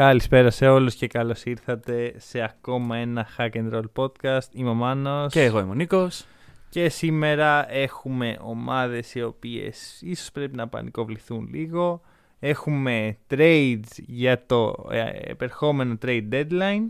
[0.00, 4.48] Καλησπέρα σε όλους και καλώς ήρθατε σε ακόμα ένα Hack and Roll podcast.
[4.52, 5.32] Είμαι ο Μάνος.
[5.32, 6.24] Και εγώ είμαι ο Νίκος.
[6.68, 12.00] Και σήμερα έχουμε ομάδες οι οποίες ίσως πρέπει να πανικοβληθούν λίγο.
[12.38, 16.86] Έχουμε trades για το ε, επερχόμενο trade deadline.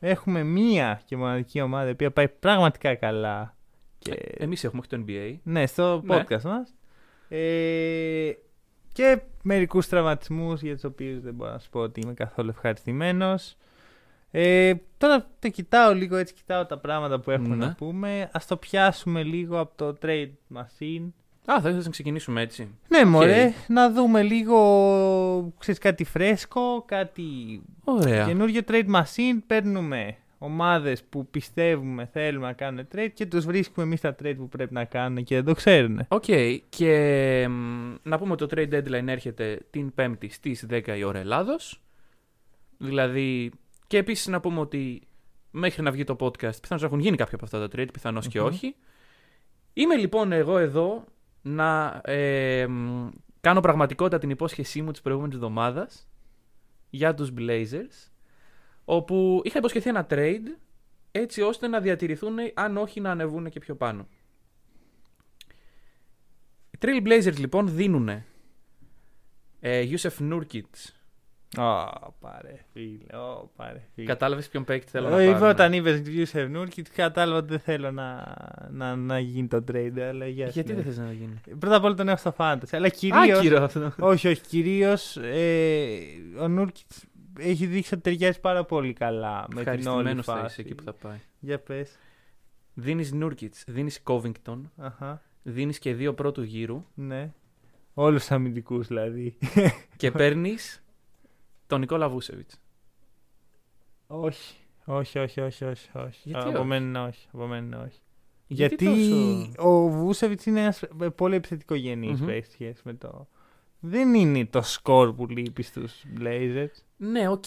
[0.00, 3.56] Έχουμε μία και μοναδική ομάδα η οποία πάει πραγματικά καλά.
[3.98, 4.14] Και...
[4.36, 5.36] Εμείς έχουμε όχι το NBA.
[5.42, 6.16] Ναι, στο Ναι.
[6.16, 6.74] podcast μας.
[7.28, 8.32] Ε,
[8.92, 13.56] και μερικούς τραυματισμούς για τους οποίους δεν μπορώ να σου πω ότι είμαι καθόλου ευχαριστημένος.
[14.30, 17.66] Ε, τώρα το κοιτάω λίγο, έτσι κοιτάω τα πράγματα που έχουμε Ναι.
[17.66, 18.28] να πούμε.
[18.32, 21.08] Ας το πιάσουμε λίγο από το trade machine.
[21.46, 22.68] Α, θα ήθελα να ξεκινήσουμε έτσι.
[22.88, 27.22] Ναι, μωρέ, να δούμε λίγο, ξέρεις, κάτι φρέσκο, κάτι
[27.84, 28.26] Ωραία.
[28.26, 29.38] καινούριο trade machine.
[29.46, 34.48] Παίρνουμε ομάδες που πιστεύουμε θέλουμε να κάνουν trade και τους βρίσκουμε εμείς τα trade που
[34.48, 36.00] πρέπει να κάνουν και δεν το ξέρουν.
[36.08, 36.24] Οκ.
[36.68, 41.18] Και μ, να πούμε ότι το trade deadline έρχεται την 5η στις 10 η ώρα
[41.18, 41.80] Ελλάδος.
[42.78, 43.52] Δηλαδή,
[43.86, 45.02] και επίσης να πούμε ότι
[45.50, 48.40] μέχρι να βγει το podcast πιθανώς έχουν γίνει κάποια από αυτά τα trade, πιθανώς και
[48.40, 48.46] Μμμ.
[48.46, 48.74] όχι.
[49.72, 51.04] Είμαι λοιπόν εγώ εδώ
[51.42, 53.08] να ε, μ,
[53.40, 56.08] κάνω πραγματικότητα την υπόσχεσή μου της προηγούμενης εβδομάδας
[56.90, 58.11] για τους Blazers,
[58.96, 60.56] όπου είχα υποσχεθεί ένα trade
[61.12, 64.08] έτσι ώστε να διατηρηθούν, αν όχι να ανεβούν και πιο πάνω.
[66.70, 68.08] Οι Trail Blazers λοιπόν δίνουν
[69.60, 70.62] ε, Yusef Nurkic.
[71.58, 74.06] Ω, πάρε φίλε, ω, πάρε φίλε.
[74.06, 75.48] Κατάλαβες ποιον παίκτη θέλω Εγώ να είπα πάρουν.
[75.48, 78.34] όταν είπες Γιούσεφ Νούρκιτ κατάλαβα ότι δεν θέλω να,
[78.70, 80.82] να, να γίνει το trade, αλλά για Γιατί δεν συνέχεια.
[80.84, 83.38] θες να γίνει; Πρώτα απ' όλα τον έχω στο Fantasy, αλλά κυρίως...
[83.38, 83.92] Άκυρο αυτό.
[83.98, 85.98] όχι, όχι, κυρίως ε,
[86.40, 86.90] ο Νούρκιτ
[87.38, 90.44] έχει δείξει ότι ταιριάζει πάρα πολύ καλά με την όλη Ευχαριστημένος θα φάση.
[90.46, 91.18] είσαι εκεί που θα πάει.
[91.40, 91.98] Για πες.
[92.74, 97.32] Δίνεις Nurkic, δίνεις Covington, Αχα, δίνεις και δύο πρώτου γύρου ναι.
[97.94, 99.38] Όλους τους αμυντικούς δηλαδή.
[99.96, 100.82] και παίρνεις
[101.66, 102.60] τον Νικόλα Βούσεβιτς.
[104.06, 104.56] όχι.
[104.84, 106.20] Όχι, όχι, όχι, όχι, όχι.
[106.28, 107.28] Γιατί από όχι; μένα όχι.
[107.32, 107.98] Από μένα όχι.
[108.46, 110.82] Γιατί Γιατί, τόσο- ο Βούσεβιτς είναι ένας
[111.14, 112.24] πολύ επιθετικογενής Μμμ.
[112.26, 113.28] που έχει σχέση με το.
[113.84, 116.82] Δεν είναι το σκορ που λείπει στους Blazers.
[116.96, 117.46] Ναι, οκ.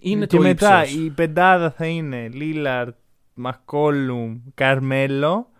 [0.00, 0.96] Είναι και το μετά ύψος.
[0.96, 2.96] η πεντάδα θα είναι Λίλαρτ,
[3.34, 5.50] Μακόλουμ, Καρμέλο.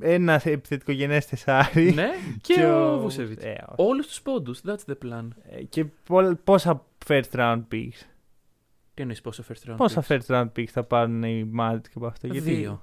[0.00, 1.92] Ένας επιθετικό γενές τεσάρι.
[1.92, 2.08] Ναι,
[2.40, 3.44] και, ο Βούσεβιτς.
[3.44, 3.88] Ε, όχι.
[3.88, 5.28] Όλους τους πόντους, that's the plan.
[5.50, 8.00] Ε, και πο- πόσα first round picks;
[8.94, 10.12] Τι εννοείς πόσο first round Πόσα picks?
[10.18, 12.26] first round picks θα πάρουν οι Magic από αυτό.
[12.26, 12.78] Γιατί...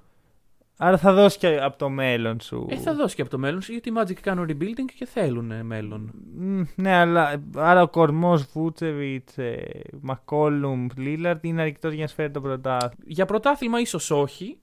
[0.77, 0.87] Δύο.
[0.87, 2.67] Άρα θα δώσει και από το μέλλον σου.
[2.69, 5.65] Ε, θα δώσει και από το μέλλον σου, γιατί οι Magic κάνουν rebuilding και θέλουν
[5.65, 6.11] μέλλον.
[6.37, 9.29] Μμ, Ναι, αλλά άρα ο κορμός Βούτσεβιτ,
[10.01, 12.93] Μακόλουμ, Λίλαρτ είναι αρκετός για να σφέρει το πρωτάθλημα.
[13.05, 14.57] Για πρωτάθλημα ίσως όχι,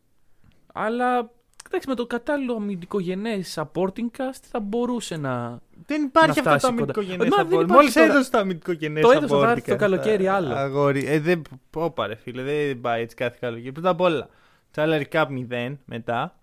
[0.72, 1.30] αλλά
[1.66, 5.60] εντάξει, με το κατάλληλο αμυντικογενές supporting cast θα μπορούσε να.
[5.86, 7.12] Δεν υπάρχει Να αυτό το φτάσει αμυντικό κοντά.
[7.12, 7.50] γενέ Ε, μα δεν support.
[7.62, 8.06] υπάρχει Μόλις τώρα.
[8.06, 10.54] έδωσε το αμυντικό γενέ Το έδωσε, θα έρθει το καλοκαίρι άλλο.
[10.54, 11.06] Αγόρι.
[11.06, 11.42] Ε, δεν.
[11.74, 13.72] Όπα, ρε φίλε, δεν πάει έτσι κάθε καλοκαίρι.
[13.72, 14.28] Πρώτα απ' όλα,
[14.74, 16.40] salary cap 0 μετά.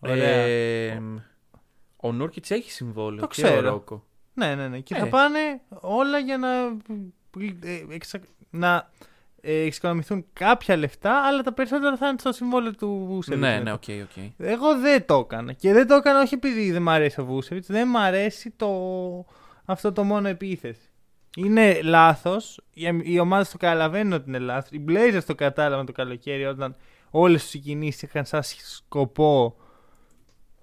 [0.00, 0.28] Ωραία.
[0.28, 1.02] Ε,
[1.96, 3.20] ο Νούρκιτς έχει συμβόλαιο.
[3.20, 3.68] Το και ξέρω.
[3.68, 4.04] ο Ρόκο.
[4.34, 4.80] Ναι, ναι, ναι.
[4.80, 4.98] Και Ε.
[4.98, 5.38] θα πάνε
[5.80, 6.48] όλα για να,
[7.62, 8.20] ε, εξα...
[8.50, 8.90] να
[9.40, 13.42] ε, εξοικονομηθούν κάποια λεφτά, αλλά τα περισσότερα θα είναι στο συμβόλαιο του Βούσεβιτς.
[13.42, 13.62] Ναι, μετά.
[13.62, 14.24] ναι, οκ, οκ.
[14.38, 15.52] Εγώ δεν το έκανα.
[15.52, 18.70] Και δεν το έκανα όχι επειδή δεν μ' αρέσει ο Βούσεβιτς, δεν μ' αρέσει το...
[19.64, 20.88] αυτό το μόνο επίθεση.
[21.36, 22.60] Είναι λάθος.
[22.72, 24.70] Οι, οι ομάδες το καταλαβαίνουν ότι είναι λάθος.
[24.70, 26.76] Οι Blazers το κατάλαβαν το καλοκαίρι όταν
[27.16, 29.56] όλες τις κινήσει είχαν σαν σκοπό.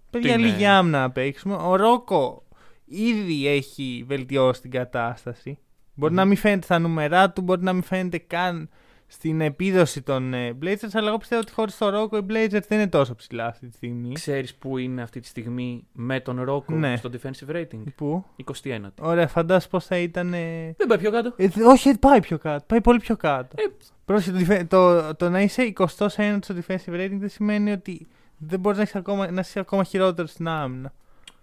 [0.09, 1.55] Παιδιά, είναι; λίγη άμυνα να παίξουμε.
[1.55, 2.43] Ο Ρόκο
[2.85, 5.57] ήδη έχει βελτιώσει την κατάσταση.
[5.93, 6.19] Μπορεί Μμμ.
[6.19, 8.69] να μην φαίνεται στα νούμερά του, μπορεί να μην φαίνεται καν
[9.13, 12.79] στην επίδοση των ε, Blazers, αλλά εγώ πιστεύω ότι χωρίς τον Ρόκο οι Blazers δεν
[12.79, 14.13] είναι τόσο ψηλά αυτή τη στιγμή.
[14.13, 16.95] Ξέρεις που είναι αυτή τη στιγμή με τον Ρόκο Ναι.
[16.95, 18.25] στο defensive rating; Πού;
[18.63, 18.79] 21.
[18.99, 20.33] Ωραία, φαντάσου πώς θα ήταν.
[20.33, 21.33] ε, Δεν πάει πιο κάτω.
[21.37, 22.63] ε, δε- όχι, πάει πιο κάτω.
[22.67, 23.55] Πάει πολύ πιο κάτω.
[23.59, 23.63] Ε,
[24.05, 25.87] Πρόσεχε, το, defe- το, το να είσαι 21
[26.41, 28.07] στο defensive rating δεν σημαίνει ότι
[28.37, 30.93] δεν μπορείς να, έχεις ακόμα, να είσαι ακόμα χειρότερο στην άμυνα.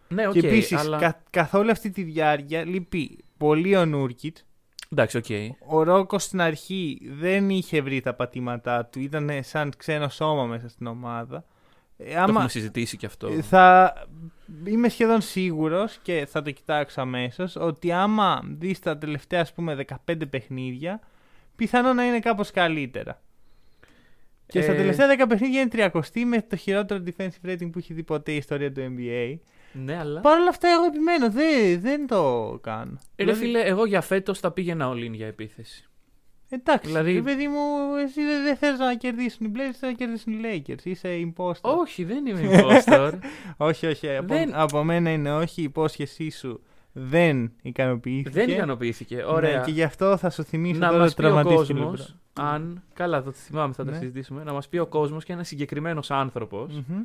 [0.09, 1.17] ναι, οκ, και επίσης, αλλά...
[1.31, 4.37] καθ' όλη αυτή τη διάρκεια λείπει πολύ ο Νούρκιτς.
[4.93, 5.25] Εντάξει, οκ.
[5.67, 9.01] Ο Ρόκος στην αρχή δεν είχε βρει τα πατήματά του.
[9.01, 11.45] Ήταν σαν ξένο σώμα μέσα στην ομάδα.
[11.97, 13.27] Ε, Το έχουμε συζητήσει και αυτό.
[13.29, 13.95] Ε, Θα
[14.65, 19.85] είμαι σχεδόν σίγουρος και θα το κοιτάξω αμέσως ότι άμα δεις τα τελευταία ας πούμε
[20.07, 21.01] 15 παιχνίδια
[21.57, 23.21] πιθανό να είναι κάπως καλύτερα.
[24.47, 27.95] Και στα Ε, τελευταία 10 παιχνίδια είναι 30 με το χειρότερο defensive rating που έχει
[27.95, 29.37] δει ποτέ η ιστορία του NBA.
[29.73, 30.21] Ναι, αλλά.
[30.21, 31.31] Παρ' όλα αυτά, εγώ επιμένω.
[31.31, 32.99] Δεν, δεν το κάνω.
[33.17, 35.83] Ε, Ρε Δηλαδή, φίλε, εγώ για φέτος θα πήγαινα all in για επίθεση.
[36.51, 37.31] Εντάξει, δηλαδή- δηλαδή...
[37.31, 40.85] παιδί μου, εσύ δεν, δεν θες να κερδίσουν οι Blazers, θες να κερδίσουν οι Lakers.
[40.85, 41.61] Είσαι imposter.
[41.61, 43.13] Όχι, δεν είμαι impostor.
[43.57, 44.17] όχι, όχι.
[44.17, 45.61] Από, Δεν- από μένα είναι όχι.
[45.61, 46.63] Η υπόσχεσή σου
[46.93, 48.31] δεν ικανοποιήθηκε.
[48.31, 49.25] δεν ικανοποιήθηκε.
[49.27, 49.59] Ωραία.
[49.59, 51.99] Ναι, και γι' αυτό θα σου θυμίσω να τώρα μας ότι πει ο τραυματίστηκε κόσμος,
[52.37, 52.49] λίγο.
[52.49, 52.83] αν.
[52.93, 53.97] Καλά, θα το θυμάμαι, θα τα Ναι.
[53.99, 54.45] συζητήσουμε.
[54.45, 57.01] Να μας πει ο κόσμος και ένας συγκεκριμένος άνθρωπος Μμμ.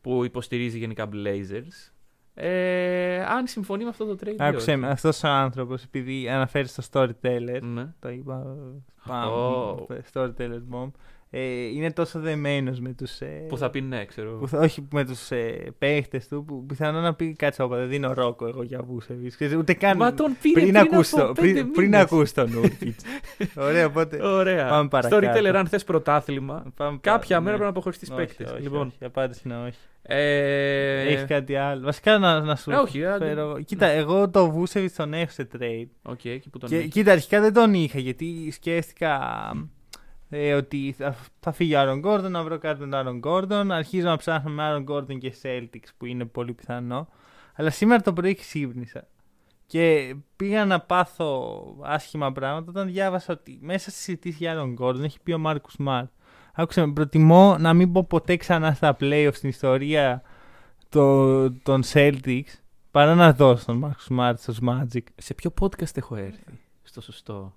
[0.00, 1.90] που υποστηρίζει γενικά Blazers.
[2.34, 4.32] Ε, αν συμφωνεί με αυτό το trade.
[4.32, 4.80] ή Άκουσε όχι.
[4.80, 7.86] με, αυτός ο άνθρωπος, επειδή αναφέρει στο storyteller, Ναι.
[8.00, 8.56] το είπα,
[9.06, 9.86] spam, Ω.
[10.12, 10.90] storyteller bomb,
[11.34, 13.20] ε, είναι τόσο δεμένος με τους...
[13.20, 14.30] Ε, Που θα πει ναι, ξέρω.
[14.30, 17.88] που θα- όχι με τους ε, παίχτες του, που πιθανόν να πει κάτσε όπα, δεν
[17.88, 19.36] δίνω ρόκο εγώ για Βούσεβιτς.
[19.36, 22.00] Και Ούτε καν Μα τον πήρε πριν, πριν, ακούς από το, πέντε πριν, πριν μήνες.
[22.00, 23.04] ακούς τον Νούρκιτς.
[23.68, 24.68] Ωραία, οπότε Ωραία.
[24.68, 25.26] Πάμε παρακάτω.
[25.26, 27.62] Storyteller, αν θες πρωτάθλημα, πάμε κάποια πα- μέρα ναι.
[27.62, 28.50] πρέπει να αποχωρήσει τι Όχι, παίκτες.
[28.52, 28.86] όχι, Λοιπόν.
[28.86, 29.78] όχι, η απάντηση είναι όχι.
[30.02, 31.84] Ε, Έχεις κάτι άλλο.
[31.84, 33.26] Βασικά να, να σου Ε, όχι, άντε.
[33.26, 33.60] φέρω.
[33.64, 35.86] Κοίτα, εγώ το Βούσεβιτς τον έχω σε trade.
[36.02, 36.90] Οκ, εκεί που τον Και, έχεις.
[36.92, 39.18] κοίτα, αρχικά δεν τον είχα γιατί σκέφτηκα
[40.34, 43.70] ε, ότι θα, θα φύγει ο Άρον Γκόρντον, να βρω κάτι με τον Άρον Γκόρντον.
[43.70, 47.08] Αρχίζω να ψάχνω με Άρον Γκόρντον και Celtics που είναι πολύ πιθανό.
[47.54, 49.08] Αλλά σήμερα το πρωί ξύπνησα.
[49.66, 55.04] Και πήγα να πάθω άσχημα πράγματα όταν διάβασα ότι μέσα στη συζήτηση για Άρον Γκόρντον
[55.04, 56.04] έχει πει ο Μάρκους Σμαρτ.
[56.54, 60.22] Άκουσε με, προτιμώ να μην μπω ποτέ ξανά στα playoffs στην ιστορία
[60.88, 62.52] το, των Celtics
[62.90, 65.02] παρά να δώσω τον Μάρκους Σμαρτ στους Magic.
[65.16, 66.44] Σε ποιο podcast έχω έρθει.
[66.82, 67.54] Στο σωστό;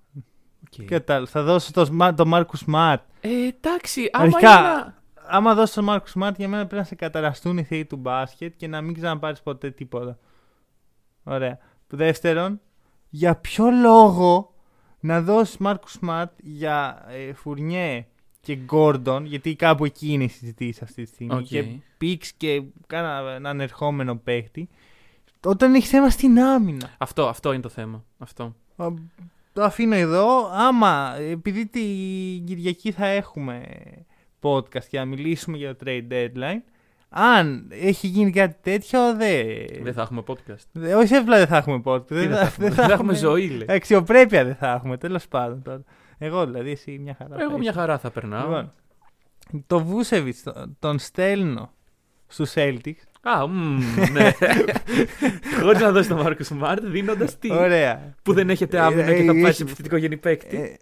[0.64, 0.84] Οκ.
[0.86, 1.26] Κατάλαβα.
[1.26, 3.02] Θα δώσω το, Σμα- το Μάρκους Σμαρτ.
[3.20, 4.94] Ε, εντάξει, άμα Αρχικά, είναι να-
[5.26, 8.54] άμα δώσω τον Μάρκους Σμαρτ, για μένα πρέπει να σε καταραστούν οι θεοί του μπάσκετ
[8.56, 10.18] και να μην ξαναπάρεις ποτέ τίποτα.
[11.24, 11.58] Ωραία.
[11.88, 12.60] Δεύτερον,
[13.08, 14.54] για ποιο λόγο
[15.00, 18.06] να δώσεις Μάρκους Σμαρτ για ε, Φουρνιέ
[18.40, 21.34] και Γκόρντον, γιατί κάπου εκεί είναι οι συζητήσεις αυτή τη στιγμή.
[21.34, 21.42] Οκ.
[21.44, 21.64] Και
[21.98, 24.68] picks και κάνα έναν ερχόμενο παίχτη.
[25.44, 26.90] Όταν έχεις θέμα στην άμυνα.
[26.98, 28.04] Αυτό, αυτό είναι το θέμα.
[28.18, 28.54] Αυτό.
[29.56, 30.50] Α, Το αφήνω εδώ.
[30.52, 33.62] Άμα, επειδή την Κυριακή θα έχουμε
[34.40, 36.60] podcast και να μιλήσουμε για το trade deadline,
[37.08, 39.46] αν έχει γίνει κάτι τέτοιο, δεν.
[39.82, 40.64] Δεν θα έχουμε podcast.
[40.72, 42.06] Δε- όχι, απλά δεν θα έχουμε podcast.
[42.06, 43.66] Τι Δεν δεν θα έχουμε, δεν θα έχουμε ζωή, λέει.
[43.76, 45.82] Αξιοπρέπεια δεν θα έχουμε, τέλος πάντων τώρα.
[46.18, 47.36] Εγώ δηλαδή, εσύ μια χαρά.
[47.36, 47.78] θα Εγώ μια είσαι.
[47.78, 48.42] χαρά θα περνάω.
[48.46, 48.72] Λοιπόν,
[49.66, 50.36] το Βούσεβιτ
[50.78, 51.70] τον στέλνω
[52.26, 53.02] στους Celtics.
[53.22, 53.78] Α, μμ,
[54.12, 54.30] ναι.
[55.62, 58.14] Χωρί να δώσει τον Μάρκο Σμαρτ, δίνοντας τι; Ωραία.
[58.22, 60.56] Που δεν έχετε άμυνα Ε, και θα ε, πάει έχει- σε επιθετικογενή παίκτη.
[60.56, 60.74] Ε,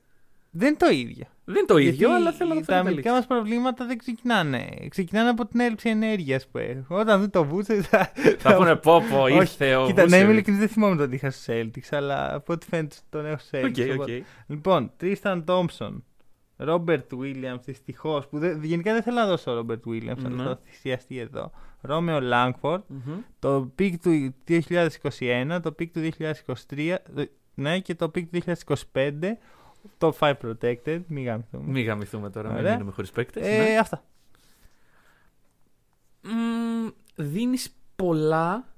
[0.50, 1.24] δεν είναι το ίδιο.
[1.44, 4.68] δεν είναι το ίδιο, Γιατί αλλά θέλω να το τα αμυντικά μας προβλήματα δεν ξεκινάνε.
[4.88, 6.96] Ξεκινάνε από την έλλειψη ενέργειας που έχω.
[6.98, 8.12] Όταν δει το Βούτσες θα.
[8.38, 10.32] Θα πούνε πω πω, Όχι, ήρθε ο Κοίτα, να είμαι Βούσεβιτς.
[10.32, 13.74] ειλικρινή, δεν θυμάμαι τον είχα στους Celtics, αλλά από ό,τι φαίνεται τον έχω στους Οκ,
[13.76, 13.88] Celtics.
[13.90, 13.94] οκ.
[13.94, 16.04] οπότε- Λοιπόν, Τρίσταν Τόμψον,
[16.56, 18.26] Ρόμπερτ Βίλιαμ, δυστυχώς.
[18.28, 20.42] Που δεν- γενικά δεν θέλω να δώσω Ρόμπερτ Βίλιαμ, αλλά Ναι.
[20.44, 21.50] θα θυσιαστεί εδώ.
[21.80, 23.18] Ρόμεο Λάγκφορντ, Μμμ.
[23.38, 27.24] το pick του 2021, το pick του 2023, ε,
[27.54, 29.38] ναι, και το pick του 2025.
[29.98, 31.64] Το 5 protected, μην γάμηθούμε.
[31.72, 32.72] Μην γαμηθούμε τώρα, μην Ωραία.
[32.72, 33.46] μείνουμε χωρίς παίκτες.
[33.46, 34.04] Ε, Αυτά.
[37.16, 38.73] Δίνεις πολλά.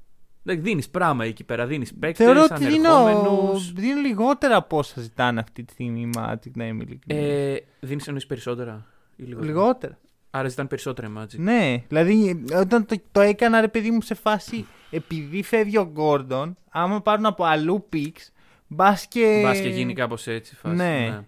[0.54, 1.66] Δίνεις πράγμα εκεί πέρα.
[1.66, 3.72] Δίνεις παίκτες, Θεωρώ ότι δίνω, ανερχόμενους.
[3.72, 7.24] δίνω λιγότερα από όσα ζητάνε αυτή τη στιγμή οι Magic, να είμαι ειλικρινής.
[7.24, 8.86] Ε, Δίνεις εννοείς περισσότερα.
[9.16, 9.98] Ή λιγότερα; Λιγότερα.
[10.30, 11.36] Άρα ζητάνε περισσότερα οι Magic.
[11.38, 16.56] Ναι, δηλαδή όταν το, το έκανα ρε παιδί μου σε φάση επειδή φεύγει ο Γκόρντον,
[16.70, 18.32] άμα πάρουν από αλλού πίξ,
[18.66, 19.40] μπας και.
[19.42, 20.74] Μπας και γίνει κάπως έτσι η φάση.
[20.76, 21.20] Ναι.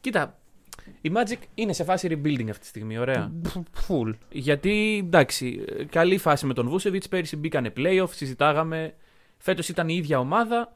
[0.00, 0.38] Κοίτα,
[1.06, 3.32] η Magic είναι σε φάση rebuilding αυτή τη στιγμή, ωραία.
[3.72, 4.10] Φουλ.
[4.30, 7.04] Γιατί εντάξει, ε, καλή φάση με τον Βούσεβιτ.
[7.10, 8.94] Πέρυσι μπήκανε playoff, συζητάγαμε.
[9.38, 10.72] Φέτος ήταν η ίδια ομάδα.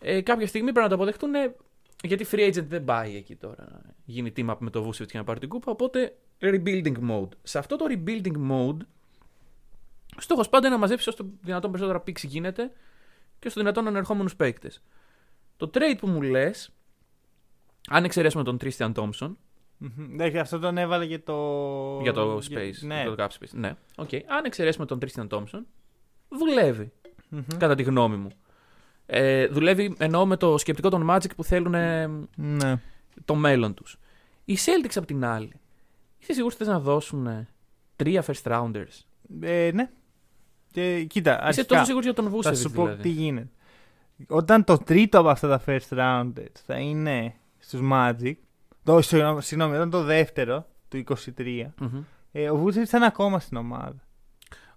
[0.00, 1.54] Ε, κάποια στιγμή πρέπει να το αποδεχτούν ε,
[2.02, 3.68] γιατί free agent δεν πάει εκεί τώρα.
[3.70, 5.72] να Γίνει team up με τον Βούσεβιτ και να πάρει την κούπα.
[5.72, 7.28] Οπότε rebuilding mode.
[7.42, 8.78] Σε αυτό το rebuilding mode,
[10.16, 12.72] στόχος πάντα είναι να μαζέψεις όσο το δυνατόν περισσότερα picks γίνεται
[13.38, 14.82] και όσο δυνατόν ανερχόμενου παίκτες.
[15.56, 16.70] Το trade που μου λες,
[17.88, 19.34] αν εξαιρέσουμε τον Tristan Thompson,
[20.12, 21.34] Εντάξει, αυτό τον έβαλε για το.
[22.02, 22.86] για το για- Space.
[22.86, 23.02] Ναι.
[23.02, 23.50] Για το Cap Space.
[23.52, 23.74] Ναι.
[23.96, 24.20] Okay.
[24.26, 25.60] Αν εξαιρέσουμε τον Tristan Thompson,
[26.28, 26.92] δουλεύει.
[27.28, 27.42] Μμμ.
[27.58, 28.28] Κατά τη γνώμη μου.
[29.06, 32.06] Ε, δουλεύει εννοώ με το σκεπτικό των Magic που θέλουν ε,
[32.36, 32.80] Ναι.
[33.24, 33.98] το μέλλον τους.
[34.44, 35.52] Οι Celtics απ' την άλλη.
[36.18, 37.48] Είσαι σίγουρος ότι θες να δώσουν ε,
[37.96, 39.00] τρία first rounders;
[39.40, 39.90] Ε, ναι.
[40.72, 43.48] Και κοίτα, Είσαι αρχικά, τόσο σίγουρος για τον θα Vucevic σου πω δηλαδή; τι γίνεται.
[44.28, 48.34] Όταν το τρίτο από αυτά τα first rounders θα είναι στους Magic,
[48.84, 51.04] το, συγγνώμη, συγγνώμη, όταν το δεύτερο, του
[51.36, 52.02] 23, Μμμ.
[52.32, 54.04] ε, ο Βούτσεβιτ θα είναι ακόμα στην ομάδα.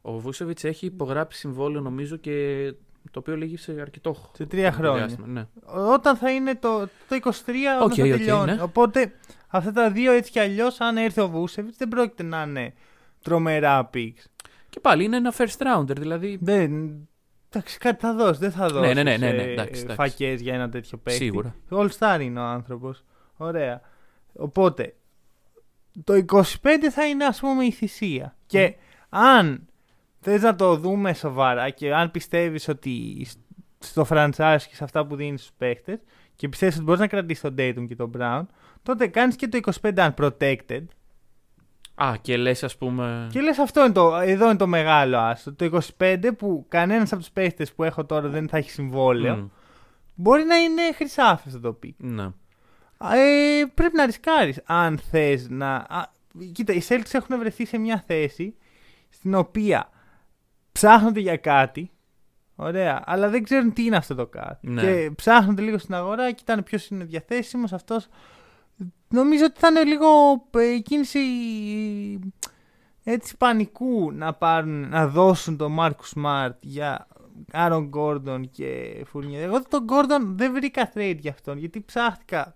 [0.01, 2.73] Ο Vucevic έχει υπογράψει συμβόλαιο νομίζω και
[3.11, 5.07] Το οποίο λύγει σε αρκετό Σε τρία χρονικό χρόνια.
[5.15, 5.47] διάστημα, Ναι.
[5.93, 6.79] Όταν θα είναι το,
[7.09, 7.29] το 23,
[7.75, 8.55] όταν Οκ, θα οκ, τελειώνει.
[8.55, 8.61] ναι.
[8.61, 9.11] Οπότε
[9.47, 12.73] αυτά τα δύο έτσι κι αλλιώς, αν έρθει ο Βούσεβιτς, δεν πρόκειται να είναι
[13.21, 14.23] τρομερά picks.
[14.69, 16.37] Και πάλι είναι ένα first rounder, δηλαδή.
[16.41, 16.93] Δεν.
[17.49, 18.39] Εντάξει, κάτι θα δώσει.
[18.39, 18.93] Δεν θα δώσει.
[18.93, 19.95] ναι, ναι, ναι, ναι, εντάξει, εντάξει.
[19.95, 21.23] Φακές για ένα τέτοιο παίκτη.
[21.23, 21.55] Σίγουρα.
[21.69, 23.03] All star είναι ο άνθρωπος.
[23.37, 23.81] Ωραία.
[24.33, 24.95] Οπότε
[26.03, 26.43] το 25
[26.91, 28.35] θα είναι ας πούμε η θυσία.
[28.45, 28.75] Και
[29.09, 29.67] αν
[30.19, 33.27] θες να το δούμε σοβαρά και αν πιστεύεις ότι
[33.79, 35.99] στο franchise και σε αυτά που δίνεις στους παίχτες
[36.35, 38.41] και πιστεύεις ότι μπορείς να κρατήσεις τον Dayton και τον Brown,
[38.83, 40.83] τότε κάνεις και το 25 unprotected
[41.95, 43.27] Α, και λες, ας πούμε.
[43.31, 45.53] και λες αυτό είναι το, εδώ είναι το μεγάλο άστο.
[45.53, 49.47] Το 25 που κανένας από τους παίχτες που έχω τώρα δεν θα έχει συμβόλαιο, Μμ,
[50.15, 51.95] μπορεί να είναι χρυσάφι αυτό το πει.
[51.97, 52.27] ναι.
[53.11, 55.75] Ε, πρέπει να ρισκάρεις αν θες να...
[55.75, 56.11] Α,
[56.51, 58.55] κοίτα, οι Celtics έχουν βρεθεί σε μια θέση
[59.09, 59.89] στην οποία
[60.71, 61.91] ψάχνονται για κάτι,
[62.55, 64.69] ωραία, αλλά δεν ξέρουν τι είναι αυτό το κάτι.
[64.69, 64.81] Ναι.
[64.81, 68.07] Και ψάχνονται λίγο στην αγορά, κοιτάνε ποιος είναι διαθέσιμος, αυτός...
[69.07, 70.07] Νομίζω ότι θα είναι λίγο
[70.51, 71.19] ε, κίνηση
[73.03, 77.07] έτσι πανικού να, πάρουν, να δώσουν τον Μάρκου Σμαρτ για
[77.51, 79.41] Άρον Γκόρντον και Φουρνιέ.
[79.41, 82.53] Εγώ τον Γκόρντον δεν βρήκα trade για αυτόν γιατί ψάχτηκα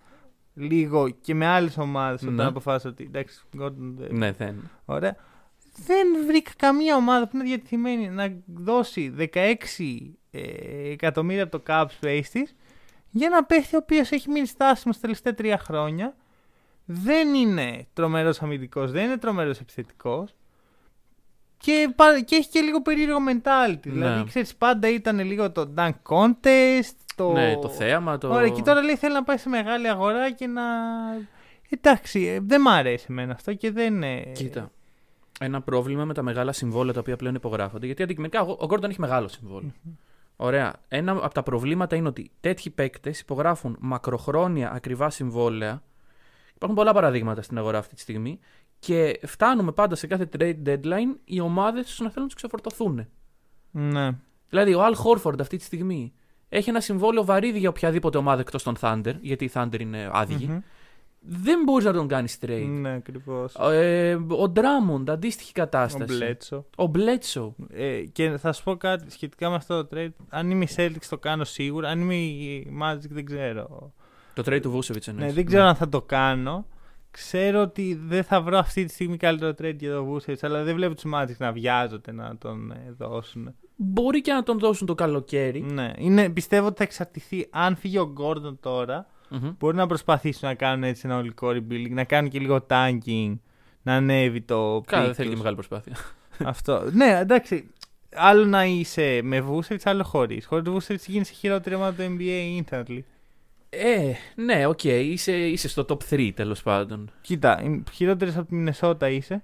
[0.58, 2.44] λίγο και με άλλες ομάδες όταν Ναι.
[2.46, 4.16] αποφάσισα ότι εντάξει, Γκόρντον δεν.
[4.18, 4.70] Ναι, δεν.
[4.86, 5.16] Ωραία.
[5.86, 10.42] Δεν βρήκα καμία ομάδα που είναι διατεθειμένη να δώσει 16 ε,
[10.92, 12.56] εκατομμύρια από το cap space της
[13.10, 16.16] για ένα παίχτη ο οποίος έχει μείνει στάσιμος στα τελευταία τρία χρόνια.
[16.86, 20.36] Δεν είναι τρομερός αμυντικός, δεν είναι τρομερός επιθετικός.
[21.58, 23.80] Και, πα- και έχει και λίγο περίεργο mentality.
[23.82, 26.96] Δηλαδή, ξέρεις, πάντα ήταν λίγο το dunk contest.
[27.18, 27.32] Το...
[27.32, 28.18] Ναι, το θέαμα.
[28.18, 28.34] Το...
[28.34, 30.64] Ωραία, και τώρα λέει θέλει να πάει σε μεγάλη αγορά και να.
[31.70, 34.04] Εντάξει, ε, δεν μ' αρέσει εμένα αυτό και δεν.
[34.04, 34.72] ε, Κοίτα.
[35.40, 37.86] Ένα πρόβλημα με τα μεγάλα συμβόλαια τα οποία πλέον υπογράφονται.
[37.86, 39.72] Γιατί αντικειμενικά ο ο Γκόρντον έχει μεγάλο συμβόλαιο.
[40.36, 40.74] Ωραία.
[40.88, 45.84] Ένα από τα προβλήματα είναι ότι τέτοιοι παίκτες υπογράφουν μακροχρόνια ακριβά συμβόλαια.
[46.56, 48.40] Υπάρχουν πολλά παραδείγματα στην αγορά αυτή τη στιγμή.
[48.80, 53.08] Και φτάνουμε πάντα σε κάθε trade deadline οι ομάδες να θέλουν να τους ξεφορτωθούν.
[53.72, 54.10] Ναι.
[54.50, 56.14] Δηλαδή, ο Al Horford αυτή τη στιγμή
[56.50, 60.48] έχει ένα συμβόλαιο βαρύδι για οποιαδήποτε ομάδα εκτός των Thunder, γιατί οι Thunder είναι άδειοι.
[60.50, 60.60] Μμμ.
[61.30, 62.66] Δεν μπορείς να τον κάνεις trade.
[62.68, 63.56] Ναι, ακριβώς.
[63.56, 66.16] Ε, ο Drummond, αντίστοιχη Ο κατάσταση.
[66.16, 66.66] Μπλέτσο.
[66.78, 67.52] Ο Bledsoe.
[67.70, 70.10] Ε, και θα σου πω κάτι σχετικά με αυτό το trade.
[70.30, 71.90] Αν είμαι η Celtics το κάνω σίγουρα.
[71.90, 73.94] Αν είμαι η Magic δεν ξέρω.
[74.34, 75.34] Το trade του Vucevic Ναι, εννοείς.
[75.34, 76.66] δεν ξέρω αν θα το κάνω.
[77.12, 80.76] Ξέρω ότι δεν θα βρω αυτή τη στιγμή καλύτερο trade για το Vucevic, αλλά δεν
[80.76, 83.56] βλέπω τους Magic να βιάζονται να τον ε, δώσουν.
[83.80, 85.62] Μπορεί και να τον δώσουν το καλοκαίρι.
[85.62, 89.08] Ναι, είναι, πιστεύω ότι θα εξαρτηθεί αν φύγει ο Gordon τώρα.
[89.30, 89.50] Μμμ.
[89.60, 93.38] Μπορεί να προσπαθήσουν να κάνουν έτσι ένα ολικό rebuilding, να κάνουν και λίγο tanking,
[93.82, 95.44] να ανέβει το Καλά, pick δεν θέλει και τους.
[95.44, 95.94] μεγάλη προσπάθεια.
[96.52, 96.90] Αυτό.
[96.92, 97.70] Ναι, εντάξει.
[98.16, 100.46] Άλλο να είσαι με Vucevic, άλλο χωρίς.
[100.46, 103.00] Χωρίς Vucevic γίνεσαι χειρότερη ομάδα του NBA instantly.
[103.70, 104.84] ε, ναι, οκ.
[104.84, 107.10] Είσαι, είσαι στο top 3 τέλος πάντων.
[107.22, 109.44] Κοίτα, χειρότερη από τη Μινεσότα είσαι.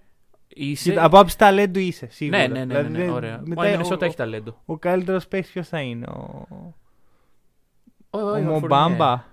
[0.55, 0.89] Είσαι...
[0.89, 2.37] Κοίτα, από άποψη ταλέντου είσαι, σίγουρα.
[2.37, 3.41] ναι, ναι, ναι, ναι, ναι, Δηλαδή, ωραία.
[3.45, 4.61] μετά Μα η ο- Μινεσότα ο- έχει ταλέντο.
[4.65, 6.47] Ο καλύτερος παίκτης ποιος θα είναι, ο,
[8.09, 9.23] Ο, ο ο Μο Μπάμπα.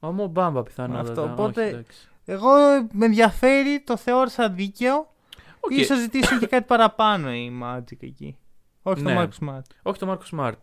[0.00, 1.08] Ο Μο Μπάμπα πιθανότατα.
[1.08, 2.08] Αυτό, όχι, οπότε- εντάξει.
[2.24, 2.50] Εγώ
[2.92, 5.12] με ενδιαφέρει, το θεώρησα δίκαιο.
[5.60, 5.70] Οκ.
[5.76, 8.36] Ίσως ζητήσουν και κάτι παραπάνω η Magic εκεί.
[8.82, 9.22] Όχι το Ναι.
[9.22, 9.60] Marcus Smart.
[9.82, 10.62] Όχι το Μάρκους Σμαρτ.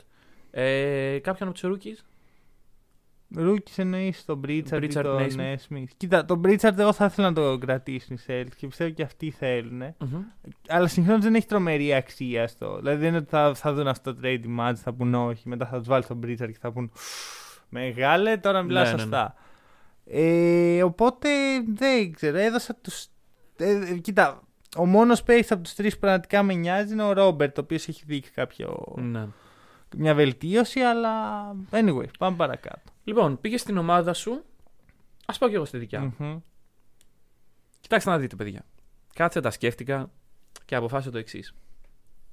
[0.51, 2.03] Ε, κάποιον από τους rookies;
[3.35, 5.35] Rookie εννοείς τον Μπρίτσαρντ ή Pritchard, τον Nesmith.
[5.35, 5.91] Νέσμιθ.
[5.97, 9.31] Κοίτα, τον Μπρίτσαρντ εγώ θα ήθελα να το κρατήσουν οι Celtics και πιστεύω και αυτοί
[9.31, 9.81] θέλουν.
[9.97, 10.23] Μμμ.
[10.67, 12.77] Αλλά συγχρόνως δεν έχει τρομερή αξία στο.
[12.77, 15.65] Δηλαδή δεν είναι ότι θα, θα δουν αυτό το trade match, θα πούν όχι, μετά
[15.65, 16.91] θα τους βάλει τον Μπρίτσαρντ και θα πούν
[17.69, 18.99] Μεγάλε, τώρα μιλά Ναι, ναι, ναι.
[18.99, 19.35] σωστά.
[20.05, 21.29] Ε, οπότε
[21.73, 23.05] δεν ξέρω, έδωσα τους.
[23.57, 24.43] Ε, ε, κοίτα,
[24.77, 27.87] ο μόνος παίκτη από τους τρεις που πραγματικά με νοιάζει είναι ο Ρόμπερτ, ο οποίος
[27.87, 29.27] έχει δείξει κάποιο, Ναι.
[29.97, 31.11] Μια βελτίωση, αλλά
[31.69, 32.91] anyway, πάμε παρακάτω.
[33.03, 34.43] Λοιπόν, πήγες στην ομάδα σου.
[35.25, 36.13] Α πάω και εγώ στη δικιά μου.
[36.17, 36.39] Μμμ.
[37.79, 38.65] Κοιτάξτε να δείτε, παιδιά.
[39.13, 40.11] Κάτσε τα σκέφτηκα
[40.65, 41.53] και αποφάσισα το εξής.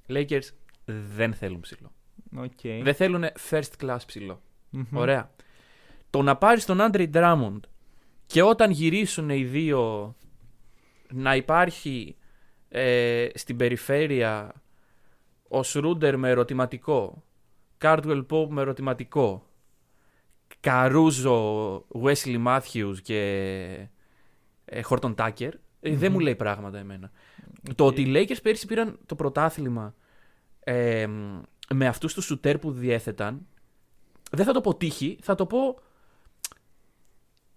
[0.07, 0.49] Lakers
[0.85, 1.91] δεν θέλουν ψηλό.
[2.35, 2.83] Οκ.
[2.83, 4.41] Δεν θέλουν first class ψηλό.
[4.69, 4.85] Μμμ.
[4.93, 5.31] Ωραία.
[6.09, 7.59] Το να πάρεις τον Άντρι Drummond
[8.25, 10.15] και όταν γυρίσουν οι δύο
[11.09, 12.15] να υπάρχει
[12.69, 14.61] ε, στην περιφέρεια
[15.47, 17.23] ο Σρούντερ με ερωτηματικό,
[17.81, 19.45] Caldwell-Pope με ερωτηματικό,
[20.59, 23.19] Καρούζο, Wesley Matthews και
[24.65, 27.11] ε, Horton Tucker, ε, δεν μου λέει πράγματα εμένα.
[27.75, 29.95] Το ότι οι Lakers πέρυσι πήραν το πρωτάθλημα
[30.59, 31.07] ε,
[31.73, 33.47] με αυτούς τους σουτέρ που διέθεταν,
[34.31, 35.79] δεν θα το πω τύχη, θα το πω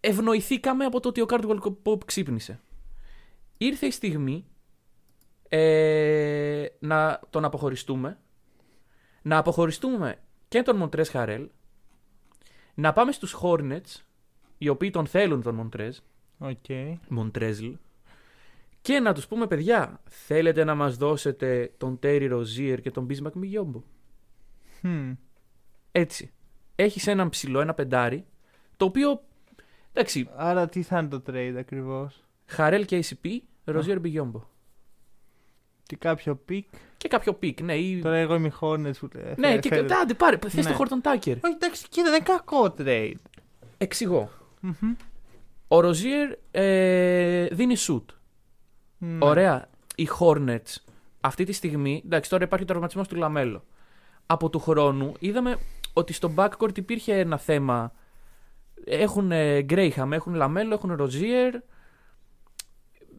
[0.01, 2.61] ευνοηθήκαμε από το ότι ο Cardwell Pope ξύπνησε.
[3.59, 4.45] Ήρθε η στιγμή
[5.49, 8.19] ε, να τον αποχωριστούμε,
[9.25, 11.49] να αποχωριστούμε και τον Μοντρές Χαρέλ,
[12.75, 14.03] να πάμε στους Hornets,
[14.59, 15.99] οι οποίοι τον θέλουν τον Μοντρέζ,
[16.39, 16.65] Οκ.
[17.09, 17.71] Μοντρέζλ,
[18.81, 23.35] και να τους πούμε, παιδιά, θέλετε να μας δώσετε τον Τέρι Ροζίερ και τον Μπίσμακ
[23.35, 23.83] Μπιγιόμπο;
[24.83, 25.17] Hm.
[25.93, 26.33] Έτσι.
[26.75, 28.25] Έχεις έναν ψηλό, ένα πεντάρι,
[28.77, 29.23] το οποίο,
[29.93, 33.29] εντάξει, Άρα τι θα είναι το trade ακριβώς; Χαρέλ και KCP,
[33.65, 34.43] Ροζίερ Μπιγιόμπο.
[35.87, 36.61] Και κάποιο pick.
[36.97, 37.99] Και κάποιο pick, ναι, ή...
[38.01, 40.71] Τώρα εγώ είμαι Hornets που ε, ναι, φε- και φέρε- άντε πάρε, θες Ναι.
[40.71, 41.37] το Χόρτον Τάκερ.
[41.45, 43.21] Όχι, εντάξει, κοίτα, δεν είναι κακό trade.
[43.79, 44.31] Εξηγώ.
[44.61, 44.95] Μμμ.
[45.69, 48.03] Ο Ροζίερ ε, δίνει σουτ.
[48.99, 49.19] Ναι.
[49.21, 49.69] Ωραία.
[49.95, 50.77] Οι Hornets
[51.21, 53.65] αυτή τη στιγμή, εντάξει, τώρα υπάρχει τραυματισμός του Λαμέλο.
[54.27, 55.57] Από του χρόνου είδαμε
[55.93, 57.93] ότι στο backcourt υπήρχε ένα θέμα.
[58.85, 61.55] Έχουν ε, Graham, έχουν Λαμέλο, έχουν Ροζίερ.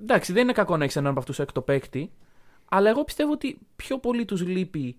[0.02, 2.12] Εντάξει, δεν είναι κακό να έχεις έναν από αυτούς έκτο παίκτη.
[2.76, 4.96] Αλλά εγώ πιστεύω ότι πιο πολύ τους λείπει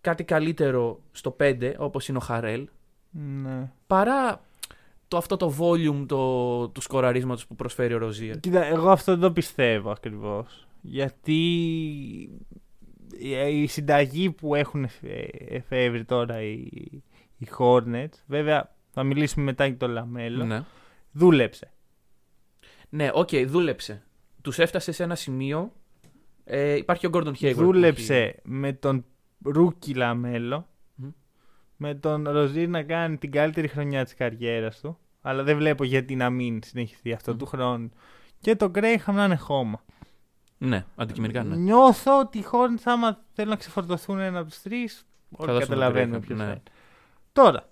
[0.00, 2.68] κάτι καλύτερο στο 5, όπως είναι ο Χαρέλ,
[3.10, 3.70] Ναι.
[3.86, 4.40] παρά
[5.08, 8.40] το, αυτό το volume το, του σκοραρίσματος που προσφέρει ο Rozier.
[8.40, 10.66] Κοίτα, εγώ αυτό δεν το πιστεύω ακριβώς.
[10.80, 11.32] Γιατί
[13.18, 15.04] η- η συνταγή που έχουν εφ-
[15.48, 16.58] εφεύρει τώρα οι,
[17.38, 20.64] οι Hornets, βέβαια θα μιλήσουμε μετά για το LaMelo, Ναι.
[21.12, 21.70] δούλεψε.
[22.88, 24.02] Ναι, οκ, δούλεψε.
[24.42, 25.72] Τους έφτασε σε ένα σημείο.
[26.48, 27.52] Ε, υπάρχει ο Gordon Hayward.
[27.54, 29.04] που δούλεψε με τον
[29.44, 31.08] rookie LaMelo, Μμ.
[31.76, 36.16] με τον Rozier να κάνει την καλύτερη χρονιά της καριέρας του, αλλά δεν βλέπω γιατί
[36.16, 37.36] να μην συνεχιστεί αυτό Μμ.
[37.36, 37.90] του χρόνου.
[38.40, 39.84] Και τον Graham να είναι χώμα.
[40.58, 40.70] έχει.
[40.70, 41.56] Ναι, αντικειμενικά ναι.
[41.56, 45.78] Νιώθω ότι οι Hornets άμα θέλουν να ξεφορτωθούν ένα από τους τρεις, όλοι δώσουν τον
[45.78, 46.44] καταλαβαίνουν Graham, ποιος ναι.
[46.44, 46.62] είναι.
[47.32, 47.68] Τώρα,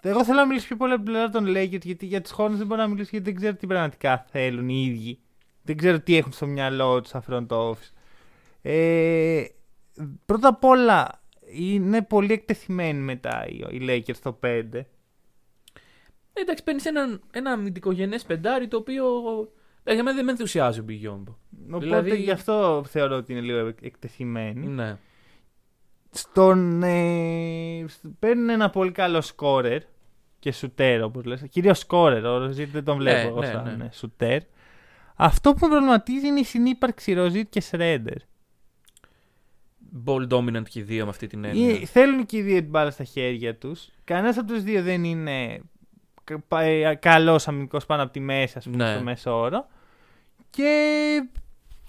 [0.00, 2.54] εγώ θέλω να μιλήσω πιο πολύ από την πλευρά των Lakers γιατί για τους Hornets
[2.56, 5.18] δεν μπορώ να μιλήσω γιατί δεν ξέρω τι πραγματικά θέλουν οι ίδιοι.
[5.62, 7.90] Δεν ξέρω τι έχουν στο μυαλό τους σαν front office.
[8.68, 9.44] Ε,
[10.26, 14.46] πρώτα απ' όλα είναι πολύ εκτεθειμένοι μετά οι, οι Lakers στο 5.
[16.32, 19.04] Ε, εντάξει, παίρνεις ένα, ένα αμυντικογενέ πεντάρι το οποίο.
[19.84, 21.36] Ε, για μένα δεν με ενθουσιάζει ο Μπιγιόμπο.
[21.66, 24.66] Οπότε Δηλαδή- γι' αυτό θεωρώ ότι είναι λίγο εκτεθειμένοι.
[24.66, 24.96] Ναι.
[26.10, 29.82] Στον, ε, σ- παίρνουν ένα πολύ καλό σκόρερ
[30.38, 31.42] και σουτέρ όπως λες.
[31.50, 33.84] Κυρίως σκόρερ, ο Ροζίτ δεν τον βλέπω Ναι, ναι, ναι, σαν ναι.
[33.84, 34.40] ε, σουτέρ.
[35.16, 38.16] Αυτό που με προβληματίζει είναι η συνύπαρξη Ροζίτ και Σρέντερ.
[40.06, 41.74] Ball dominant και οι δύο με αυτή την έννοια.
[41.74, 43.88] Ε, Θέλουν και οι δύο την μπάλα στα χέρια τους.
[44.04, 45.60] Κανένας από τους δύο δεν είναι
[46.24, 48.94] κα- πα- ε, καλός αμυντικός πάνω από τη μέση, ας πούμε, Ναι.
[48.94, 49.66] στο μέσο όρο.
[50.50, 50.70] Και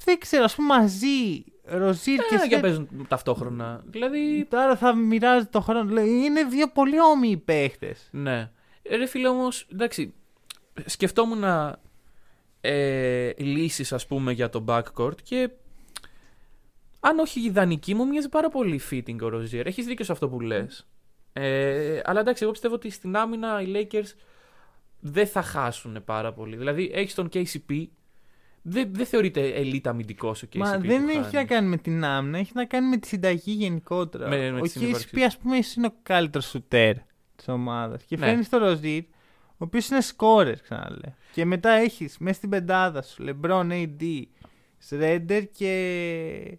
[0.04, 3.84] δεν ξέρω, ας πούμε μαζί Ροζίτ και Ε, για Σρέντερ παίζουν ταυτόχρονα.
[3.86, 4.46] Δηλαδή.
[4.50, 5.84] Τώρα θα μοιράζεται το χρόνο.
[5.92, 8.08] Λέει, Είναι δύο πολύ όμοιοι παίχτες.
[8.12, 8.50] Ναι.
[8.82, 10.14] Ε, Ρε φίλε όμως, εντάξει.
[10.86, 11.80] Σκεφτόμουν να
[12.62, 15.50] ε, λύσεις ας πούμε για το backcourt και
[17.10, 19.66] αν όχι ιδανική μου μοιάζει πάρα πολύ fitting ο Rozier.
[19.66, 20.88] Έχεις δίκιο σε αυτό που λες.
[21.34, 24.14] Ε, αλλά εντάξει, εγώ πιστεύω ότι στην άμυνα οι Lakers
[25.00, 26.56] δεν θα χάσουν πάρα πολύ.
[26.58, 27.86] Δηλαδή έχεις τον KCP,
[28.62, 30.58] δεν, δεν θεωρείται elite αμυντικός ο KCP.
[30.58, 31.32] Μα που δεν έχει χάνεις.
[31.34, 34.28] να κάνει με την άμυνα, έχει να κάνει με τη συνταγή γενικότερα.
[34.28, 36.94] Με- με ο τη συνύπαρξη KCP, ας πούμε, ίσως είναι ο καλύτερος σουτέρ
[37.36, 38.04] της ομάδας.
[38.04, 38.26] Και Ναι.
[38.26, 39.04] φέρνει το Ροζίρ,
[39.50, 41.16] ο οποίος είναι σκόρερ, ξαναλέω.
[41.34, 44.22] Και μετά έχεις μέσα στην πεντάδα σου LeBron, AD,
[44.78, 46.58] Σρέντερ και,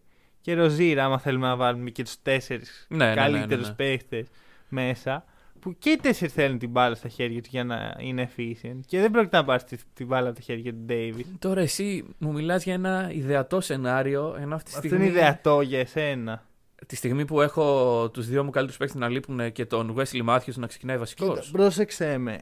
[0.48, 3.74] και Ροζίρ, άμα θέλουμε να βάλουμε και τους τέσσερις Ναι, ναι, ναι, ναι, καλύτερους ναι.
[3.74, 4.26] παίχτες
[4.68, 5.24] μέσα.
[5.60, 8.80] Που και οι τέσσερις θέλουν την μπάλα στα χέρια τους για να είναι efficient.
[8.86, 11.24] Και δεν πρόκειται να πάρεις τη- την μπάλα από τα χέρια του Davis.
[11.38, 15.06] Τώρα εσύ μου μιλάς για ένα ιδεατό σενάριο, ενώ αυτή τη Αυτό στιγμή...
[15.06, 16.46] είναι ιδεατό για εσένα.
[16.86, 20.54] Τη στιγμή που έχω τους δύο μου καλύτερους παίκτε να λείπουν και τον Wesley Matthews
[20.54, 21.40] να ξεκινάει βασικός.
[21.46, 22.38] Κοίτα, πρόσεξε με.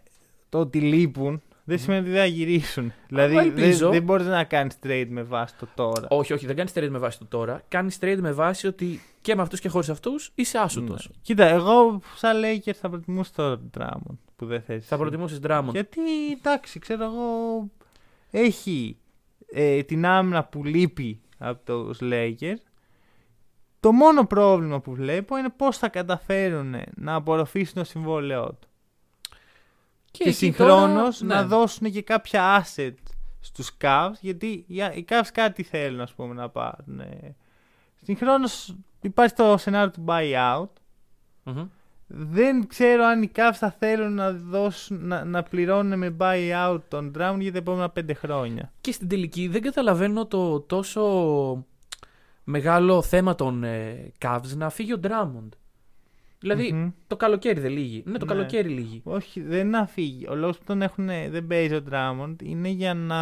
[0.49, 2.93] Το ότι λείπουν δεν σημαίνει ότι δεν θα γυρίσουν.
[3.09, 3.91] δηλαδή δεν, ελπίζω.
[3.91, 6.07] δεν μπορείς να κάνεις trade με βάση το τώρα.
[6.11, 7.63] Όχι, όχι, δεν κάνεις trade με βάση το τώρα.
[7.69, 10.93] Κάνεις trade με βάση ότι και με αυτούς και χωρίς αυτούς είσαι άσουτο.
[10.93, 10.99] Ναι.
[11.23, 14.87] Κοίτα, εγώ σαν Lakers θα προτιμούσα το Drummond που δεν θες.
[14.87, 15.03] Θα εσύ.
[15.03, 15.71] προτιμούσες Drummond.
[15.73, 16.01] Γιατί
[16.39, 17.71] εντάξει, ξέρω εγώ.
[18.31, 18.97] Έχει
[19.53, 22.61] ε, την άμυνα που λείπει από τους Lakers.
[23.81, 28.69] Το μόνο πρόβλημα που βλέπω είναι πώς θα καταφέρουν να απορροφήσουν το συμβόλαιό του.
[30.17, 31.47] Και, εκεί συγχρόνως τώρα, να ναι.
[31.47, 32.95] δώσουν και κάποια asset
[33.41, 37.01] στους Cavs, γιατί οι οι Cavs κάτι θέλουν ας πούμε, να πάρουν.
[37.01, 37.35] ε.
[38.03, 40.69] Συγχρόνως υπάρχει το σενάριο του buyout.
[41.43, 41.69] Μμμ.
[42.09, 47.13] Δεν ξέρω αν οι Cavs θα θέλουν να, δώσουν, να, να πληρώνουν με buyout τον
[47.19, 48.73] Drummond για τα επόμενα πέντε χρόνια.
[48.81, 51.67] Και στην τελική δεν καταλαβαίνω το τόσο
[52.45, 55.49] μεγάλο θέμα των ε, Cavs να φύγει ο Drummond.
[56.39, 56.89] Δηλαδή Μμμ.
[57.07, 58.03] το καλοκαίρι δεν λύγει.
[58.07, 58.33] Ναι, το Ναι.
[58.33, 59.01] καλοκαίρι λύγει.
[59.05, 60.27] Όχι, δεν είναι να φύγει.
[60.29, 63.21] Ο λόγος που τον έχουν, δεν παίζει ο Drummond είναι για να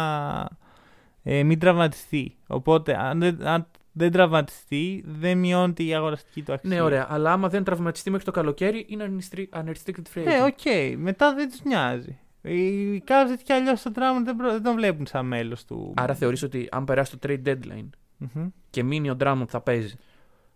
[1.23, 2.35] ε, μην τραυματιστεί.
[2.47, 6.69] Οπότε, αν, δεν- αν δεν τραυματιστεί, δεν μειώνεται η αγοραστική του αξία.
[6.69, 7.07] Ναι, ωραία.
[7.09, 10.23] Αλλά άμα δεν τραυματιστεί μέχρι το καλοκαίρι, είναι unrestri- unrestricted free agent.
[10.23, 10.97] Ναι, οκ.
[10.97, 12.17] Μετά δεν τους νοιάζει.
[12.41, 15.93] Οι Cavs έτσι κι αλλιώς τον Drummond δεν, προ- δεν τον βλέπουν σαν μέλος του.
[15.97, 18.47] Άρα θεωρείς ότι αν περάσει το trade deadline Μμμ.
[18.69, 19.95] και μείνει ο Drummond θα παίζει.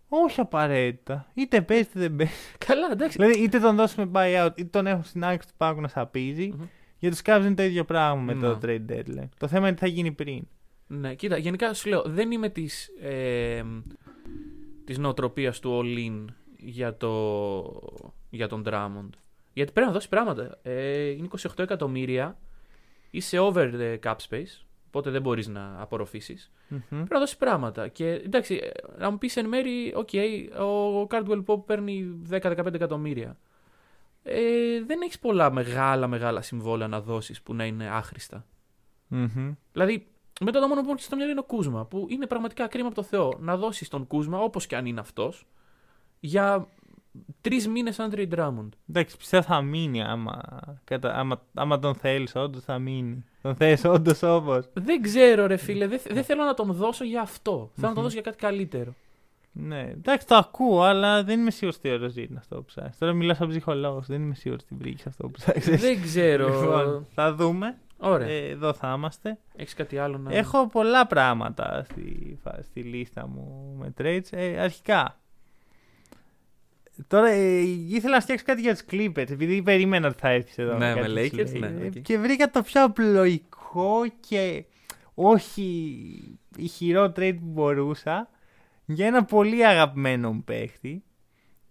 [0.09, 1.27] Όχι απαραίτητα.
[1.33, 2.33] Είτε παίζει είτε δεν παίζει.
[2.67, 3.17] Καλά, εντάξει.
[3.19, 6.47] δηλαδή είτε τον δώσουμε buyout είτε τον έχουν στην άκρη του πάγκου να σαπίζει.
[6.57, 6.63] Μμμ.
[6.99, 8.57] Για τους Cavs είναι το ίδιο πράγμα με το Ναι.
[8.61, 9.29] trade deadline.
[9.37, 10.47] Το θέμα είναι τι θα γίνει πριν.
[10.87, 13.63] Ναι, κοίτα, γενικά σου λέω, δεν είμαι της, ε,
[14.85, 16.25] της νοοτροπίας του all-in
[16.57, 17.63] για, το,
[18.29, 19.09] για τον Drummond.
[19.53, 20.57] Γιατί πρέπει να δώσει πράγματα.
[20.61, 22.37] Ε, είναι 28 εκατομμύρια,
[23.09, 26.51] είσαι over the cap space, οπότε δεν μπορείς να απορροφήσεις.
[26.67, 26.79] Μμμ.
[26.89, 27.87] Πρέπει να δώσεις πράγματα.
[27.87, 30.09] Και εντάξει, ε, να μου πεις εν μέρει, οκ,
[30.61, 33.37] ο Caldwell-Pope παίρνει 10-15 εκατομμύρια.
[34.23, 38.45] Ε, δεν έχεις πολλά μεγάλα μεγάλα συμβόλαια να δώσεις που να είναι άχρηστα.
[39.07, 39.53] Μμμ.
[39.71, 40.07] Δηλαδή,
[40.41, 42.87] μετά το μόνο που μου έρχεται στο μυαλό είναι ο Κούσμα, που είναι πραγματικά κρίμα
[42.87, 45.47] από το Θεό να δώσεις τον Κούσμα, όπως και αν είναι αυτός,
[46.19, 46.67] για
[47.41, 48.69] τρεις μήνες σαν Trade Drummond.
[48.89, 50.41] Εντάξει, πιστεύω θα μείνει άμα,
[50.83, 51.13] κατα...
[51.13, 53.25] άμα, άμα τον θέλεις, όντως θα μείνει.
[53.41, 54.59] Τον θες όντως όπω.
[54.73, 57.69] Δεν ξέρω, ρε φίλε, δεν, θε- δεν θέλω να τον δώσω για αυτό.
[57.75, 58.93] Θέλω να τον δώσω για κάτι καλύτερο.
[59.51, 62.97] Ναι, εντάξει, το ακούω, αλλά δεν είμαι σίγουρος τι όρο είναι αυτό που ψάχνεις.
[62.97, 65.79] Τώρα μιλάς σαν ψυχολόγος, δεν είμαι σίγουρος τι βρήκες αυτό που ψάχνεις.
[65.81, 66.47] δεν ξέρω.
[66.47, 67.77] Λοιπόν, θα δούμε.
[67.97, 68.27] Ωραία.
[68.27, 69.37] Ε, εδώ θα είμαστε.
[69.55, 70.33] Έχεις κάτι άλλο να.
[70.35, 74.27] Έχω πολλά πράγματα στη, φα- στη λίστα μου με trades.
[74.31, 75.19] Ε, αρχικά.
[77.07, 77.59] Τώρα ε,
[77.89, 80.77] ήθελα να φτιάξω κάτι για τους Clippers, επειδή περίμενα ότι θα έρθεις εδώ.
[80.77, 81.71] Ναι, κάτι με τους Lakers, λέει.
[81.71, 81.91] ναι, Ε, οκ.
[82.01, 84.63] Και βρήκα το πιο απλοϊκό και
[85.13, 88.29] όχι ηχηρό trade που μπορούσα
[88.85, 91.03] για ένα πολύ αγαπημένο μου παίχτη.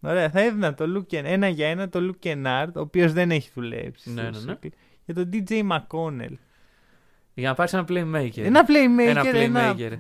[0.01, 3.51] Ωραία, θα έδινα το Luke, ένα για ένα το Luke Kennard, ο οποίος δεν έχει
[3.55, 4.11] δουλέψει.
[4.11, 4.59] Ναι, στους ναι, ναι.
[4.63, 4.73] Clippers,
[5.05, 6.35] Για τον TJ McConnell.
[7.35, 8.39] Για να πάρεις ένα playmaker.
[8.39, 9.93] Ένα playmaker, Ένα ένα, playmaker.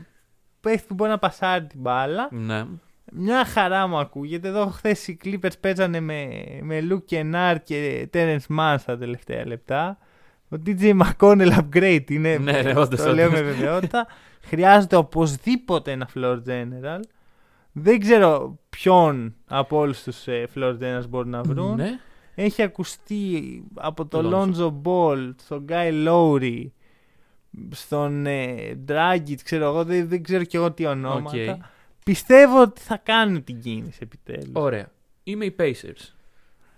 [0.60, 2.28] παίχτη που μπορεί να πασάρει την μπάλα.
[2.32, 2.64] Ναι.
[3.12, 4.48] Μια χαρά μου ακούγεται.
[4.48, 6.28] Εδώ χθες οι Clippers παίζανε με,
[6.62, 9.98] με Luke Kennard και Terence Mann στα τελευταία λεπτά.
[10.48, 12.38] Ο DJ McConnell upgrade είναι.
[12.38, 13.40] Ναι, ναι, όντως, το λέω όντως.
[13.40, 14.06] με βεβαιότητα.
[14.40, 17.00] Χρειάζεται οπωσδήποτε ένα floor general.
[17.72, 21.74] Δεν ξέρω ποιον από όλους τους ε, floor generals μπορούν να βρουν.
[21.74, 21.98] Ναι.
[22.34, 24.54] Έχει ακουστεί από το Lonzo.
[24.54, 26.66] Lonzo Ball, στον Guy Lowry,
[27.70, 31.52] στον ε, Dragic, ξέρω εγώ, δεν, δεν ξέρω κι εγώ τι ονόματα.
[31.52, 31.60] Οκ.
[32.12, 34.50] Πιστεύω ότι θα κάνουν την κίνηση επιτέλους.
[34.52, 34.90] Ωραία.
[35.22, 36.12] Είμαι οι Pacers.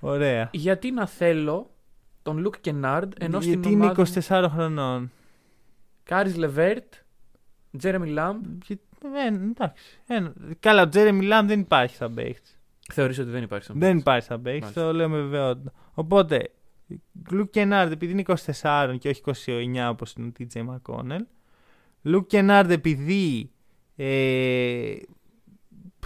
[0.01, 0.49] Ωραία.
[0.53, 1.71] Γιατί να θέλω
[2.23, 5.11] τον Luke Kennard ενώ στην Γιατί είναι ομάδα 24 χρονών.
[6.03, 6.93] Caris LeVert,
[7.83, 8.37] Jeremy Lamb.
[8.67, 8.79] Και-
[9.25, 9.83] ε, εντάξει.
[10.07, 12.51] Ε, καλά, ο Jeremy Lamb δεν υπάρχει σαν παίχτη.
[12.93, 13.65] Θεωρείς ότι δεν υπάρχει.
[13.65, 14.01] στον Δεν Pacers.
[14.01, 14.83] υπάρχει σαν παίχτη, Μάλιστα.
[14.83, 15.73] το λέω με βεβαιότητα.
[15.95, 16.51] Οπότε,
[17.31, 21.25] Luke Kennard επειδή είναι 24 και όχι 29 όπως είναι ο TJ McConnell.
[22.03, 23.51] Luke Kennard επειδή
[23.97, 24.95] ε,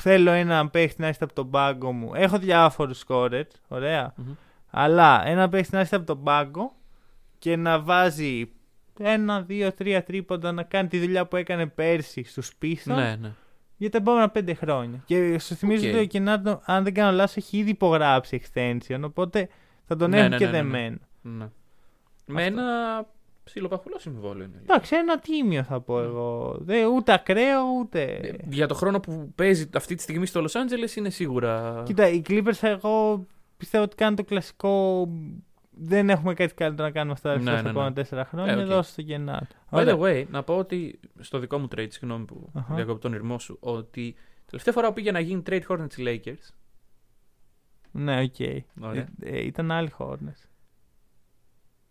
[0.01, 2.11] θέλω έναν παίχτη να έρθει από τον πάγκο μου.
[2.15, 4.13] Έχω διάφορους scorer, ωραία.
[4.17, 4.33] Μμμ.
[4.71, 6.73] Αλλά ένα παίχτη να έρθει από τον πάγκο
[7.39, 8.53] και να βάζει
[8.99, 13.33] ένα, δύο, τρία τρίποντα να κάνει τη δουλειά που έκανε πέρσι στους Pistons Ναι, ναι.
[13.77, 15.03] για τα επόμενα πέντε χρόνια.
[15.05, 15.95] Και σου θυμίζω Οκ.
[15.95, 19.01] ότι ο Kennard, αν δεν κάνω λάθος, έχει ήδη υπογράψει extension.
[19.05, 19.49] Οπότε
[19.87, 20.63] θα τον Ναι, έχουν ναι, και ναι, ναι, ναι.
[20.71, 20.97] δεμένο.
[21.23, 21.49] ναι.
[22.27, 22.63] Με ένα
[23.45, 24.59] ψιλοπαχουλό συμβόλαιο είναι.
[24.63, 26.57] Εντάξει, ένα τίμιο θα πω εγώ.
[26.61, 28.03] Δεν, ούτε ακραίο, ούτε.
[28.03, 31.83] Ε, Για το χρόνο που παίζει αυτή τη στιγμή στο Los Angeles είναι σίγουρα.
[31.87, 33.27] Κοίτα, οι Clippers εγώ
[33.57, 35.09] πιστεύω ότι κάνουν το κλασικό.
[35.77, 37.69] Δεν έχουμε κάτι καλύτερο να κάνουμε αυτά τα Ναι, ναι, ναι, ναι.
[37.71, 38.53] επόμενα τέσσερα χρόνια.
[38.53, 38.67] Ε, οκ.
[38.67, 39.47] Δώσε το Kennard.
[39.71, 42.75] By the way, να πω ότι στο δικό μου trade, συγγνώμη που Αχα.
[42.75, 44.15] διακόπτω τον ειρμό σου, ότι
[44.47, 46.49] τελευταία φορά που πήγε να γίνει trade Hornets Lakers.
[47.91, 48.35] Ναι, οκ.
[48.81, 49.09] Ωραία.
[49.21, 50.49] Ε, ε, ήταν άλλοι Hornets.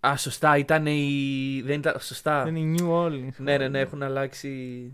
[0.07, 1.61] Α, σωστά, ήταν η.
[1.65, 1.95] Δεν ήταν.
[1.99, 2.41] Σωστά.
[2.41, 3.35] Ήταν οι New Orleans.
[3.37, 4.49] Ναι, ναι, ναι, έχουν αλλάξει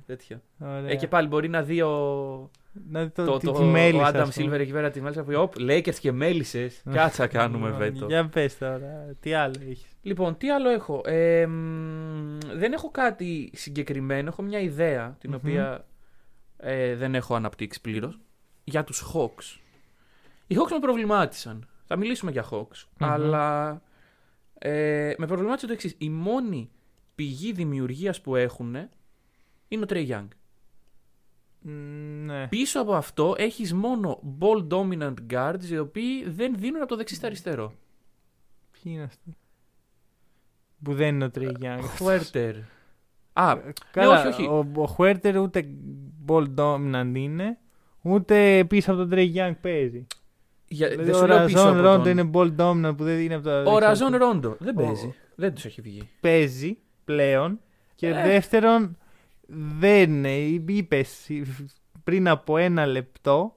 [0.06, 0.42] τέτοια.
[0.60, 0.90] Ωραία.
[0.90, 2.50] Ε, και πάλι μπορεί να δει ο.
[2.90, 4.34] Να δει το, Το, τη- το, τη μέλισσα, ο ας Άνταμ πούμε.
[4.34, 6.82] Σίλβερ εκεί πέρα τη μέλισσα που Οπ, Lakers και μέλισσες.
[6.92, 8.06] Κάτσα κάνουμε Λοιπόν, βέτο.
[8.06, 9.86] Για πες τώρα, τι άλλο έχεις.
[10.02, 11.02] Λοιπόν, τι άλλο έχω.
[11.06, 14.28] Ε, μ, δεν έχω κάτι συγκεκριμένο.
[14.28, 15.36] Έχω μια ιδέα την Μμμ.
[15.40, 15.86] οποία
[16.58, 18.20] ε, δεν έχω αναπτύξει πλήρως.
[18.64, 19.60] Για τους Hawks.
[20.48, 21.68] Οι Hawks με προβλημάτισαν.
[21.86, 22.84] Θα μιλήσουμε για Hawks.
[22.98, 23.10] Μμμ.
[23.12, 23.82] Αλλά
[24.60, 25.96] ε, με προβλημάτισε το εξής.
[25.98, 26.70] Η μόνη
[27.16, 28.76] πηγή δημιουργίας που έχουν
[29.68, 30.28] είναι ο Trey Young.
[31.62, 31.72] Μ,
[32.26, 32.48] Ναι.
[32.48, 37.16] Πίσω από αυτό έχεις μόνο ball dominant guards οι οποίοι δεν δίνουν από το δεξί
[37.16, 37.74] στα αριστερό.
[38.72, 39.38] Ποιοι είναι αυτοί;
[40.84, 41.84] Που δεν είναι ο Τρέι Γιάνγκ.
[41.84, 42.56] Χουέρτερ.
[43.34, 43.58] Α,
[43.92, 44.46] Καλά, όχι, όχι.
[44.46, 45.68] Ο, ο Χουέρτερ ούτε
[46.28, 47.58] ball dominant είναι,
[48.02, 50.08] ούτε πίσω από τον Τρέι Γιάνγκ παίζει.
[50.72, 53.04] Για, Δηλαδή, δεν ο σου λέω πίσω Ραζόν από Ρόντο τον- είναι ball dominant που
[53.04, 53.60] δεν είναι από τα.
[53.60, 54.18] Ο δεξιά Ραζόν του.
[54.18, 55.14] Ρόντο δεν Ο- παίζει.
[55.36, 56.10] Δεν τους έχει βγει.
[56.20, 57.60] Παίζει πλέον.
[57.96, 58.14] Και Ε.
[58.14, 58.98] δεύτερον,
[59.80, 60.38] δεν είναι.
[60.38, 61.06] Είπε
[62.04, 63.56] πριν από ένα λεπτό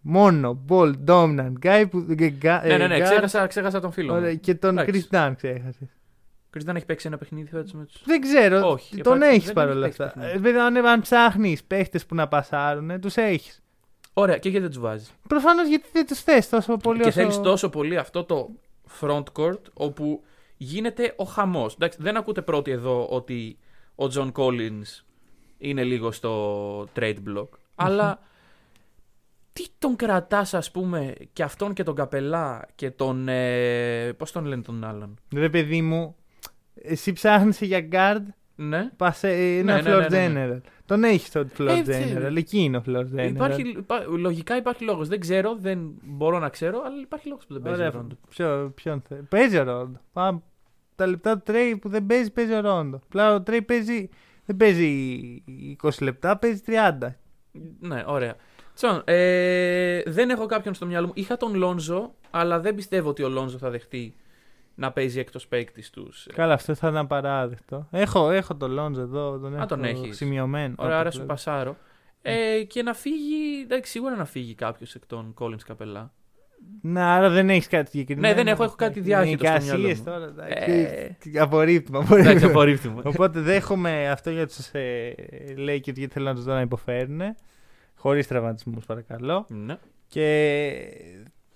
[0.00, 2.00] μόνο ball dominant guy που.
[2.14, 4.14] γκ- Ναι, ναι, ναι, guard, ξέχασα, ξέχασα τον φίλο.
[4.14, 4.38] ωραία, μου.
[4.40, 5.08] και τον Εντάξει.
[5.12, 5.88] Chris Dunn ξέχασες.
[6.56, 8.02] Chris δεν έχει παίξει ένα παιχνίδι φέτος με τους...
[8.04, 8.68] Δεν ξέρω.
[8.70, 10.20] Όχι, τον υπάρχει- έχεις δεν παρόλα έχει παίξει αυτά.
[10.20, 10.38] παιχνίδι.
[10.38, 13.62] Ε, Βέβαια, αν, αν ψάχνεις παίχτες που να πασάρουν, τους έχεις.
[14.14, 17.20] Ωραία, και γιατί δεν τους βάζεις; Προφανώς γιατί δεν τους θες τόσο πολύ Και όσο.
[17.20, 18.50] θέλεις τόσο πολύ αυτό το
[19.00, 20.22] front court όπου
[20.56, 21.76] γίνεται ο χαμός.
[21.98, 23.58] Δεν ακούτε πρώτοι εδώ ότι
[23.94, 25.04] ο John Collins
[25.58, 27.48] είναι λίγο στο trade block.
[27.74, 28.20] Αλλά
[29.52, 33.28] τι τον κρατάς, ας πούμε, και αυτόν και τον Καπελά και τον.
[33.28, 36.16] Ε, Πώς τον λένε τον άλλον; Ρε παιδί μου,
[36.74, 38.22] εσύ ψάχνεις για guard,
[38.56, 38.90] Ναι.
[38.96, 40.54] πας σε ένα Ναι, ναι, floor ναι, ναι, ναι.
[40.56, 40.60] general.
[40.86, 42.18] Τον έχεις στο floor Ε, general.
[42.20, 43.28] δεν- Εκεί είναι ο floor general.
[43.28, 45.08] Υπάρχει, υπά- λογικά υπάρχει λόγος.
[45.08, 47.78] Δεν ξέρω, δεν μπορώ να ξέρω, αλλά υπάρχει λόγος που δεν παίζει.
[47.80, 48.16] Ωραία, ο Ρόντο.
[48.28, 49.14] ποιο, ποιον θε.
[49.14, 50.00] Παίζει ο Ρόντο.
[50.12, 50.42] Πάμε.
[50.94, 53.00] Τα λεπτά του Τρέι που δεν παίζει, παίζει ο Ρόντο.
[53.08, 54.08] Πλά ο Τρέι παίζει,
[54.44, 55.18] δεν παίζει
[55.82, 57.16] 20 λεπτά, παίζει 30.
[57.80, 58.34] Ναι, ωραία.
[58.74, 61.12] Τσον, ε, δεν έχω κάποιον στο μυαλό μου.
[61.16, 64.14] Είχα τον Λόνζο, αλλά δεν πιστεύω ότι ο Λόνζο θα δεχτεί
[64.74, 66.26] να παίζει εκτός παίκτης τους.
[66.34, 67.88] Καλά, αυτό θα ήταν παράδεκτο.
[67.90, 70.16] Έχω, έχω τον Λόντζο εδώ, τον έχω τον έχεις.
[70.16, 70.74] σημειωμένο.
[70.78, 71.32] Ωραία, Ό,τι άρα σου βλέπω.
[71.32, 71.76] πασάρω.
[72.22, 76.12] Ε, και να φύγει, εντάξει, σίγουρα να φύγει κάποιος εκ των Collins Καπελά.
[76.80, 78.28] Ναι, άρα δεν έχεις κάτι συγκεκριμένο.
[78.28, 80.04] Ναι, δεν έχω, έχω κάτι διάχυτο στο μυαλό Εικασίες μου.
[80.04, 80.72] τώρα, Ε.
[80.72, 81.38] εντάξει.
[81.38, 82.50] Απορρίπτουμε, Εντάξει, απορρίπτουμε.
[82.50, 83.02] απορρίφθημα.
[83.04, 85.14] Οπότε δέχομαι αυτό για τους ε,
[85.58, 87.20] Lakers γιατί θέλω να τους δω να υποφέρουν.
[87.96, 89.46] Χωρίς τραυματισμούς, παρακαλώ.
[89.48, 89.76] Ναι,
[90.08, 90.70] Και.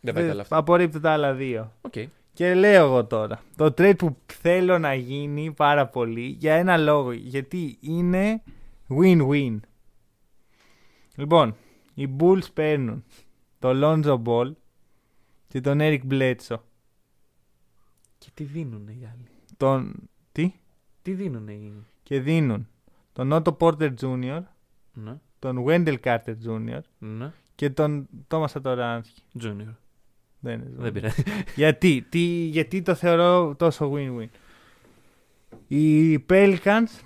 [0.01, 0.57] δεν πάει καλά αυτό.
[0.57, 1.73] Απορρίπτω τα άλλα δύο.
[1.81, 1.95] Οκ.
[2.39, 3.43] Και λέω εγώ τώρα.
[3.57, 7.13] Το trade που θέλω να γίνει πάρα πολύ για ένα λόγο.
[7.13, 8.43] Γιατί είναι
[8.89, 9.57] win-win.
[11.15, 11.57] Λοιπόν,
[11.95, 13.05] οι Bulls παίρνουν
[13.59, 14.53] τον Lonzo Ball
[15.49, 16.61] και τον Eric Bledsoe.
[18.19, 20.09] Και τι δίνουν οι άλλοι; Τον...
[20.33, 20.53] Τι;
[21.03, 21.73] Τι δίνουν οι.
[22.03, 22.69] Και δίνουν
[23.13, 24.43] τον Otto Porter Jr.,
[24.93, 26.81] Ναι, τον Wendell Carter Jr.
[26.99, 27.33] ναι.
[27.55, 29.41] και τον Thomas Satoransky.
[29.43, 29.75] Junior.
[30.41, 31.23] Δεν, είναι Δεν πειράζει.
[31.55, 32.19] γιατί, τι,
[32.51, 34.29] γιατί το θεωρώ τόσο win-win.
[35.69, 37.01] Οι Pelicans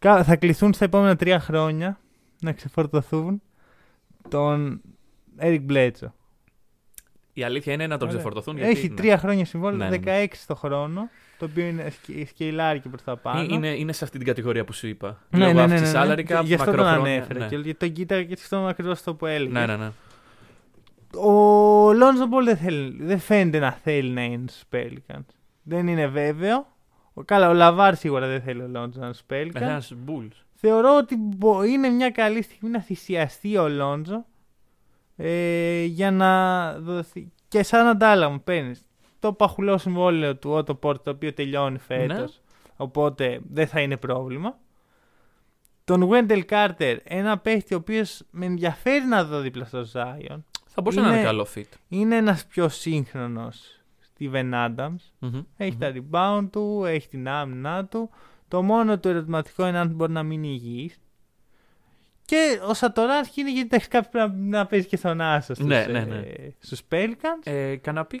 [0.00, 1.98] κα- θα κληθούν στα επόμενα τρία χρόνια
[2.40, 3.42] να ξεφορτωθούν
[4.28, 4.80] τον
[5.40, 6.12] Eric Bledsoe.
[7.32, 8.20] Η αλήθεια είναι να τον Ωραία.
[8.20, 8.56] ξεφορτωθούν.
[8.56, 8.94] Γιατί, Έχει ναι.
[8.94, 10.26] τρία χρόνια συμβόλαιο, Ναι, ναι, 16 ναι.
[10.46, 13.42] το χρόνο, το οποίο είναι σκε- σκεϊλάρει και προς τα πάνω.
[13.54, 15.18] Είναι, είναι σε αυτή την κατηγορία που σου είπα.
[15.30, 16.12] ναι, Λόγω ναι, ναι, αύξησης ναι, ναι.
[16.12, 17.38] salary Και cap, Γι' αυτό τον μακροχρόνια, ανέφερα.
[17.38, 17.46] ναι.
[17.46, 19.52] Και γιατί τον κοίταγα και αυτό ακριβώς αυτό που έλεγε.
[19.52, 19.90] Ναι, ναι, ναι.
[21.16, 25.24] Ο Lonzo Ball δεν, θέλει, δεν φαίνεται να θέλει να είναι στους Pelicans.
[25.62, 26.66] Δεν είναι βέβαιο.
[27.14, 29.54] Ο, καλά, ο Λαβάρ σίγουρα δεν θέλει ο Lonzo να είναι στους Pelicans.
[29.60, 30.44] Ένα Bulls.
[30.54, 34.22] Θεωρώ ότι μπο- είναι μια καλή στιγμή να θυσιαστεί ο Lonzo
[35.16, 37.32] ε, για να δοθεί.
[37.48, 38.84] Και σαν αντάλλαγμα παίρνεις
[39.18, 42.18] το παχουλό συμβόλαιο του Otto Porter το οποίο τελειώνει φέτος.
[42.18, 42.26] Ναι.
[42.76, 44.58] Οπότε δεν θα είναι πρόβλημα.
[45.84, 50.38] Τον Wendell Carter, ένα παίχτη ο οποίος με ενδιαφέρει να δω δίπλα στο Zion.
[50.82, 51.76] Θα μπορούσε να Είναι- είναι καλό fit.
[51.88, 53.80] Είναι ένας πιο σύγχρονος
[54.18, 54.96] Steven Adams.
[55.18, 55.40] Μμμ.
[55.56, 58.10] Έχει τα rebound του, έχει την άμυνά του.
[58.48, 60.98] Το μόνο του ερωτηματικό είναι αν μπορεί να μείνει υγιής.
[62.24, 65.66] Και ο Σατοράνσκι είναι γιατί έχεις κάποιο πρέπει να, να παίζεις και στον Άσο στους,
[65.66, 66.16] Ναι, ναι, ναι.
[66.16, 67.42] ε, στους Pelicans.
[67.44, 68.20] Ε, Κανένα pick;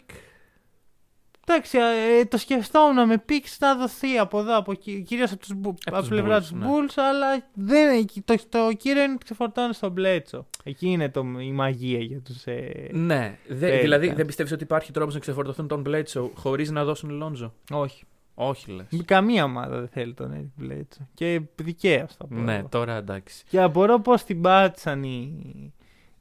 [1.52, 1.78] Εντάξει,
[2.20, 5.78] ε, το σκεφτόμουν με πίξ να δοθεί από εδώ, από εκεί, κυρίως από, τους, Μπου-
[5.84, 6.66] Από από τους πλευρά Bulls, τους ναι.
[6.66, 10.46] Bulls, αλλά δεν, το, το κύριο είναι ότι ξεφορτώνει στον Μπλέτσο.
[10.64, 12.44] Εκεί είναι το, η μαγεία για τους...
[12.44, 13.38] Ε, Ναι.
[13.48, 13.80] Δε, Pelicans.
[13.80, 18.04] δηλαδή δεν πιστεύεις ότι υπάρχει τρόπος να ξεφορτωθούν τον Bledsoe χωρίς να δώσουν Λόντζο; όχι.
[18.34, 18.86] Όχι λες.
[19.04, 21.06] Καμία ομάδα δεν θέλει τον Eric Bledsoe.
[21.14, 22.34] Και δικαίως θα πω.
[22.34, 22.68] Ναι, εγώ.
[22.68, 23.44] τώρα εντάξει.
[23.48, 25.72] Και απορώ πώς την πάτησαν οι,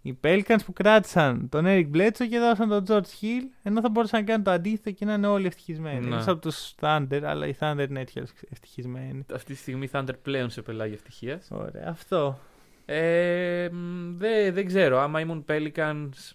[0.02, 4.20] οι Pelicans που κράτησαν τον Eric Bledsoe και δώσαν τον George Hill, ενώ θα μπορούσαν
[4.20, 6.08] να κάνουν το αντίθετο και να είναι όλοι ευτυχισμένοι.
[6.08, 6.16] Ναι.
[6.16, 9.26] Εκτό από τους Thunder, αλλά οι Thunder είναι έτσι κι αλλιώς ευτυχισμένοι.
[9.34, 11.48] Αυτή τη στιγμή Thunder πλέον σε πελάγει ευτυχίας.
[11.52, 12.40] Ωραία, αυτό.
[12.86, 15.00] Ε, μ, δεν, δεν ξέρω.
[15.00, 16.32] Άμα ήμουν Pelicans,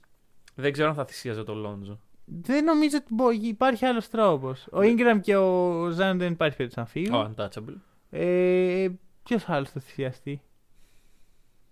[0.55, 1.99] δεν ξέρω αν θα θυσίαζα τον Λόντζο.
[2.25, 4.67] Δεν νομίζω ότι μπο- υπάρχει άλλος τρόπος.
[4.73, 7.15] Ο Ingram και ο Zion δεν υπάρχει περίπτωση να φύγουν.
[7.15, 7.75] Ο untouchable.
[8.11, 8.89] Ε,
[9.23, 10.41] Ποιος άλλος θα θυσιαστεί;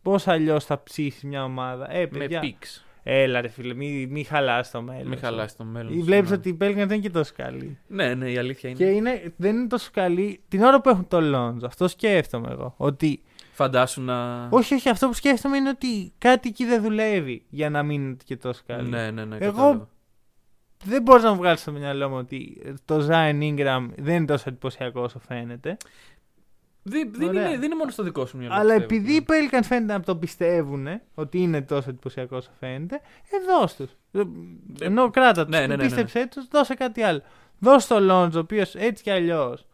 [0.02, 2.40] Πώς αλλιώς θα ψήσεις μια ομάδα; Ε, Με παιδιά.
[2.42, 2.82] picks.
[3.04, 5.06] Έλα, ρε φίλε, μη, μη χαλάς το μέλλον.
[5.08, 5.92] Μην χαλάσει το μέλλον.
[5.92, 6.36] σου, Βλέπεις ναι.
[6.36, 7.78] ότι οι Pelicans δεν είναι και τόσο καλοί.
[7.86, 8.78] Ναι, ναι, η αλήθεια είναι.
[8.78, 11.64] Και είναι, δεν είναι τόσο καλοί την ώρα που έχουν το Lonzo.
[11.66, 12.74] Αυτό σκέφτομαι εγώ.
[12.76, 13.22] Ότι.
[13.52, 14.46] Φαντάσου να.
[14.50, 18.16] Όχι, όχι, αυτό που σκέφτομαι είναι ότι κάτι εκεί δεν δουλεύει για να μην είναι
[18.24, 18.88] και τόσο καλή.
[18.88, 19.36] Ναι, ναι, ναι.
[19.40, 19.88] Εγώ- κατάλαβα.
[20.84, 24.44] Δεν μπορεί να μου βγάλεις στο μυαλό μου ότι το Zion Ingram δεν είναι τόσο
[24.48, 25.76] εντυπωσιακό όσο φαίνεται.
[26.84, 27.42] Δεν, δεν, Ωραία.
[27.48, 28.54] είναι, δεν είναι μόνο στο δικό σου μυαλό.
[28.54, 28.94] Αλλά πιστεύω.
[28.94, 32.94] επειδή οι Pelicans φαίνεται να το πιστεύουν ότι είναι τόσο εντυπωσιακό όσο φαίνεται,
[33.30, 33.90] ε, δώσ' τους.
[34.12, 34.22] Ε,
[34.80, 35.88] Ενώ κράτα τους, Ναι, ναι, ναι, ναι, ναι.
[35.88, 37.22] πίστεψέ τους, δώσε κάτι άλλο.
[37.58, 39.66] Δώσε το Lonzo, ο οποίος έτσι κι αλλιώς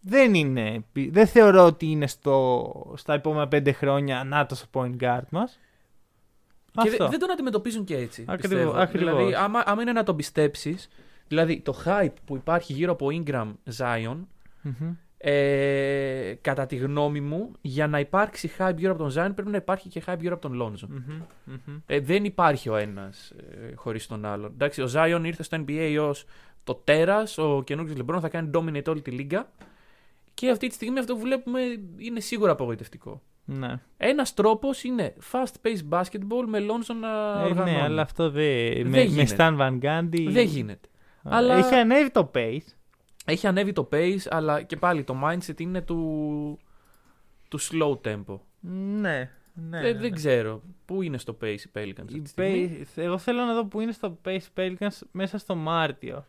[0.00, 0.84] δεν είναι.
[1.10, 5.58] Δεν θεωρώ ότι είναι στο, στα επόμενα πέντε χρόνια να το point guard μας.
[6.82, 8.24] Και δε- δεν τον αντιμετωπίζουν και έτσι.
[8.28, 8.80] Ακριβώς, πιστεύω.
[8.82, 9.14] ακριβώς.
[9.16, 10.88] Δηλαδή, άμα, άμα είναι να τον πιστέψεις,
[11.28, 14.16] δηλαδή το hype που υπάρχει γύρω από Ingram Zion,
[15.26, 19.56] ε, κατά τη γνώμη μου, για να υπάρξει hype γύρω από τον Zion πρέπει να
[19.56, 20.88] υπάρχει και hype γύρω από τον Lonzo.
[21.86, 23.30] Ε, δεν υπάρχει ο ένας
[23.70, 24.50] ε, χωρίς τον άλλον.
[24.54, 26.24] Εντάξει, ο Zion ήρθε στο NBA ως
[26.64, 29.50] το τέρας, ο καινούργιος LeBron θα κάνει dominate όλη τη λίγα.
[30.34, 31.60] Και αυτή τη στιγμή αυτό που βλέπουμε
[31.96, 33.22] είναι σίγουρα απογοητευτικό.
[33.44, 33.80] Ναι.
[33.96, 37.70] Ένας τρόπος είναι fast-paced basketball με Lonzo να Ε, οργανώνει.
[37.76, 38.72] ναι, αλλά αυτό δεν.
[38.74, 39.34] Δεν με, με γίνεται.
[39.38, 40.26] Stan Van Gundy.
[40.30, 40.88] Δεν γίνεται.
[41.22, 42.72] Α, Αλλά- Έχει ανέβει το pace.
[43.24, 46.58] Έχει ανέβει το pace, αλλά και πάλι το mindset είναι του,
[47.48, 48.38] του slow tempo.
[48.60, 49.30] Ναι.
[49.54, 50.10] ναι, Ε, ναι, δεν ναι.
[50.10, 50.62] ξέρω.
[50.84, 53.64] Πού είναι στο pace οι Pelicans αυτή Η τη στιγμή; pace- εγώ θέλω να δω
[53.66, 56.24] που είναι στο Pace Pelicans μέσα στο Μάρτιο.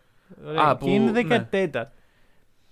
[0.45, 1.47] Ωραία, Α, και που- είναι ναι.
[1.51, 1.91] 14.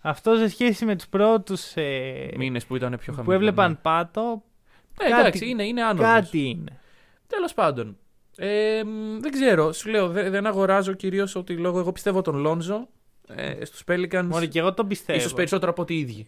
[0.01, 3.23] Αυτό σε σχέση με τους πρώτους ε, Μήνες που ήταν πιο χαμηλό.
[3.23, 4.43] που έβλεπαν πάτο,
[5.01, 6.05] Ναι, κάτι- εντάξει, είναι, είναι άνοδος.
[6.11, 6.79] κάτι είναι.
[7.27, 7.97] Τέλος πάντων.
[8.37, 9.71] Ε, μ, δεν ξέρω.
[9.71, 11.79] Σου λέω, δε- δεν αγοράζω κυρίως ότι λόγω.
[11.79, 12.87] Εγώ πιστεύω τον Λόνζο
[13.27, 14.25] ε, στους Pelicans.
[14.25, 15.19] Μόνο και εγώ το πιστεύω.
[15.19, 16.27] ίσως περισσότερο από ότι οι ίδιοι.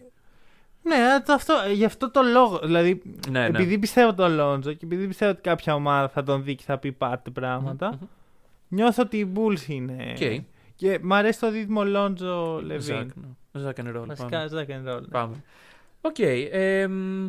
[0.82, 2.58] Ναι, α, το αυτό, γι' αυτό το λόγο.
[2.58, 3.46] Δηλαδή, Ναι, ναι.
[3.46, 6.78] επειδή πιστεύω τον Lonzo και επειδή πιστεύω ότι κάποια ομάδα θα τον δει και θα
[6.78, 8.06] πει πάρτε πράγματα, Μμμ.
[8.68, 10.14] νιώθω ότι οι Bulls είναι.
[10.20, 10.44] Οκ.
[10.74, 12.80] Και μ' αρέσει το δίδυμο Lonzo LaVine.
[12.82, 13.60] Ζακ, ναι.
[13.60, 14.04] Ζακ and roll.
[14.06, 14.48] Βασικά, Πάμε.
[14.48, 15.02] Zach and Roll.
[15.10, 15.34] Πάμε.
[16.00, 16.18] Οκ.
[16.18, 17.26] ε, μ,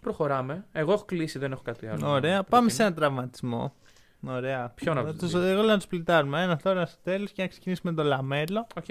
[0.00, 0.64] προχωράμε.
[0.72, 2.10] Εγώ έχω κλείσει, δεν έχω κάτι άλλο.
[2.10, 2.36] Ωραία.
[2.36, 2.86] να Πάμε σε προτείνω.
[2.86, 3.74] ένα τραυματισμό.
[4.26, 4.68] Ωραία.
[4.74, 6.42] Ποιον από Να τους τους- δύο; Εγώ λέω να τους πλητάρουμε.
[6.42, 8.66] Ένας τώρα στο τέλος και να ξεκινήσουμε με τον LaMelo.
[8.76, 8.84] OK.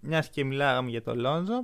[0.00, 1.62] Μιας και μιλάγαμε για τον Lonzo.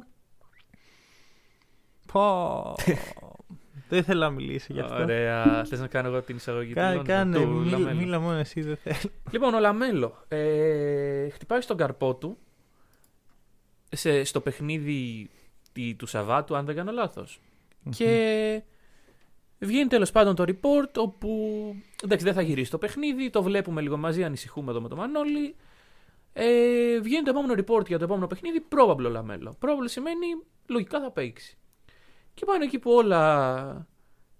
[2.12, 2.74] Πω.
[3.88, 4.94] δεν θέλω να μιλήσω γι' αυτό.
[5.02, 5.64] Ωραία.
[5.64, 7.96] Θες να κάνω εγώ την εισαγωγή Κα- του Lonzo, κάνε, του μίλα, LaMelo.
[8.00, 9.12] μίλα μόνος εσύ, δεν θέλω.
[9.30, 12.38] Λοιπόν, ο LaMelo ε, χτυπάει στον καρπό του
[13.90, 15.30] σε, στο παιχνίδι
[15.72, 17.40] τη- του Σαββάτου, αν δεν κάνω λάθος.
[17.90, 18.62] Και
[19.66, 21.28] βγαίνει τέλος πάντων το report όπου
[22.04, 25.54] εντάξει δεν θα γυρίσει το παιχνίδι, το βλέπουμε λίγο μαζί, ανησυχούμε εδώ με τον Μανώλη.
[26.32, 29.56] Ε, βγαίνει το επόμενο report για το επόμενο παιχνίδι, probable LaMelo.
[29.60, 30.26] Probable σημαίνει
[30.66, 31.58] λογικά θα παίξει.
[32.34, 33.86] Και πάνω εκεί που όλα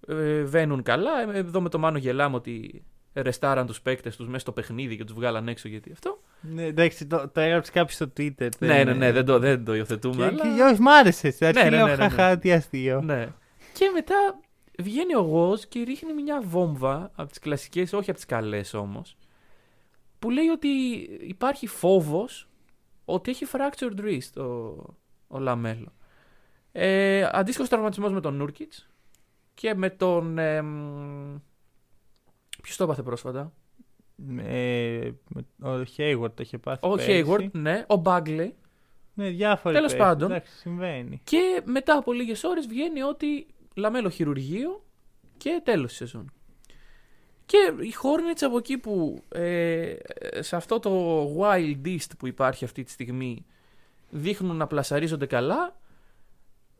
[0.06, 4.38] ε, βαίνουν καλά, ε, εδώ με το Μάνο γελάμε ότι ρεστάραν τους παίκτες τους μέσα
[4.38, 6.20] στο παιχνίδι και τους βγάλαν έξω γιατί αυτό.
[6.40, 8.48] Ναι, εντάξει, το, το έγραψε κάποιος στο Twitter.
[8.59, 10.16] Ναι, ναι, ναι, δεν το, δεν το υιοθετούμε.
[10.16, 10.56] Και, αλλά...
[10.56, 11.30] και, όχι, μ' άρεσε.
[11.30, 12.09] Στην αρχή Ναι, ναι, λέω ναι, ναι, ναι.
[12.09, 13.00] χαχά, τι αστείο.
[13.00, 13.28] Ναι.
[13.72, 14.40] Και μετά
[14.81, 19.16] βγαίνει ο Γος και ρίχνει μια βόμβα από τις κλασικές, όχι από τις καλές όμως,
[20.19, 20.69] που λέει ότι
[21.21, 22.49] υπάρχει φόβος
[23.05, 24.77] ότι έχει fractured wrist ο,
[25.29, 25.93] ο Λαμέλο.
[26.73, 28.88] Ε, αντίστοιχος τραυματισμός με τον Νούρκιτς
[29.55, 30.38] και με τον...
[30.38, 31.37] Ε, μ,
[32.62, 33.53] ποιος το έπαθε πρόσφατα;
[34.38, 36.87] Ε, με- ο Hayward το είχε πάθει.
[36.87, 37.25] Ο πέρσι.
[37.27, 37.85] Hayward, ναι.
[37.88, 38.51] Ο Bagley.
[39.14, 39.75] Ναι, διάφοροι.
[39.75, 40.31] Τέλος παίκτες, πάντων.
[40.31, 41.21] Εντάξει, συμβαίνει.
[41.25, 44.85] Και μετά από λίγες ώρες βγαίνει ότι Λαμέλο χειρουργείο
[45.37, 46.33] και τέλος της σεζόν.
[47.46, 49.94] Και οι Hornets από εκεί που ε,
[50.38, 53.44] σε αυτό το wild east που υπάρχει αυτή τη στιγμή
[54.11, 55.76] δείχνουν να πλασαρίζονται καλά,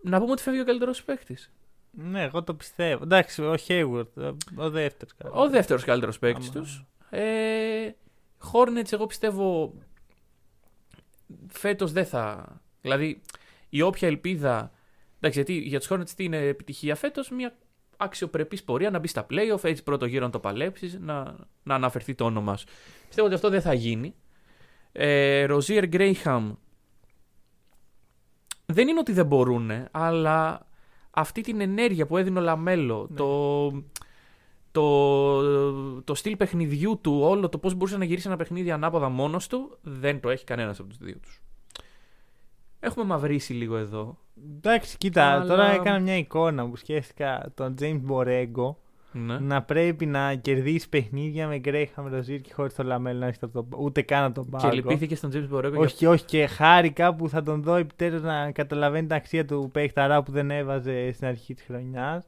[0.03, 1.53] να πούμε ότι φεύγει ο καλύτερος παίκτης.
[1.91, 3.03] Ναι, εγώ το πιστεύω.
[3.05, 5.15] Εντάξει, ο Hayward, ο- ο δεύτερος.
[5.33, 6.61] Ο δεύτερος καλύτερος παίκτης Άμα.
[6.61, 6.85] τους.
[7.11, 7.91] Ε,
[8.53, 9.75] Hornets εγώ πιστεύω
[11.49, 12.47] φέτος δεν θα...
[12.81, 13.21] Δηλαδή
[13.69, 14.73] η όποια ελπίδα...
[15.21, 17.57] Εντάξει, γιατί για τους Hornets τι είναι επιτυχία φέτος, μια
[17.97, 22.15] αξιοπρεπής πορεία να μπει στα playoff, έτσι πρώτο γύρο να το παλέψεις, να, να αναφερθεί
[22.15, 22.67] το όνομά σου.
[23.07, 24.15] Πιστεύω ότι αυτό δεν θα γίνει.
[24.93, 26.53] Ε, Rozier Graham
[28.67, 30.67] δεν είναι ότι δεν μπορούν, αλλά
[31.11, 33.17] αυτή την ενέργεια που έδινε ο Λαμέλο, Ναι.
[33.17, 33.71] το,
[34.73, 39.47] το, το στυλ παιχνιδιού του, όλο το πώς μπορούσε να γυρίσει ένα παιχνίδι ανάποδα μόνος
[39.47, 41.43] του, δεν το έχει κανένας από τους δύο τους.
[42.81, 44.17] Έχουμε μαυρίσει λίγο εδώ.
[44.57, 48.75] Εντάξει, κοίτα, Αλλά- τώρα έκανα μια εικόνα που σκέφτηκα τον James Borrego
[49.13, 49.39] Ναι.
[49.39, 53.67] να πρέπει να κερδίσει παιχνίδια με Graham Rozier και χωρίς το Λαμέλο να έχει το,
[53.79, 54.75] ούτε καν από τον Και πάγκο.
[54.75, 58.51] λυπήθηκε στον James Borrego για Όχι, όχι, και χάρηκα που θα τον δω επιτέλους να
[58.53, 62.25] καταλαβαίνει την αξία του παίχταρά που δεν έβαζε στην αρχή της χρονιάς.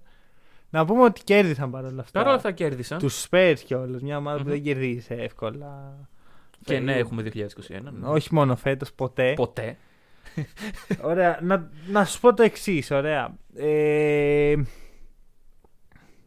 [0.71, 2.19] Να πούμε ότι κέρδισαν παρόλα αυτά.
[2.19, 2.99] Παρ' όλα αυτά κέρδισαν.
[2.99, 4.03] Τους Spurs κιόλας.
[4.03, 4.45] Μια ομάδα Μμμ.
[4.45, 5.97] που δεν κερδίζει εύκολα.
[6.65, 7.91] Και ναι, Ε, έχουμε 2021.
[7.93, 8.07] ναι.
[8.07, 9.33] Όχι μόνο φέτος, ποτέ.
[9.37, 9.77] Ποτέ.
[11.03, 13.37] Ωραία, να, να σου πω το εξής, ωραία.
[13.55, 14.55] Ε,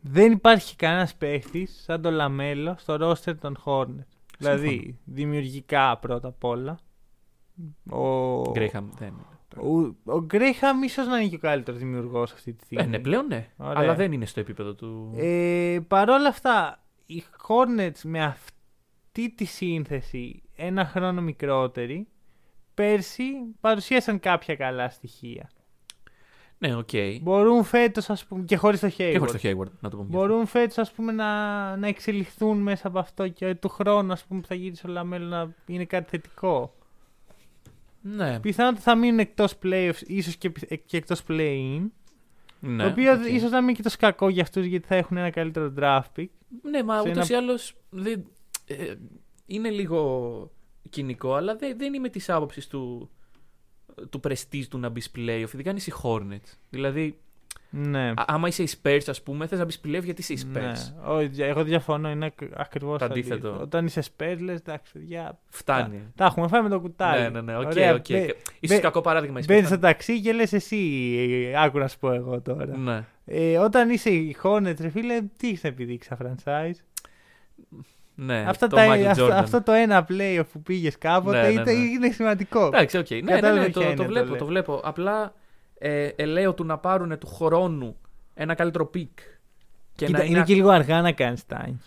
[0.02, 4.16] δεν υπάρχει κανένας παίχτης σαν το Λαμέλο στο ρόστερ των Hornets.
[4.38, 6.80] Δηλαδή, δημιουργικά πρώτα απ' όλα.
[7.90, 9.14] Ο, Graham δεν.
[9.58, 12.84] ο, ο Graham ίσως να είναι και ο καλύτερος δημιουργός αυτή τη στιγμή.
[12.84, 13.50] Ε, ναι, πλέον ναι.
[13.58, 13.74] Ωραία.
[13.78, 15.14] Αλλά δεν είναι στο επίπεδο του.
[15.18, 22.08] Ε, Παρ' όλα αυτά, οι Hornets με αυτή τη σύνθεση, ένα χρόνο μικρότερη,
[22.76, 23.24] πέρσι
[23.60, 25.50] παρουσίασαν κάποια καλά στοιχεία.
[26.58, 26.90] Ναι, οκ.
[27.22, 29.10] Μπορούν φέτος, ας πούμε, και χωρίς το Hayward.
[29.12, 30.10] Και χωρίς το Hayward, να το πούμε.
[30.10, 34.42] Μπορούν φέτος, ας πούμε, να, να εξελιχθούν μέσα από αυτό και του χρόνου, ας πούμε,
[34.42, 36.74] που θα γυρίσει ο Λαμέλο να είναι κάτι θετικό.
[38.02, 40.52] Ναι, Πιθανότατα θα μείνουν εκτός playoffs, ίσως και,
[40.86, 41.82] και εκτός play-in.
[42.60, 42.84] ναι.
[42.84, 43.26] το οποίο οκ.
[43.26, 46.02] ίσως να μην είναι και τόσο κακό για αυτούς γιατί θα έχουν ένα καλύτερο draft
[46.18, 46.26] pick.
[46.62, 47.76] Ναι, μα σε ούτως ένα- ή άλλως.
[48.66, 48.94] Ε,
[49.46, 50.52] είναι λίγο
[50.90, 53.10] κυνικό, αλλά δεν, δεν είμαι της άποψης του,
[54.10, 56.54] του prestige του να μπεις playoff, ειδικά αν είσαι οι Hornets.
[56.70, 57.18] Δηλαδή,
[57.70, 58.10] Ναι.
[58.10, 60.52] α- άμα είσαι οι Spurs, ας πούμε, θες να μπεις playoff γιατί είσαι οι Spurs;
[60.62, 60.72] ναι.
[61.06, 62.10] Όχι, εγώ διαφωνώ.
[62.10, 63.58] Είναι ακριβώς Το αντίθετο.
[63.62, 65.40] Όταν είσαι Spurs, λες εντάξει, παιδιά.
[65.50, 65.98] Φτάνει.
[65.98, 67.22] Τα, τα έχουμε φάει με το κουτάλι.
[67.22, 67.58] Ναι, ναι, ναι.
[67.58, 68.06] Οκ, Ωραία, οκ.
[68.10, 68.30] μπε-
[68.60, 69.40] Ίσως μπε- κακό παράδειγμα.
[69.40, 69.94] οι Spurs, Μπαίνει στο φτάνει.
[69.94, 70.78] ταξί και λες εσύ,
[71.52, 72.78] ε, άκου να σου πω εγώ τώρα.
[72.78, 73.06] Ναι.
[73.26, 76.76] Ε, όταν είσαι η Hornets, ρε φίλε, τι έχεις να επιδείξεις σαν franchise;
[78.16, 79.32] Ναι, Αυτά το τα, Michael αυτό, Jordan.
[79.32, 81.72] αυτό το ένα playoff που πήγες κάποτε Ναι, ναι, ήταν- ναι.
[81.86, 82.66] είναι σημαντικό.
[82.66, 83.10] Εντάξει, οκ.
[83.10, 84.38] Ναι, ναι, Κατάλαβα ναι, ποια το, είναι το το βλέπω, λέω.
[84.38, 84.82] το βλέπω.
[84.84, 85.34] Απλά
[85.78, 87.98] ε, ε, λέω του να πάρουν του χρόνου
[88.34, 89.20] ένα καλύτερο pick.
[89.96, 91.78] Και Κοίτα, να είναι και λίγο αργά να κάνεις tanking.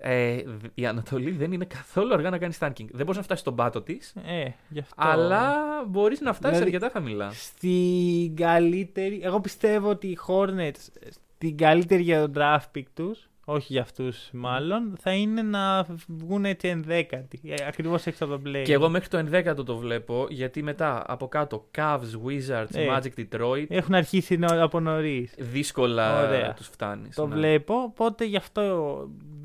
[0.00, 0.42] Ε,
[0.74, 2.86] η Ανατολή δεν είναι καθόλου αργά να κάνεις tanking.
[2.90, 4.94] Δεν μπορείς να φτάσεις στον πάτο της, Ε, γι' αυτό.
[4.96, 5.52] αλλά
[5.88, 7.30] μπορείς να φτάσεις Δηλαδή, αρκετά χαμηλά.
[7.30, 9.20] Στην καλύτερη.
[9.22, 14.28] Εγώ πιστεύω ότι οι Hornets στην καλύτερη για τον draft pick τους, όχι για αυτούς
[14.32, 17.40] μάλλον, θα είναι να βγουν έτσι ενδέκατοι.
[17.68, 18.62] Ακριβώς έξω από το play.
[18.64, 23.20] Και εγώ μέχρι το 11ο το βλέπω, γιατί μετά από κάτω Cavs, Wizards, Ε, Magic
[23.20, 25.34] Detroit, Έχουν αρχίσει νο- από νωρίς.
[25.38, 26.54] δύσκολα Ωραία.
[26.54, 27.14] τους φτάνεις.
[27.14, 28.62] Το βλέπω, οπότε γι' αυτό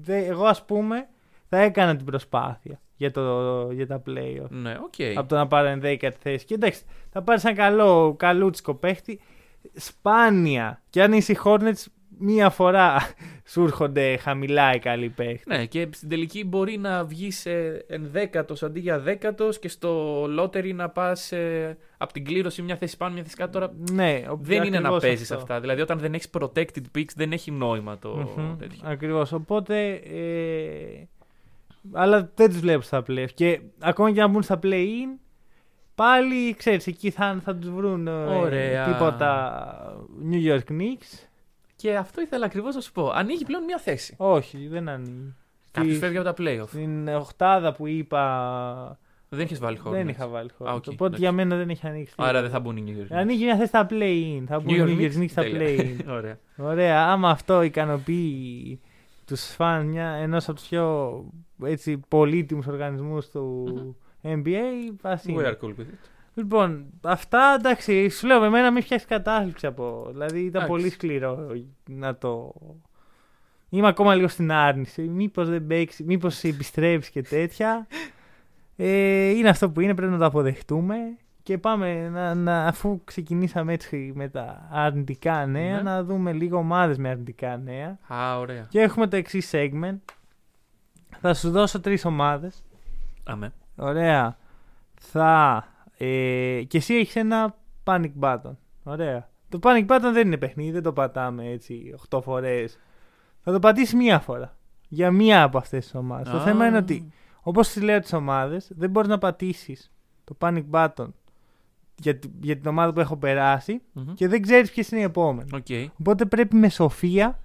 [0.02, 1.08] δε- εγώ ας πούμε
[1.50, 4.50] θα έκανα την προσπάθεια για, το, για τα playoff.
[4.50, 5.18] Ναι, οκ.
[5.18, 6.46] Από το να πάρω ενδέκατη θέση.
[6.46, 9.20] Και εντάξει, θα πάρεις ένα καλό, καλούτσικο παίχτη.
[9.74, 10.82] Σπάνια.
[10.90, 11.84] Και αν είσαι οι Hornets,
[12.22, 12.98] μία φορά
[13.46, 15.58] σου έρχονται χαμηλά οι καλοί παίχτες.
[15.58, 17.46] Ναι, και στην τελική μπορεί να βγεις
[17.88, 21.34] ενδέκατος αντί για δέκατος και στο lottery να πας
[21.98, 23.52] από την κλήρωση μια θέση πάνω, μια θέση κάτω.
[23.52, 25.42] Τώρα Ναι, δεν είναι να ακριβώς παίζεις αυτό.
[25.44, 25.60] αυτά.
[25.60, 28.80] Δηλαδή, όταν δεν έχεις protected picks, δεν έχει νόημα το Μμμ, τέτοιο.
[28.84, 29.32] Ακριβώς.
[29.32, 29.92] Οπότε.
[29.94, 31.08] Ε,
[31.92, 33.26] αλλά δεν τους βλέπω στα play.
[33.34, 35.20] Και ακόμα και να μπουν στα play-in,
[35.96, 38.86] πάλι ξέρεις, εκεί θα, θα τους βρουν ε, Ωραία.
[38.86, 39.64] τίποτα
[40.32, 41.26] New York Knicks.
[41.82, 43.10] Και αυτό ήθελα ακριβώς να σου πω.
[43.10, 44.14] Ανοίγει πλέον μια θέση.
[44.18, 45.34] Όχι, δεν ανοίγει.
[45.72, 46.68] Κάποιος Στη- φεύγει από τα playoff.
[46.68, 49.00] Στην οχτάδα που είπα.
[49.30, 49.96] Δεν έχει βάλει χώρο.
[49.96, 50.70] δεν είχα βάλει χώρο.
[50.72, 51.22] Α, οκ, Οπότε εντάξει.
[51.22, 52.14] για μένα δεν έχει ανοίξει.
[52.18, 52.42] Άρα τίποτα.
[52.42, 53.18] δεν θα μπουν οι New York.
[53.20, 54.44] Ανοίγει μια θέση στα play-in.
[54.48, 55.96] Θα μπουν New York οι New York Knicks, Knicks στα τέλεια.
[55.98, 56.06] play-in.
[56.18, 56.38] Ωραία.
[56.58, 58.80] Ωραία, άμα αυτό ικανοποιεί
[59.26, 61.26] τους φαν μια ενός από τους πιο
[61.64, 63.66] έτσι, πολύτιμους οργανισμούς του
[64.24, 64.60] NBA,
[65.02, 65.42] ας We είναι.
[65.60, 65.98] are cool with it.
[66.34, 70.08] Λοιπόν, αυτά εντάξει, σου λέω, εμένα με φτιάξεις κατάθλιψη από.
[70.12, 70.68] Δηλαδή ήταν Εντάξει.
[70.68, 71.48] πολύ σκληρό
[71.90, 72.54] να το.
[73.70, 75.02] Είμαι ακόμα λίγο στην άρνηση.
[75.02, 77.88] Μήπως δεν παίξει, μήπως επιστρέψεις και τέτοια.
[78.76, 80.96] Ε, είναι αυτό που είναι, πρέπει να το αποδεχτούμε.
[81.44, 85.82] Και πάμε, να, να, αφού ξεκινήσαμε έτσι με τα αρνητικά νέα, Ναι.
[85.82, 87.98] να δούμε λίγο ομάδες με αρνητικά νέα.
[88.14, 88.66] Α, ωραία.
[88.70, 89.98] Και έχουμε το εξής segment.
[91.22, 92.64] Θα σου δώσω τρεις ομάδες.
[93.24, 93.54] Αμέ.
[93.76, 94.38] Ωραία.
[94.96, 95.66] Θα.
[96.04, 98.56] Ε, και εσύ έχεις ένα panic button.
[98.84, 99.30] Ωραία.
[99.50, 102.80] Το panic button δεν είναι παιχνίδι, δεν το πατάμε έτσι 8 φορές.
[103.44, 104.58] Θα το πατήσεις μία φορά.
[104.88, 106.30] Για μία από αυτές τις ομάδες.
[106.32, 106.42] Το Α.
[106.42, 109.92] θέμα είναι ότι, όπως τι λέω τις ομάδες, δεν μπορείς να πατήσεις
[110.24, 111.08] το panic button
[111.96, 114.14] για, τη- για την ομάδα που έχω περάσει Μμμ.
[114.14, 115.52] και δεν ξέρεις ποιες είναι οι επόμενες.
[115.54, 115.66] Οκ.
[116.00, 117.40] Οπότε πρέπει με σοφία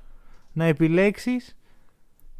[0.52, 1.56] να επιλέξεις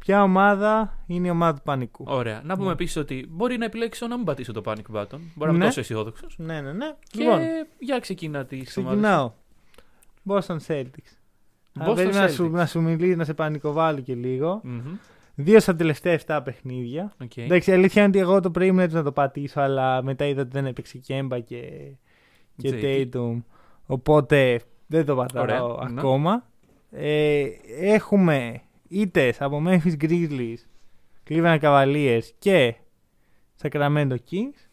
[0.07, 2.41] ποια ομάδα είναι η ομάδα του πανικού; Ωραία.
[2.45, 2.71] Να πούμε Ναι.
[2.71, 5.19] επίσης ότι μπορεί να επιλέξω να μην πατήσω το panic button.
[5.35, 5.65] Μπορεί να είμαι Ναι.
[5.65, 6.35] τόσο αισιόδοξος.
[6.37, 6.85] Ναι, ναι, ναι.
[7.09, 7.39] Και Λοιπόν,
[7.79, 8.69] για ξεκινά τι ομάδες.
[8.95, 9.31] ξεκινάω.
[10.27, 11.11] Boston Celtics.
[11.73, 12.51] Boston Αν πρέπει να σου, Celtics.
[12.51, 14.61] να σου μιλήσει, να σε πανικοβάλω και λίγο.
[15.35, 17.13] Δύο στα τελευταία 7 παιχνίδια.
[17.23, 17.37] Οκ.
[17.37, 20.25] Εντάξει, η αλήθεια είναι ότι εγώ το πρωί ήμουν έτοιμος να το πατήσω, αλλά μετά
[20.25, 21.61] είδα ότι δεν έπαιξε Κέμπα και,
[22.57, 23.09] και JT.
[23.15, 23.41] Tatum.
[23.85, 25.99] Οπότε δεν το πατάω Ωραία, ναι.
[25.99, 26.43] ακόμα.
[26.91, 27.45] Ε,
[27.79, 30.57] έχουμε ήττε από Memphis Grizzlies,
[31.29, 32.75] Cleveland Cavaliers και
[33.61, 34.67] Sacramento Kings.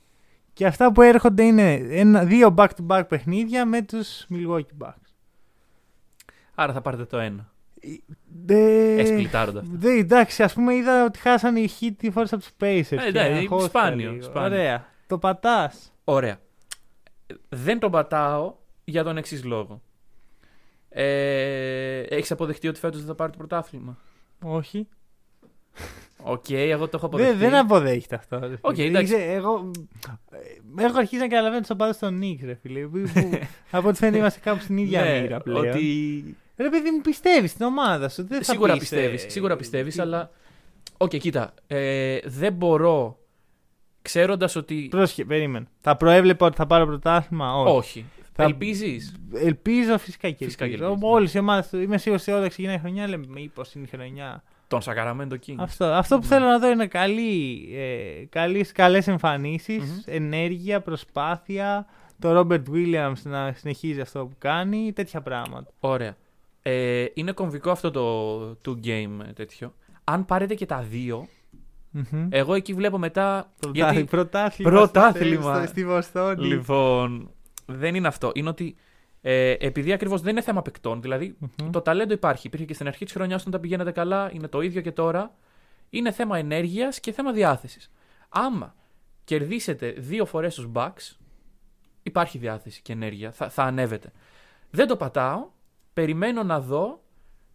[0.52, 5.12] Και αυτά που έρχονται είναι ένα, δύο back-to-back παιχνίδια με τους Milwaukee Bucks.
[6.54, 7.52] Άρα θα πάρετε το ένα.
[8.46, 9.70] Ε, Εσπλιτάρονται αυτά.
[9.74, 12.90] Δε, εντάξει, ας πούμε είδα ότι χάσανε οι Heat τη φορά από του Pacers.
[12.90, 14.22] Ε, και εντάξει, αγχώθηκα σπάνιο, λίγο.
[14.22, 14.58] σπάνιο.
[14.58, 14.86] Ωραία.
[15.06, 15.92] Το πατάς.
[16.04, 16.38] Ωραία.
[17.48, 18.54] Δεν τον πατάω
[18.84, 19.82] για τον εξής λόγο.
[20.96, 23.98] Ε, Έχεις αποδεχτεί ότι φέτος δεν θα πάρει το πρωτάθλημα;
[24.42, 24.88] Όχι.
[26.26, 27.32] Οκ, εγώ το έχω αποδεχτεί.
[27.32, 28.38] Δεν, δεν αποδέχεται αυτό.
[28.38, 28.86] ρε Οκ, φίλε.
[28.86, 29.14] εντάξει.
[29.14, 29.70] Είσαι- εγώ,
[30.76, 32.80] ε, έχω αρχίσει να καταλαβαίνω του οπαδού των Νίξ, ρε φίλε.
[32.80, 33.38] που- που-
[33.78, 35.68] από ό,τι φαίνεται είμαστε κάπου στην ίδια Ναι, μοίρα πλέον.
[35.68, 38.26] Ότι Ρε παιδί μου, πιστεύεις στην ομάδα σου.
[38.26, 40.30] Δεν θα σίγουρα πεις, πιστεύεις, ε, σίγουρα πιστεύεις, τι- αλλά.
[40.96, 41.54] Οκ, κοίτα.
[41.66, 43.18] Ε, δεν μπορώ
[44.02, 44.86] ξέροντας ότι.
[44.90, 45.66] Πρόσχε, περίμενε.
[45.80, 47.76] Θα προέβλεπα ότι θα πάρω πρωτάθλημα; Όχι.
[47.76, 48.04] Όχι.
[48.36, 50.90] Θα- Ελπίζεις; Ελπίζω φυσικά και Φυσικά και ελπίζω.
[50.90, 53.96] ελπίζεις, Όλες οι ομάδες είμαι σίγουρος ότι όταν ξεκινάει η χρονιά λέμε μήπως είναι η
[53.96, 54.42] χρονιά.
[54.68, 55.54] Τον Sacramento Kings.
[55.58, 61.86] Αυτό, αυτό που θέλω να δω είναι καλή, ε, καλές, καλές εμφανίσεις, ενέργεια, προσπάθεια,
[62.18, 65.70] το Robert Williams να συνεχίζει αυτό που κάνει, τέτοια πράγματα.
[65.80, 66.16] Ωραία.
[66.62, 69.74] Ε, είναι κομβικό αυτό το two game ε, τέτοιο.
[70.04, 71.28] Αν πάρετε και τα δύο,
[71.90, 72.26] Μμμ.
[72.30, 73.52] εγώ εκεί βλέπω μετά.
[73.60, 74.70] Πρωτά- γιατί- Πρωτάθλημα.
[74.70, 75.54] Πρωτάθλημα.
[75.56, 76.46] στο- Στη Βοστόνη.
[76.46, 77.30] Λοιπόν,
[77.66, 78.32] δεν είναι αυτό.
[78.34, 78.76] Είναι ότι
[79.20, 81.70] ε, επειδή ακριβώς δεν είναι θέμα παικτών, δηλαδή Μμμ.
[81.70, 82.46] το ταλέντο υπάρχει.
[82.46, 85.34] Υπήρχε και στην αρχή της χρονιάς όταν τα πηγαίνατε καλά, είναι το ίδιο και τώρα.
[85.90, 87.90] Είναι θέμα ενέργειας και θέμα διάθεσης.
[88.28, 88.74] Άμα
[89.24, 91.16] κερδίσετε δύο φορές τους Bucks,
[92.02, 93.32] υπάρχει διάθεση και ενέργεια.
[93.32, 94.12] Θα, θα ανέβετε.
[94.70, 95.50] Δεν το πατάω.
[95.92, 97.02] Περιμένω να δω.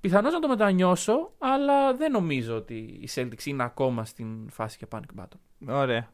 [0.02, 5.00] Πιθανώς να το μετανιώσω, αλλά δεν νομίζω ότι η Celtics είναι ακόμα στην φάση για
[5.00, 5.74] panic button.
[5.74, 6.10] Ωραία.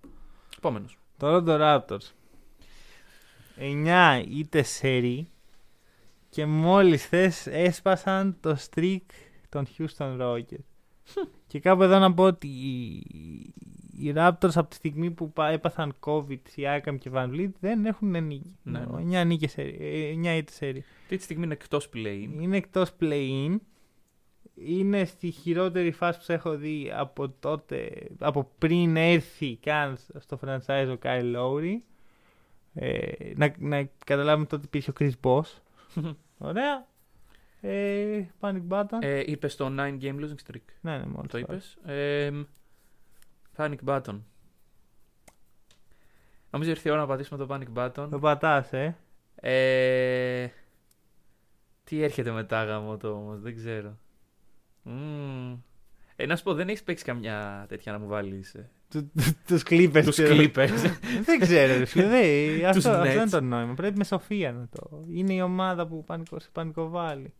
[0.57, 0.97] Επόμενος.
[1.17, 2.11] Το Toronto Raptors.
[3.57, 5.27] 9 είτε σερί
[6.29, 9.01] και μόλις θες έσπασαν το streak
[9.49, 10.65] των Houston Rockets.
[11.47, 13.03] και κάπου εδώ να πω ότι οι,
[13.97, 18.23] οι Raptors από τη στιγμή που πά- έπαθαν COVID, Siakam και Van Vliet δεν έχουν
[18.23, 18.55] νίκη.
[18.63, 19.21] Ναι, ναι.
[19.21, 20.83] 9 νίκες σερί, ε, 9 είτε σερί.
[21.01, 22.27] Αυτή τη στιγμή είναι εκτός play.
[22.39, 23.55] Είναι εκτός play-in.
[24.55, 30.39] Είναι στη χειρότερη φάση που σε έχω δει από τότε, από πριν έρθει καν στο
[30.45, 31.75] franchise ο Kyle Lowry.
[32.75, 35.59] Ε, να, να καταλάβουμε τότε υπήρχε ο Chris Boss.
[36.37, 36.87] Ωραία.
[37.61, 38.97] Ε, panic button.
[39.01, 40.61] Ε, είπες το 9 game losing streak.
[40.81, 41.53] ναι, ναι, μόλις Το τώρα.
[41.53, 41.77] είπες.
[41.85, 42.31] Ε,
[43.57, 44.19] panic button.
[46.51, 48.07] Νομίζω ήρθε η ώρα να πατήσουμε το panic button.
[48.11, 48.95] Το πατάς, ε.
[49.35, 50.47] Ε,
[51.83, 53.97] τι έρχεται μετά γάμο το όμως, δεν ξέρω.
[54.83, 55.57] Μμμ.
[56.15, 58.53] Ε, να σου πω, δεν έχεις παίξει καμιά τέτοια να μου βάλεις.
[58.55, 58.69] Ε.
[58.89, 60.01] Του- του- Τους Clippers.
[60.03, 60.35] Τους ξέρω.
[60.37, 60.91] Clippers.
[61.25, 62.07] Δεν ξέρω, ρε φίλε.
[62.07, 63.13] δεν- αυτό, αυτό Nets.
[63.13, 63.73] είναι το νόημα.
[63.73, 65.03] Πρέπει με σοφία να το.
[65.09, 67.33] Είναι η ομάδα που πανικο, σε πανικοβάλλει.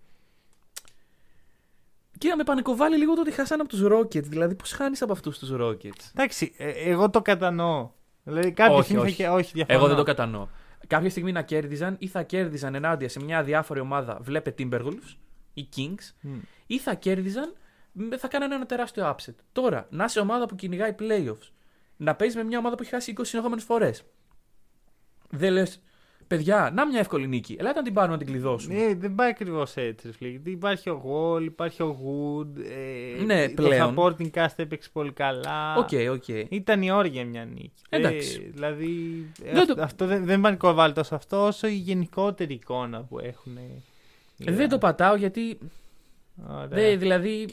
[2.18, 4.24] Κοίτα, με πανικοβάλλει λίγο το ότι χάσανε από τους Rockets.
[4.24, 7.90] Δηλαδή, πώς χάνεις από αυτούς τους Rockets; Εντάξει, ε, εγώ το κατανοώ.
[8.24, 9.16] Δηλαδή κάποια Όχι, στιγμή θα όχι.
[9.16, 9.78] και- όχι, διαφωνώ.
[9.80, 10.48] Εγώ δεν το κατανοώ.
[10.88, 15.16] Κάποια στιγμή να κέρδιζαν ή θα κέρδιζαν ενάντια σε μια διάφορη ομάδα, βλέπε Timberwolves
[15.54, 16.36] ή Kings, Μμ.
[16.68, 17.56] ή θα κέρδιζαν, μ,
[18.18, 19.36] θα κάνανε ένα τεράστιο upset.
[19.52, 21.50] Τώρα, να είσαι ομάδα που κυνηγάει playoffs,
[21.98, 24.04] να παίζεις με μια ομάδα που έχει χάσει 20 συνεχόμενες φορές.
[25.30, 25.82] Δεν λες,
[26.28, 27.56] παιδιά, να μια εύκολη νίκη.
[27.60, 28.76] Ελάτε να την πάρουμε να την κλειδώσουμε.
[28.84, 30.30] Ε, δεν πάει ακριβώς έτσι, ρε φίλε.
[30.30, 32.62] Γιατί υπάρχει ο Wall, υπάρχει ο Wood.
[33.20, 33.96] Ε, Ναι, πλέον.
[33.96, 35.76] Το supporting cast έπαιξε πολύ καλά.
[35.76, 36.28] OK, OK.
[36.50, 37.72] Ήταν η ώρα για μια νίκη.
[37.90, 38.42] Εντάξει.
[38.48, 38.86] Ε, δηλαδή.
[39.44, 43.20] ε, Δεν αυτό, το- αυτό δεν, δεν πανικοβάλλει τόσο αυτό, όσο η γενικότερη εικόνα που
[43.20, 43.58] έχουν.
[44.38, 44.80] οι Δεν το Rams.
[44.80, 45.58] πατάω γιατί.
[46.50, 46.68] Ωραία.
[46.68, 47.48] Δε, δηλαδή,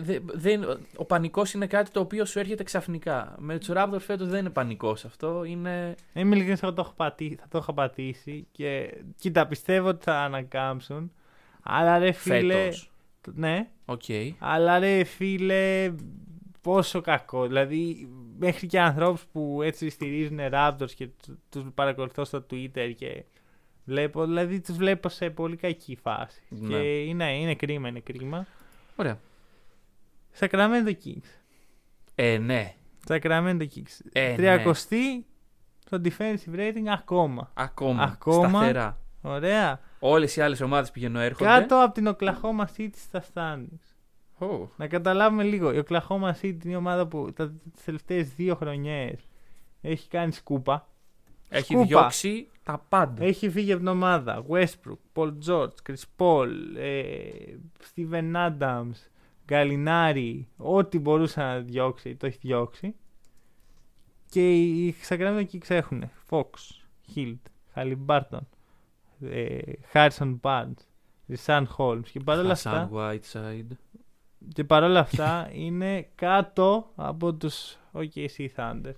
[0.00, 3.34] δε, δεν, ο πανικός είναι κάτι το οποίο σου έρχεται ξαφνικά.
[3.38, 5.44] Με τους Raptors φέτος δεν είναι πανικός αυτό.
[5.44, 5.94] Είναι.
[6.12, 10.04] Ε, Είμαι ειλικρινής, εγώ το έχω πατήσει, θα το είχα πατήσει και κοίτα, πιστεύω ότι
[10.04, 11.12] θα ανακάμψουν.
[11.62, 12.54] Αλλά ρε φίλε.
[12.54, 12.90] Φέτος.
[13.34, 14.02] Ναι, Οκ.
[14.38, 15.92] αλλά ρε φίλε,
[16.60, 17.46] πόσο κακό.
[17.46, 23.24] Δηλαδή, μέχρι και ανθρώπους που έτσι στηρίζουν Raptors και του- τους παρακολουθώ στο Twitter και
[23.84, 26.42] βλέπω, δηλαδή τους βλέπω σε πολύ κακή φάση.
[26.48, 26.68] Ναι.
[26.68, 28.46] Και είναι, είναι κρίμα, είναι κρίμα.
[28.96, 29.18] Ωραία.
[30.40, 31.28] Sacramento Kings.
[32.14, 32.74] Ε, ναι.
[33.08, 33.98] Sacramento Kings.
[34.12, 35.26] Ε, Τριακοστή
[35.86, 37.50] στο defensive rating ακόμα.
[37.54, 38.02] Ακόμα.
[38.02, 38.48] Ακόμα.
[38.48, 38.98] Σταθερά.
[39.22, 39.80] Ωραία.
[39.98, 41.50] Όλες οι άλλες ομάδες πηγαίνουν έρχονται.
[41.50, 43.96] Κάτω από την Oklahoma City στα standings.
[44.46, 45.72] Ω, Να καταλάβουμε λίγο.
[45.72, 49.28] Η Oklahoma City είναι η ομάδα που τα τις τελευταίες δύο χρονιές
[49.80, 50.88] έχει κάνει σκούπα.
[51.48, 51.84] Έχει Σκούπα.
[51.84, 53.24] διώξει τα πάντα.
[53.24, 54.44] Έχει φύγει από την ομάδα.
[54.50, 57.20] Westbrook, Paul George, Chris Paul, ε,
[57.94, 58.94] Steven Adams,
[59.48, 62.94] Gallinari, ό,τι μπορούσε να διώξει, το έχει διώξει.
[64.30, 66.50] Και οι Sacramento Kings έχουν Fox,
[67.14, 67.38] Hield,
[67.74, 68.40] Haliburton,
[69.20, 69.58] ε,
[69.92, 70.74] Harrison Barnes,
[71.28, 73.76] Richaun Holmes και παρόλα αυτά, Hassan Whiteside.
[74.52, 78.92] και παρόλα αυτά είναι κάτω από τους OKC Thunder.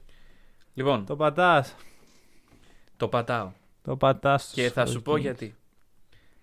[0.74, 1.74] Λοιπόν, το, Το πατάς,
[3.08, 3.52] πατάω.
[3.82, 5.20] το πατάς Και θα στους σου πω Kings.
[5.20, 5.54] γιατί.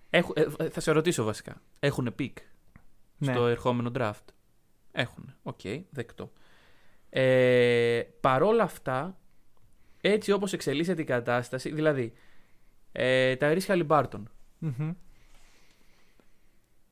[0.10, 1.62] Έχω, ε, ε, θα σε ρωτήσω βασικά.
[1.80, 2.38] Έχουν pick;
[3.18, 3.34] Ναι.
[3.34, 4.26] στο ερχόμενο draft.
[4.92, 5.34] Έχουν.
[5.44, 5.60] Οκ,
[5.90, 6.32] δεκτό.
[7.10, 9.18] Ε, παρόλα αυτά,
[10.02, 12.14] έτσι όπως εξελίσσεται η κατάσταση, δηλαδή,
[12.92, 14.30] ε, τα Ρίς Χαλιμπάρτον.
[14.58, 14.92] Μμμ.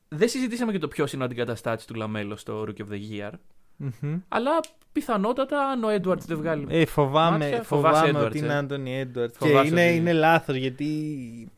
[0.08, 3.30] Δεν συζητήσαμε και το ποιος είναι ο αντικαταστάτης του Λαμέλο στο Rookie of the Year.
[3.76, 4.18] Μμμ.
[4.28, 4.60] Αλλά
[4.92, 6.66] πιθανότατα αν ο Έντουαρτ δεν βγάλει.
[6.68, 8.44] Ε, φοβάμαι, Μάτια, φοβάσαι φοβάμαι Edwards, ότι ε.
[8.44, 9.36] είναι Άντωνι Έντουαρτ.
[9.38, 11.50] Και Φοβάσαι είναι, ότι- είναι λάθος γιατί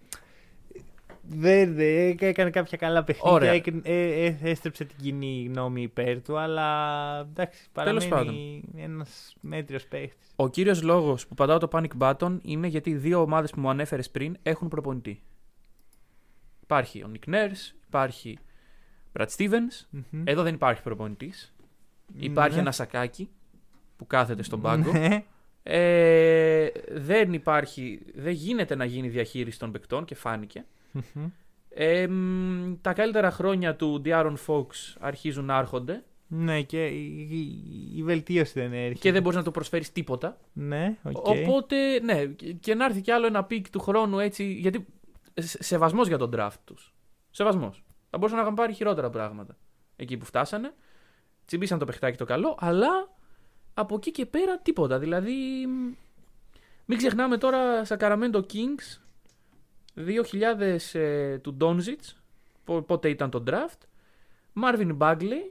[1.31, 3.33] δεν, δεν έκανε κάποια καλά παιχνίδια.
[3.33, 3.53] Ωραία.
[3.53, 10.27] έκρι- ε, ε, έστρεψε την κοινή γνώμη υπέρ του, αλλά εντάξει, παραμένει ένας μέτριος παίχτης.
[10.37, 13.69] Ο κύριος λόγος που πατάω το panic button είναι γιατί οι δύο ομάδες που μου
[13.71, 15.23] ανέφερες πριν έχουν προπονητή.
[16.63, 18.39] Υπάρχει ο Nick Nurse, υπάρχει
[19.19, 19.99] Brad Stevens.
[20.25, 21.55] Εδώ δεν υπάρχει προπονητής.
[22.19, 22.61] Υπάρχει Ναι.
[22.61, 23.29] ένα σακάκι
[23.97, 24.93] που κάθεται στον πάγκο.
[24.93, 25.25] Ναι.
[25.63, 30.65] Ε, δεν υπάρχει, δεν γίνεται να γίνει διαχείριση των παικτών και φάνηκε.
[31.71, 34.67] Ε, μ, τα καλύτερα χρόνια του De'Aaron Fox
[35.01, 38.99] αρχίζουν να έρχονται Ναι, και η, η- η βελτίωση δεν έρχεται.
[38.99, 40.39] και δεν μπορείς να του προσφέρεις τίποτα.
[40.53, 41.17] Ναι, οκ.
[41.27, 44.45] Οπότε, ναι, και- και να έρθει κι άλλο ένα pick του χρόνου έτσι.
[44.53, 44.87] Γιατί
[45.41, 46.95] σεβασμός για τον draft τους.
[47.31, 47.83] Σεβασμός.
[48.11, 49.57] Θα μπορούσαν να είχαν πάρει χειρότερα πράγματα.
[49.97, 50.75] Εκεί που φτάσανε.
[51.45, 52.89] Τσιμπήσαν το παιχτάκι το καλό, αλλά
[53.75, 54.99] από εκεί και πέρα τίποτα.
[54.99, 55.33] Δηλαδή,
[55.67, 55.93] μ,
[56.85, 58.99] μην ξεχνάμε τώρα Sacramento Kings
[60.07, 62.15] 2000 ε, του Donzits,
[62.65, 63.79] πο- πότε ήταν το draft.
[64.65, 65.51] Marvin Bagley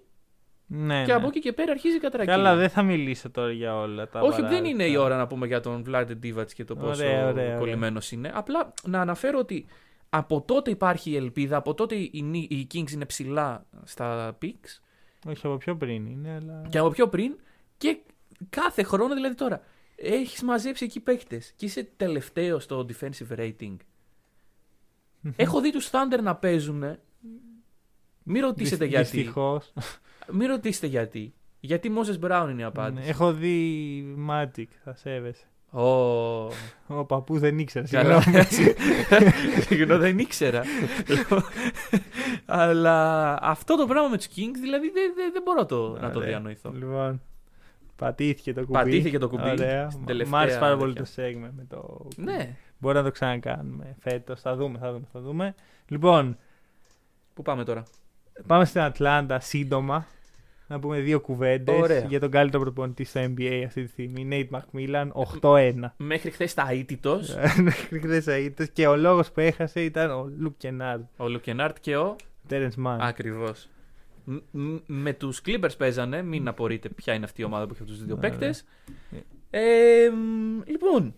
[0.70, 1.14] ναι, και ναι.
[1.14, 2.36] από εκεί και πέρα αρχίζει η κατρακύλα.
[2.36, 4.68] Καλά, δεν θα μιλήσω τώρα για όλα τα Όχι, δεν παράδειγμα.
[4.70, 7.58] είναι η ώρα να πούμε για τον Vlad Divac και το πόσο Ωραία, ωραία, ωραία.
[7.58, 8.32] κολλημένος είναι.
[8.34, 9.66] Απλά να αναφέρω ότι
[10.10, 14.80] από τότε υπάρχει η ελπίδα, από τότε οι, Ni- οι Kings είναι ψηλά στα picks
[15.28, 16.68] Όχι, από πιο πριν είναι, αλλά...
[16.70, 17.36] και από πιο πριν
[17.78, 17.98] και
[18.50, 19.62] κάθε χρόνο δηλαδή τώρα
[19.96, 23.76] έχεις μαζέψει εκεί παίχτες και είσαι τελευταίος στο defensive rating.
[25.36, 26.84] Έχω δει τους Thunder να παίζουν.
[28.24, 29.18] Μην ρωτήσετε Δυσ- γιατί.
[29.18, 29.74] Δυστυχώς.
[30.32, 31.34] Μην ρωτήσετε γιατί.
[31.60, 33.04] Γιατί Moses Brown είναι η απάντηση.
[33.06, 35.44] Ναι, Έχω δει Magic, θα σέβεσαι.
[35.72, 35.82] Ω,
[36.88, 37.88] Ο παππού δεν ήξερε.
[37.88, 38.22] Καλά.
[38.22, 38.46] συγγνώμη.
[39.68, 40.64] Συγγνώμη, δεν ήξερα.
[42.46, 46.18] Αλλά αυτό το πράγμα με τους Kings, δηλαδή δεν, δεν, δεν μπορώ το, να το
[46.20, 46.30] Ωραία.
[46.30, 46.72] διανοηθώ.
[46.72, 47.22] Λοιπόν,
[47.96, 48.72] πατήθηκε το κουμπί.
[48.74, 49.90] Πατήθηκε το κουμπί Ωραία.
[49.90, 51.26] στην Μ' τελευταία άρεσε πάρα πολύ το τέτοια.
[51.50, 52.24] segment με το κουμπί.
[52.32, 52.56] Ναι.
[52.80, 54.42] Μπορεί να το ξανακάνουμε φέτος.
[54.42, 55.56] Θα δούμε, θα δούμε, θα δούμε.
[55.88, 56.38] Λοιπόν,
[57.34, 57.84] Πού πάμε τώρα;
[58.48, 60.06] πάμε στην Ατλάντα σύντομα.
[60.70, 62.00] Να πούμε δύο κουβέντες Ωραία.
[62.00, 64.28] για τον καλύτερο προπονητή στο NBA αυτή τη στιγμή.
[64.32, 65.08] Nate McMillan,
[65.42, 65.74] 8-1.
[65.98, 68.70] Μέχρι χθες τα αίτητος, Μέχρι χθες αίτητος.
[68.70, 71.04] και ο λόγος που έχασε ήταν ο Λουκ Κενάρντ.
[71.18, 72.16] ο Λουκενάρτ και ο.
[72.50, 72.98] Terence Mann.
[73.00, 73.70] Ακριβώς.
[74.86, 78.06] Με τους Clippers παίζανε, μην απορείτε ποια είναι αυτή η ομάδα που έχει αυτούς τους
[78.06, 78.30] δύο Ωραία.
[78.30, 78.66] παίκτες.
[79.50, 81.14] Ε, μ, λοιπόν,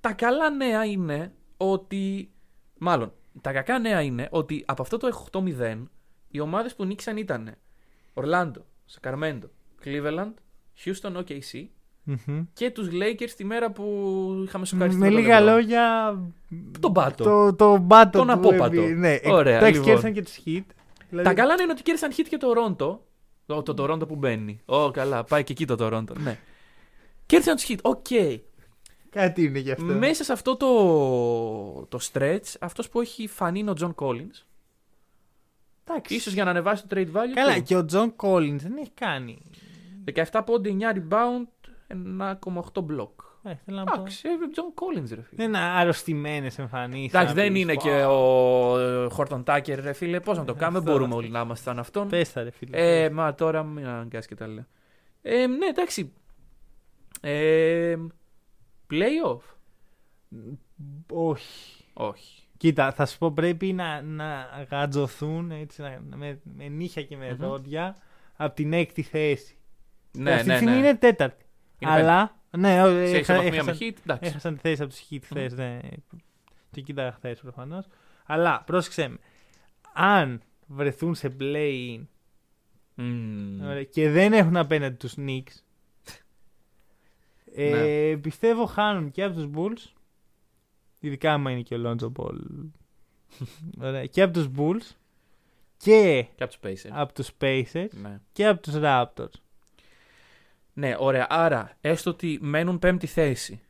[0.00, 2.30] τα καλά νέα είναι ότι.
[2.78, 5.82] Μάλλον, τα κακά νέα είναι ότι από αυτό το 8-0
[6.28, 7.54] οι ομάδες που νίκησαν ήταν
[8.14, 9.48] Ορλάντο, Σακαρμέντο,
[9.84, 10.32] Cleveland,
[10.84, 11.64] Houston, OKC
[12.02, 12.42] Μμμ.
[12.52, 13.84] και τους Lakers τη μέρα που
[14.44, 15.00] είχαμε σοκαριστεί.
[15.00, 15.44] Με τον λίγα LeBron.
[15.44, 16.16] λόγια.
[16.80, 17.24] Τον πάτο.
[17.24, 18.82] Το, το πάτο Τον του απόπατο.
[18.84, 18.94] NBA.
[18.96, 19.86] Ναι, Ωραία, εντάξει, λοιπόν.
[19.86, 20.64] κέρδισαν και τους Heat.
[21.08, 23.02] Δηλαδή, Τα καλά είναι ότι κέρδισαν Heat και Toronto.
[23.46, 24.60] Το, το Toronto που μπαίνει.
[24.64, 26.16] Ω, καλά, πάει και εκεί το Toronto.
[26.16, 26.38] Ναι.
[27.26, 27.78] Κέρδισαν τους Heat.
[27.82, 28.06] OK.
[29.10, 29.84] Κάτι είναι γι' αυτό.
[29.84, 34.44] Μέσα σε αυτό το, το stretch, αυτός που έχει φανεί είναι ο John Collins.
[35.84, 36.14] Εντάξει.
[36.14, 37.34] Ίσως για να ανεβάσει το trade value.
[37.34, 37.62] Καλά, του.
[37.62, 39.38] και ο John Collins δεν έχει κάνει.
[40.30, 41.70] 17 πόντοι, 9 rebound,
[42.20, 43.10] 1,8 block.
[43.42, 43.94] Ε, θέλω να πω.
[43.94, 45.22] Εντάξει, ε, John Collins, ρε φίλε.
[45.30, 47.14] Δεν είναι αρρωστημένες εμφανίσεις.
[47.14, 50.20] Εντάξει, δεν είναι και ο Horton-Tucker, ρε φίλε.
[50.20, 51.18] Πώς να το κάνουμε, Αυτό, μπορούμε αυτό.
[51.18, 52.08] όλοι να είμαστε σαν αυτόν.
[52.08, 53.02] Πες τα, ρε φίλε.
[53.02, 54.66] Ε, μα τώρα μην αναγκάσεις και τα λέω.
[55.22, 56.12] Ε, ναι, εντάξει.
[57.20, 57.96] Ε,
[58.90, 59.40] playoff;
[61.12, 61.84] Όχι.
[61.92, 62.42] Όχι.
[62.56, 67.30] Κοίτα, θα σου πω πρέπει να, να γατζωθούν έτσι, να, με, με νύχια και με
[67.30, 67.36] Μμμ.
[67.36, 67.96] δόντια
[68.36, 69.56] από την έκτη θέση.
[70.18, 70.78] Ναι, Αυτή τη ναι, στιγμή ναι.
[70.78, 71.44] είναι τέταρτη.
[71.78, 72.36] Είναι Αλλά.
[72.56, 74.28] Ναι, ό, Σε έχα- ισοβαθμία με έχασαν, hit, εντάξει.
[74.30, 75.52] έχασαν τη θέση από τους Hit χθες.
[75.52, 75.78] Ναι.
[76.70, 77.86] Το κοίταγα χθες προφανώς.
[78.26, 79.18] Αλλά πρόσεξε με.
[79.94, 82.00] Αν βρεθούν σε play-in
[82.94, 83.60] Μμμ.
[83.62, 83.84] Ωραία.
[83.84, 85.62] Και δεν έχουν απέναντι τους Knicks.
[87.62, 89.92] Ε, Πιστεύω χάνουν και από τους Bulls.
[90.98, 92.36] Ειδικά άμα είναι και ο Lonzo Ball.
[93.86, 94.06] Ωραία.
[94.06, 94.94] Και από τους Bulls.
[95.76, 96.90] Και Και από τους Pacers.
[96.92, 97.88] από τους Pacers.
[97.90, 98.20] Ναι.
[98.32, 99.32] Και από τους Raptors.
[100.72, 101.26] ναι, ωραία.
[101.30, 103.60] Άρα, έστω ότι μένουν πέμπτη θέση.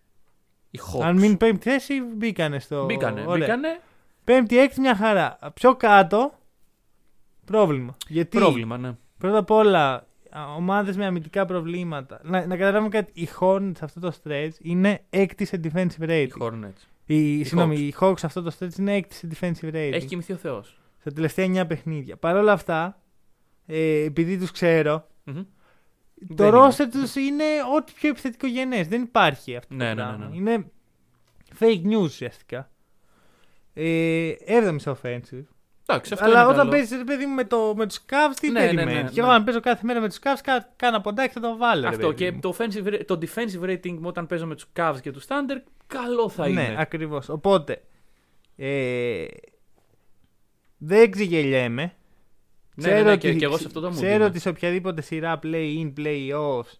[0.70, 1.02] Οι Hawks.
[1.02, 2.84] Αν μείνει πέμπτη θέση, μπήκανε στο.
[2.84, 3.20] Μπήκανε.
[3.20, 3.36] Ωραία.
[3.38, 3.80] Μπήκανε.
[4.24, 5.38] Πέμπτη, έκτη, μια χαρά.
[5.54, 6.32] Πιο κάτω,
[7.44, 7.96] πρόβλημα.
[8.08, 8.96] Γιατί Πρόβλημα, ναι.
[9.18, 10.06] πρώτα απ' όλα,
[10.56, 12.20] ομάδες με αμυντικά προβλήματα.
[12.22, 13.20] Να, να καταλάβουμε κάτι.
[13.20, 16.26] Οι Hornets σε αυτό το stretch είναι έκτη σε defensive rating.
[16.28, 16.82] Οι Hornets.
[17.06, 17.80] Οι, συγγνώμη, Hawks.
[17.80, 19.90] οι Hawks σε αυτό το stretch είναι έκτη σε defensive rating.
[19.92, 20.80] Έχει κοιμηθεί ο Θεός.
[21.00, 22.16] Στα τελευταία 9 παιχνίδια.
[22.16, 23.00] Παρ' όλα αυτά,
[23.66, 27.44] ε, επειδή τους ξέρω, το Δεν roster τους είναι
[27.76, 28.82] ό,τι πιο επιθετικό γενέ.
[28.82, 30.28] Δεν υπάρχει αυτό Ναι, το ναι, ναι, πράγμα.
[30.28, 30.36] ναι.
[30.36, 30.70] Είναι
[31.58, 32.70] fake news ουσιαστικά.
[33.74, 35.44] Ε, 7η σε offensive.
[35.90, 36.70] Εντάξει, αυτό Αλλά είναι όταν καλό.
[36.70, 39.02] παίζεις ρε παιδί μου με, το, με τους Cavs, τι Ναι, ναι, περιμένει.
[39.02, 39.34] ναι, Και εγώ ναι.
[39.34, 41.82] αν παίζω κάθε μέρα με τους Cavs, κα, κάνα ποντάκι θα το βάλω.
[41.82, 42.40] ρε Αυτό παιδί και μου.
[42.40, 45.60] το, offensive, ra- το defensive rating μου όταν παίζω με τους Cavs και τους Thunder,
[45.86, 46.74] καλό θα Ναι, είναι.
[46.78, 47.28] ακριβώς.
[47.28, 47.82] Οπότε,
[48.56, 49.24] ε,
[50.78, 51.92] δεν ξεγελιέμαι.
[52.74, 54.24] Ναι, ναι, ναι, και, και εγώ σε αυτό το mood ξέρω είμαι.
[54.24, 56.72] ότι σε οποιαδήποτε σειρά play-in, play-offs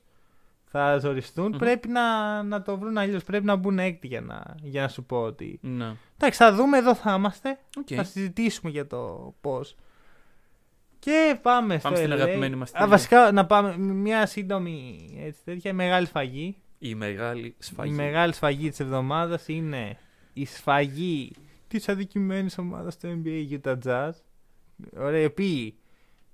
[0.70, 1.48] θα ζοριστούν.
[1.48, 1.58] Μμμ.
[1.58, 3.24] Πρέπει να, να το βρουν αλλιώς.
[3.24, 5.58] Πρέπει να μπουν έκτη για να, για να σου πω ότι.
[5.62, 5.92] Ναι.
[6.16, 7.58] Εντάξει, θα δούμε, εδώ θα είμαστε.
[7.78, 7.86] Οκ.
[7.94, 9.76] Θα συζητήσουμε για το πώς.
[10.98, 12.20] Και πάμε, Πάμε στο στην LA.
[12.20, 12.88] αγαπημένη μας Α, ταινία.
[12.88, 16.56] βασικά, να πάμε μια σύντομη έτσι, τέτοια μεγάλη σφαγή.
[16.78, 17.92] Η μεγάλη σφαγή.
[17.92, 19.98] Η μεγάλη σφαγή της εβδομάδας είναι
[20.32, 21.32] η σφαγή
[21.68, 24.10] της αδικημένης ομάδας του NBA Utah Jazz.
[24.98, 25.74] Ωραία, οι οποίοι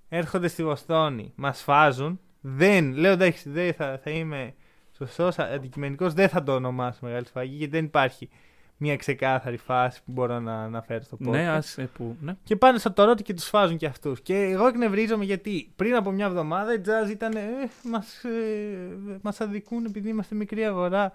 [0.09, 2.20] έρχονται στη Βοστόνη, μας φάζουν.
[2.47, 4.55] Δεν, λέω εντάξει, δεν θα, θα είμαι
[4.97, 8.29] σωστός, αντικειμενικός, δεν θα το ονομάσω μεγάλη σφαγή γιατί δεν υπάρχει
[8.77, 11.31] μια ξεκάθαρη φάση που μπορώ να αναφέρω στο podcast.
[11.31, 12.37] Ναι, ας, ε, που, ναι.
[12.45, 14.21] Και πάνε στο Toronto και τους φάζουν και αυτούς.
[14.21, 17.37] Και εγώ εκνευρίζομαι γιατί πριν από μια εβδομάδα οι Jazz ήταν.
[17.37, 17.43] Ε,
[17.83, 21.15] μας, ε, μας αδικούν επειδή είμαστε μικρή αγορά.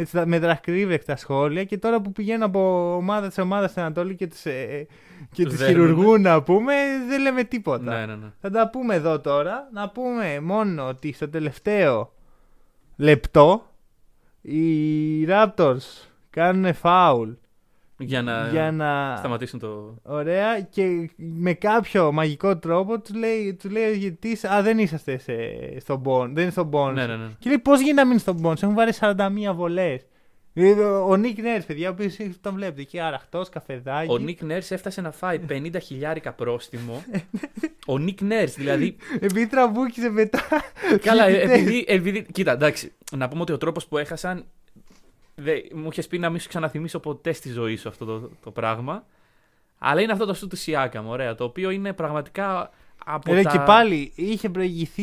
[0.00, 4.14] Έτσι, τα- με δρακρύβεκτα σχόλια και τώρα που πηγαίνουν από ομάδα σε ομάδα στην Ανατολή
[4.14, 4.86] και τους, ε,
[5.32, 5.86] και Τους τους δέρνουνε.
[5.88, 6.72] χειρουργούν να πούμε,
[7.08, 7.98] δεν λέμε τίποτα.
[7.98, 8.32] ναι, ναι, ναι.
[8.40, 9.68] Θα τα πούμε εδώ τώρα.
[9.72, 12.12] Να πούμε μόνο ότι στο τελευταίο
[12.96, 13.62] λεπτό
[14.40, 17.30] οι Raptors κάνουν φάουλ
[17.98, 19.94] Για να, για να σταματήσουν το...
[20.02, 25.18] Ωραία και με κάποιο μαγικό τρόπο τους λέει, τους λέει ο ηγετής, Α, δεν είσαστε
[25.18, 25.34] σε,
[25.80, 26.94] στον Μπον, δεν είναι στον Μπον.
[26.94, 27.26] Ναι, ναι, ναι.
[27.38, 29.14] Και λέει, Πώς γίνεται να μείνεις στον Μπον, έχουν βάλει 41
[29.54, 30.06] βολές.
[31.06, 34.12] Ο Νίκ Νέρ, παιδιά, ο οποίος τον βλέπετε εκεί αραχτός, καφεδάκι.
[34.12, 37.04] Ο Νίκ Νέρς έφτασε να φάει 50 χιλιάρικα πρόστιμο.
[37.86, 38.96] ο Νίκ Νέρς, δηλαδή.
[39.20, 40.42] Επειδή τραμπούκισε μετά.
[41.02, 41.60] καλά, ε, διαιτητές.
[41.60, 42.26] επειδή, επειδή.
[42.32, 42.92] Κοίτα, εντάξει.
[43.16, 44.44] Να πούμε ότι ο τρόπος που έχασαν.
[45.40, 48.50] Δε, μου είχες πει να μην σου ξαναθυμίσω ποτέ στη ζωή σου αυτό το, το
[48.50, 49.04] πράγμα.
[49.78, 51.34] Αλλά είναι αυτό το σου του Σιάκαμ, ωραία.
[51.34, 52.70] Το οποίο είναι πραγματικά
[53.04, 53.50] από Ρε, τα...
[53.50, 55.02] και πάλι είχε προηγηθεί.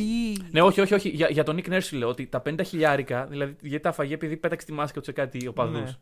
[0.51, 1.09] Ναι, όχι, όχι, όχι.
[1.09, 4.13] Για, για τον Νίκ Νέρς σου λέω ότι τα 50 χιλιάρικα, δηλαδή γιατί τα φαγέ
[4.13, 5.77] επειδή πέταξε τη μάσκα του σε κάτι οπαδού.
[5.79, 5.95] Ναι.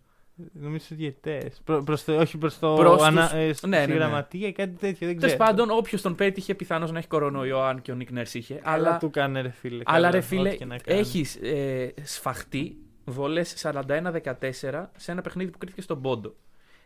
[0.54, 1.52] Νομίζω στου διαιτητέ.
[1.64, 2.74] Προ, προς το, όχι προς το.
[2.74, 3.94] Προς τους- ανα, ε, στη Ναι, ναι, ναι.
[3.94, 5.08] γραμματεία ή κάτι τέτοιο.
[5.08, 5.50] Δεν Τέλος ξέρω.
[5.50, 8.60] πάντων, όποιος τον πέτυχε πιθανώς να έχει κορονοϊό, αν και ο Νίκ Νέρς είχε.
[8.64, 9.74] Αλλά Αλλά, του κάνε ρε φίλε.
[9.74, 11.00] αλλά καλά, ρε ό,τι φίλε, και να κάνει.
[11.00, 12.76] έχεις ε, σφαχτεί
[13.06, 16.36] βολές 41-14 σε ένα παιχνίδι που κρίθηκε στον Πόντο.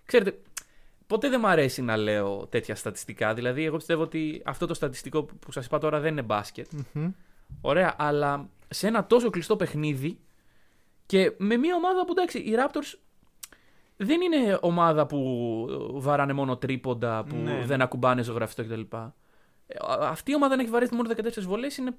[0.05, 0.39] Ξέρετε,
[1.07, 3.33] ποτέ δεν μου αρέσει να λέω τέτοια στατιστικά.
[3.33, 6.67] Δηλαδή, εγώ πιστεύω ότι αυτό το στατιστικό που σας είπα τώρα δεν είναι μπάσκετ.
[6.93, 7.11] Μμμ.
[7.61, 10.19] Ωραία, αλλά σε ένα τόσο κλειστό παιχνίδι
[11.05, 12.99] και με μια ομάδα που εντάξει, οι Raptors
[13.97, 17.65] δεν είναι ομάδα που βαράνε μόνο τρίποντα, που Ναι, ναι.
[17.65, 18.81] δεν ακουμπάνε ζωγραφιστό κτλ.
[19.67, 21.95] Ε, Αυτή η ομάδα να έχει βαρέσει μόνο 14 βολές είναι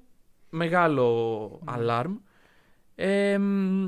[0.49, 1.71] μεγάλο Ναι.
[1.73, 2.15] αλάρμ.
[2.95, 3.85] Ε, μ,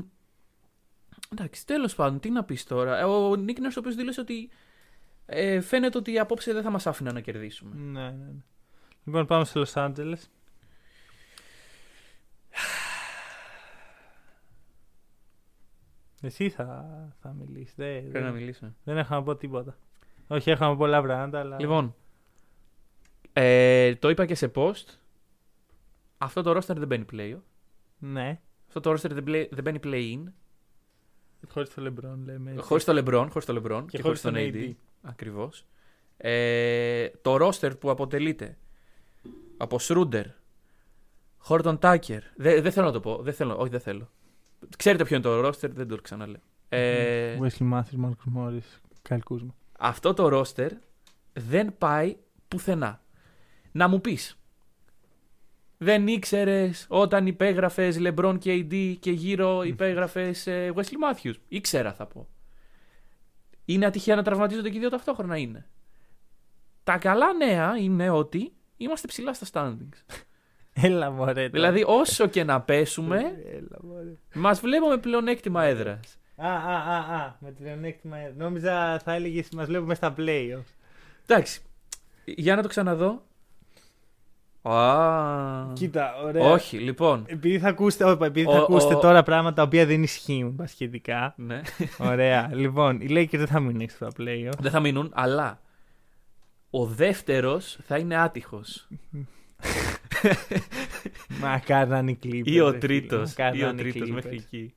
[1.32, 2.98] εντάξει, τέλος πάντων, τι να πεις τώρα.
[2.98, 4.50] Ε, Ο Νίκ Νέρς ο οποίος δήλωσε ότι
[5.26, 7.74] ε, φαίνεται ότι απόψε δεν θα μας άφηνε να κερδίσουμε.
[7.76, 8.32] Ναι, ναι, ναι.
[9.04, 10.22] Λοιπόν, πάμε στο Los Angeles.
[16.20, 16.84] Εσύ θα,
[17.20, 17.74] θα μιλήσεις.
[17.74, 18.74] Δεν, Πρέπει να δεν, μιλήσω.
[18.84, 19.76] δεν έχω να πω τίποτα.
[20.28, 21.56] Όχι, έχω να πω πολλά πράγματα, αλλά.
[21.60, 21.94] Λοιπόν,
[23.32, 24.84] ε, το είπα και σε post.
[26.18, 27.36] Αυτό το roster δεν μπαίνει play.
[27.98, 28.40] Ναι.
[28.66, 30.32] Αυτό το roster δεν, play, δεν μπαίνει play-in.
[31.48, 32.50] Χωρίς το LeBron, λέμε.
[32.50, 32.62] έτσι.
[32.64, 34.70] Χωρίς το LeBron, χωρίς το LeBron και, χωρίς τον AD.
[35.02, 35.64] Ακριβώς.
[36.16, 38.58] Ε, το roster που αποτελείται
[39.56, 40.26] από Σρούντερ,
[41.38, 42.22] Χόρτον Τάκερ.
[42.36, 43.22] Δεν δεν θέλω να το πω.
[43.22, 44.10] Δεν θέλω, όχι, δεν θέλω.
[44.76, 46.40] Ξέρετε ποιο είναι το roster, δεν το ξαναλέω.
[46.68, 49.48] Ε, Wesley Matthews, Marcus Morris, Kyle Kuzma.
[49.78, 50.70] αυτό το roster
[51.32, 52.16] δεν πάει
[52.48, 53.02] πουθενά.
[53.72, 54.38] Να μου πεις,
[55.82, 61.34] δεν ήξερες όταν υπέγραφες LeBron και AD και γύρω υπέγραφες Wesley Matthews.
[61.48, 62.28] Ήξερα, θα πω.
[63.64, 65.66] Είναι ατυχαία να τραυματίζονται και οι δύο ταυτόχρονα είναι.
[66.84, 70.16] Τα καλά νέα είναι ότι είμαστε ψηλά στα standings.
[70.72, 71.32] Έλα μωρέ.
[71.32, 71.48] τώρα.
[71.48, 73.16] δηλαδή, όσο και να πέσουμε,
[73.52, 74.12] Έλα μωρέ.
[74.34, 76.16] μας βλέπουμε πλεονέκτημα έδρας.
[76.36, 78.16] Α, α, α, α, με πλεονέκτημα.
[78.16, 80.72] ε, Νόμιζα θα έλεγες μας βλέπουμε στα playoffs.
[81.26, 81.60] Εντάξει.
[82.24, 83.22] Για να το ξαναδώ.
[84.62, 86.50] Α, Κοίτα, ωραία.
[86.50, 87.24] όχι, λοιπόν.
[87.26, 90.56] Επειδή θα ακούσετε, όχι, επειδή Ο- θα ακούσετε ο- τώρα πράγματα τα οποία δεν ισχύουν
[90.56, 91.34] πασχετικά.
[91.36, 91.60] Ναι.
[91.98, 92.50] Ωραία.
[92.52, 94.58] λοιπόν, οι Lakers δεν θα μείνουν έξω στα playoffs.
[94.58, 95.60] Δεν θα μείνουν, αλλά
[96.70, 98.88] ο δεύτερος θα είναι άτυχος.
[101.40, 102.40] Μακάρι να είναι οι Clippers.
[102.44, 102.78] Ή ο ρε φίλε.
[102.78, 103.28] τρίτος.
[103.28, 104.12] Μακάρι Ή να ο είναι οι τρίτος Clippers.
[104.14, 104.74] μέχρι εκεί.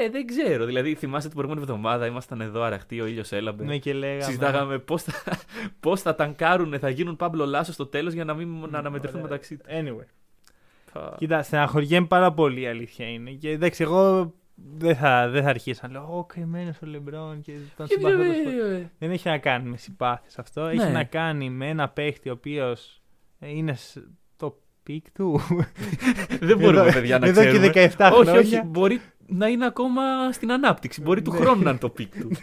[0.00, 0.64] Ε, δεν ξέρω.
[0.64, 3.64] Δηλαδή, θυμάστε την προηγούμενη εβδομάδα ήμασταν εδώ αραχτοί, ο ήλιος έλαμπε.
[3.64, 4.22] Ναι, και λέγαμε.
[4.22, 5.12] Συζητάγαμε πώς θα,
[5.80, 9.30] πώς θα τανκάρουν, θα γίνουν Pablo Laso στο τέλος για να μην να αναμετρηθούν Ωραία.
[9.30, 9.66] μεταξύ τους.
[9.70, 10.06] Anyway.
[11.16, 13.30] Κοίτα, στεναχωριέμαι πάρα πολύ η αλήθεια είναι.
[13.30, 14.32] Και εντάξει, εγώ
[14.78, 18.28] δεν θα, δεν θα αρχίσω να λέω Ω, καημένο ο Λεμπρόν και τον συμπαθώ τόσο
[18.42, 18.90] πολύ».
[18.98, 20.60] Δεν έχει να κάνει με συμπάθειες αυτό.
[20.66, 20.88] Έχει Ναι.
[20.88, 23.02] να κάνει με ένα παίχτη ο οποίος
[23.38, 23.74] είναι
[24.36, 25.40] στο peak του.
[26.40, 27.92] Δεν μπορούμε, Εδώ- παιδιά, να εδώ και ξέρουμε.
[27.98, 28.40] 17 όχι, χρόνια.
[28.40, 28.62] όχι.
[28.66, 31.00] Μπορεί να είναι ακόμα στην ανάπτυξη.
[31.00, 31.38] Μπορεί του Ναι.
[31.38, 32.30] χρόνου να είναι το peak του.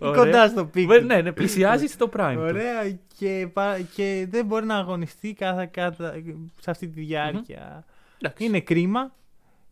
[0.00, 0.22] Ωραία.
[0.24, 0.86] Κοντά στο peak.
[0.86, 2.32] Βε- Ναι, ναι, πλησιάζει στο prime.
[2.34, 2.40] του.
[2.40, 6.22] Ωραία και, πα- και δεν μπορεί να αγωνιστεί κάθε, κάθε,
[6.60, 7.84] σε αυτή τη διάρκεια.
[8.20, 8.44] Εντάξει.
[8.44, 9.14] Είναι κρίμα.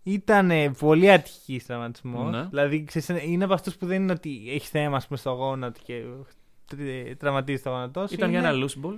[0.02, 2.30] Ήταν πολύ ατυχής τραυματισμός.
[2.30, 2.42] Ναι.
[2.42, 5.80] Δηλαδή, ξέρεις, είναι από αυτούς που δεν είναι ότι έχει θέμα ας πούμε, στο γόνατο
[5.84, 6.02] και
[6.66, 8.14] τρι- τραυματίζεις το γόνατό σου.
[8.14, 8.94] Ήταν για Είναι ένα loose ball.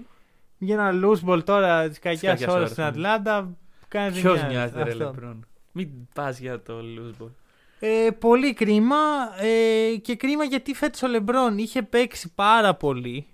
[0.59, 2.89] για ένα loose ball τώρα της κακιάς κακιάς ώρα ώρας, στην ναι.
[2.89, 3.57] Ατλάντα.
[3.89, 4.47] Κάνει δεν Ποιο νοιάζει.
[4.55, 5.05] νοιάζεται, ρε Αυτό.
[5.05, 5.47] Λεμπρόν;
[5.77, 7.31] Μην πας για το loose ball.
[7.81, 8.97] Ε, πολύ κρίμα
[9.41, 13.27] ε, και κρίμα γιατί φέτος ο Λεμπρόν είχε παίξει πάρα πολύ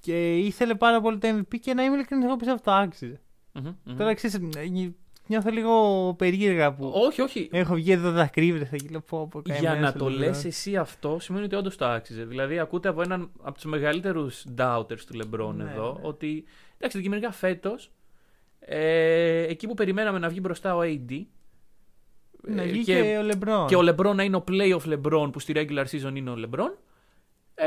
[0.00, 3.20] και ήθελε πάρα πολύ το MVP και να είμαι ειλικρινής εγώ πιστεύω αυτό άξιζε.
[3.52, 3.96] Μμμ, μμμ.
[3.96, 4.38] Τώρα ξέρεις,
[4.70, 4.94] νι-
[5.26, 5.74] νιώθω λίγο
[6.18, 7.48] περίεργα που Όχι, όχι.
[7.52, 10.28] έχω βγει εδώ δακρύβρες εκεί λέω πω πω Για καημένος να ο το Λεμπρόν.
[10.28, 12.24] λες εσύ αυτό σημαίνει ότι όντως το άξιζε.
[12.24, 16.08] Δηλαδή, ακούτε από έναν από τους μεγαλύτερους doubters του LeBron Ναι, εδώ ναι.
[16.08, 16.44] ότι.
[16.76, 17.90] Εντάξει, αντικειμενικά φέτος,
[18.60, 21.20] ε, εκεί που περιμέναμε να βγει μπροστά ο AD.
[22.42, 23.66] Ναι, ε, βγήκε και, ο Λεμπρόν.
[23.66, 26.72] και ο LeBron να είναι ο playoff LeBron που στη regular season είναι ο LeBron.
[27.54, 27.66] Ε,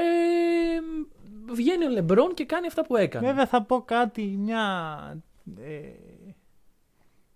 [1.54, 3.28] βγαίνει ο LeBron και κάνει αυτά που έκανε.
[3.28, 5.24] Βέβαια θα πω κάτι, μια,
[5.60, 5.80] ε,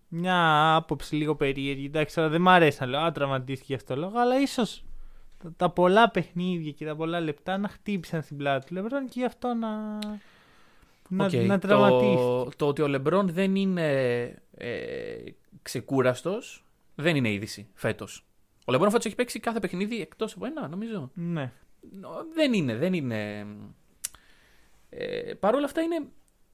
[0.07, 1.85] μια άποψη λίγο περίεργη.
[1.85, 4.83] Εντάξει, τώρα δεν μ' αρέσει να λέω, α, τραυματίστηκε αυτό το λόγο, αλλά ίσως
[5.43, 9.19] τα, τα πολλά παιχνίδια και τα πολλά λεπτά να χτύπησαν στην πλάτη του Λεμπρόν και
[9.19, 9.99] γι' αυτό να,
[11.09, 12.15] να, ΟΚ, να τραυματίσει.
[12.15, 13.91] Το, το ότι ο LeBron δεν είναι
[14.57, 15.17] ε,
[15.61, 16.66] ξεκούραστος
[16.99, 18.25] δεν είναι είδηση φέτος.
[18.65, 21.11] Ο LeBron φέτος έχει παίξει κάθε παιχνίδι εκτός από ένα, νομίζω.
[21.13, 21.51] Ναι.
[21.99, 23.45] Νο- Δεν είναι, δεν είναι.
[24.89, 26.05] Ε, Παρ' όλα αυτά είναι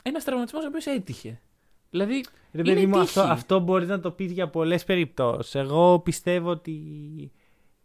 [0.01, 1.41] ένας τραυματισμός ο οποίος έτυχε.
[1.89, 2.13] Δηλαδή.
[2.51, 3.03] Ρε είναι παιδί μου, τύχη.
[3.19, 5.55] αυτό, αυτό μπορείς να το πεις για πολλές περιπτώσεις.
[5.55, 6.81] Εγώ πιστεύω ότι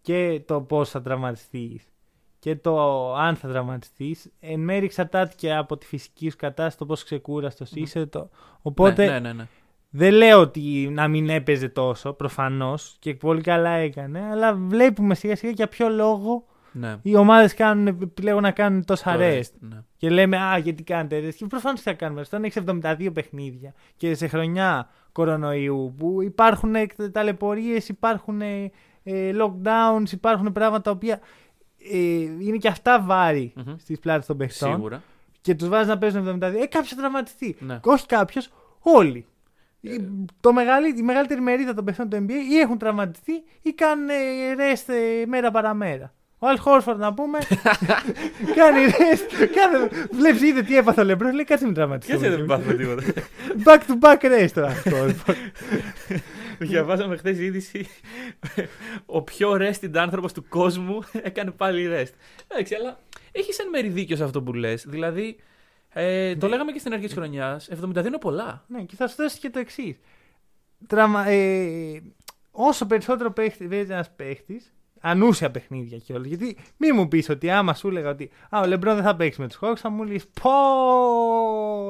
[0.00, 1.82] και το πώς θα τραυματιστείς
[2.38, 6.86] και το αν θα τραυματιστείς εν μέρει εξαρτάται και από τη φυσική σου κατάσταση, το
[6.86, 8.06] πόσο ξεκούραστος είσαι.
[8.06, 8.30] Το...
[8.62, 9.48] Οπότε ναι, ναι, ναι, ναι.
[9.91, 15.36] Δεν λέω ότι να μην έπαιζε τόσο, προφανώς και πολύ καλά έκανε, αλλά βλέπουμε σιγά
[15.36, 16.97] σιγά για ποιο λόγο ναι.
[17.03, 17.55] οι ομάδες
[18.03, 19.39] επιλέγουν να κάνουν τόσα Το rest.
[19.39, 19.82] rest, ναι.
[19.97, 21.34] Και λέμε, Α, γιατί κάνετε rest.
[21.34, 22.26] Και προφανώς θα κάνουμε rest.
[22.26, 26.74] Όταν έχεις 72 παιχνίδια και σε χρονιά κορονοϊού που υπάρχουν
[27.12, 28.70] ταλαιπωρίες, υπάρχουν ε,
[29.03, 31.20] ε, lockdowns, υπάρχουν πράγματα τα οποία
[31.93, 33.74] ε, είναι και αυτά βάρη Μμμ.
[33.78, 34.74] στις πλάτες των παιχτών.
[34.74, 35.03] Σίγουρα.
[35.41, 36.43] Και τους βάζεις να παίζουν 72.
[36.43, 37.57] Ε, κάποιος θα τραυματιστεί.
[37.61, 37.78] Ναι.
[37.82, 39.26] Και όχι κάποιος, όλοι.
[39.81, 44.09] Η- Το μεγαλύ, η μεγαλύτερη μερίδα των παιχτών του NBA ή έχουν τραυματιστεί ή κάνουν
[44.09, 44.14] ε,
[44.59, 46.12] rest ε, μέρα παραμέρα.
[46.41, 47.39] Ο Αλ Χόρφορντ να πούμε.
[48.59, 49.49] κάνει rest.
[49.55, 50.07] Κάθε...
[50.11, 51.31] Βλέπεις, είδε τι έπαθε ο Λεμπρό.
[51.31, 52.45] Λέει κάτσε με τραυματιστεί.
[52.47, 53.03] πάθουμε τίποτα.
[53.64, 55.05] Back to back rest τώρα αυτό.
[55.07, 55.35] λοιπόν.
[56.59, 57.87] Διαβάζαμε χθες είδηση.
[59.07, 62.12] Ο πιο rested άνθρωπος του κόσμου έκανε πάλι rest.
[62.49, 62.99] Εντάξει, αλλά
[63.33, 64.85] έχεις εν μέρη δίκιο σε αυτό που λες.
[64.89, 65.37] Δηλαδή,
[66.01, 67.68] ε, το λέγαμε και στην αρχή της χρονιάς.
[67.82, 68.64] 72 είναι πολλά.
[68.66, 69.99] ναι, και θα σου δώσει και το εξής.
[71.26, 72.01] Ε,
[72.51, 76.26] όσο περισσότερο παίχτη, παίζει ένας παίχτης, ανούσια παιχνίδια κιόλας.
[76.26, 79.40] Γιατί μη μου πεις ότι άμα σου έλεγα ότι Α, ο Λεμπρόν δεν θα παίξει
[79.40, 80.51] με τους Hawks, θα μου λες Πω,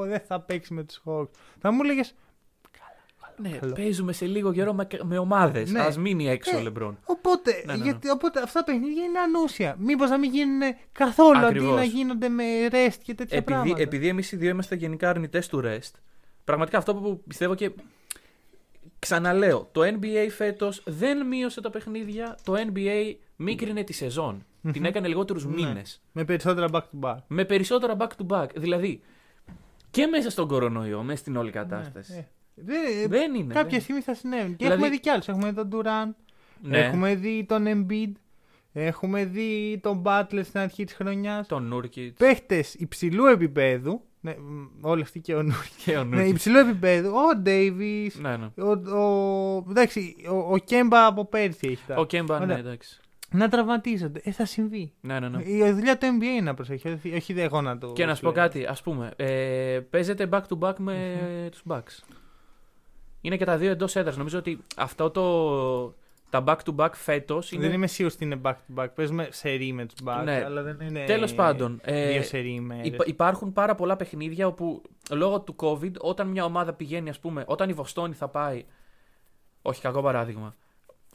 [0.05, 1.29] δεν θα παίξει με τους Hawks.
[1.59, 2.15] Θα μου έλεγες
[3.41, 3.73] Ναι, Καλό.
[3.73, 5.71] παίζουμε σε λίγο καιρό με, με ομάδες.
[5.71, 5.79] Ναι.
[5.79, 6.97] Α μείνει έξω ο Ε, Λεμπρόν.
[7.05, 7.83] Οπότε, Ναι, ναι, ναι.
[7.83, 9.75] γιατί, οπότε αυτά τα παιχνίδια είναι ανούσια.
[9.79, 10.61] Μήπως να μην γίνουν
[10.91, 11.67] καθόλου Ακριβώς.
[11.69, 13.81] αντί να γίνονται με rest και τέτοια Επειδή, πράγματα.
[13.81, 15.91] επειδή εμείς οι δύο είμαστε γενικά αρνητές του rest,
[16.43, 17.71] πραγματικά αυτό που πιστεύω και.
[18.99, 22.37] Ξαναλέω, το NBA φέτος δεν μείωσε τα παιχνίδια.
[22.43, 24.45] Το NBA μίκρινε τη σεζόν.
[24.71, 25.51] Την έκανε λιγότερους Ναι.
[25.53, 26.01] μήνες.
[26.11, 27.15] Με περισσότερα back to back.
[27.27, 28.47] Με περισσότερα back to back.
[28.55, 29.01] Δηλαδή,
[29.91, 32.13] και μέσα στον κορονοϊό, μέσα στην όλη κατάσταση.
[32.13, 32.27] Ε,
[32.65, 33.53] δεν, Δεν είναι.
[33.53, 34.49] κάποια δεν- στιγμή θα συνέβη.
[34.49, 35.21] Και Δηλαδή- έχουμε δει κι άλλου.
[35.25, 36.13] Έχουμε τον Durant,
[36.61, 38.11] Ναι, έχουμε δει τον Embiid,
[38.73, 41.47] έχουμε δει τον Butler στην αρχή της χρονιάς.
[41.47, 44.03] τον Νούρκιτ Παίχτες υψηλού επίπεδου.
[44.21, 45.69] Ναι, μ, όλοι αυτοί και ο Νούρκη.
[45.85, 46.33] και ο Ναι, Νούρκιτ.
[46.33, 47.09] υψηλού επίπεδου.
[47.09, 48.09] Ο Davis.
[48.21, 48.49] Ναι, ναι.
[48.63, 51.95] Ο, ο, εντάξει, ο, ο Κέμπα από πέρσι έχει τα.
[51.95, 52.57] Ο Κέμπα, ναι, Ωραία.
[52.57, 52.99] εντάξει.
[53.31, 54.21] Να τραυματίζονται.
[54.23, 54.93] Ε, θα συμβεί.
[55.01, 55.43] Ναι, ναι, ναι.
[55.45, 56.89] Η δουλειά του NBA είναι να προσέχει.
[56.89, 57.91] όχι- Όχι δε εγώ να το.
[57.93, 58.35] Και να σου πω λέω.
[58.35, 61.17] κάτι, ας πούμε, ε, παίζετε back to back με
[61.51, 62.03] τους Bucks.
[63.21, 64.17] Είναι και τα δύο εντός έδρας.
[64.17, 65.93] Νομίζω ότι αυτό το.
[66.29, 67.61] Τα back to back φέτος είναι.
[67.65, 68.87] Δεν είμαι σίγουρος ότι είναι back to back.
[68.95, 70.43] Παίζουμε σερή με του Bucks, Ναι.
[70.45, 71.03] αλλά δεν είναι.
[71.05, 72.79] Τέλος πάντων, ε, Δύο σερή με.
[72.83, 77.43] Υπα- υπάρχουν πάρα πολλά παιχνίδια όπου λόγω του COVID, όταν μια ομάδα πηγαίνει, ας πούμε,
[77.47, 78.65] όταν η Βοστόνη θα πάει.
[79.61, 80.55] Όχι, κακό παράδειγμα.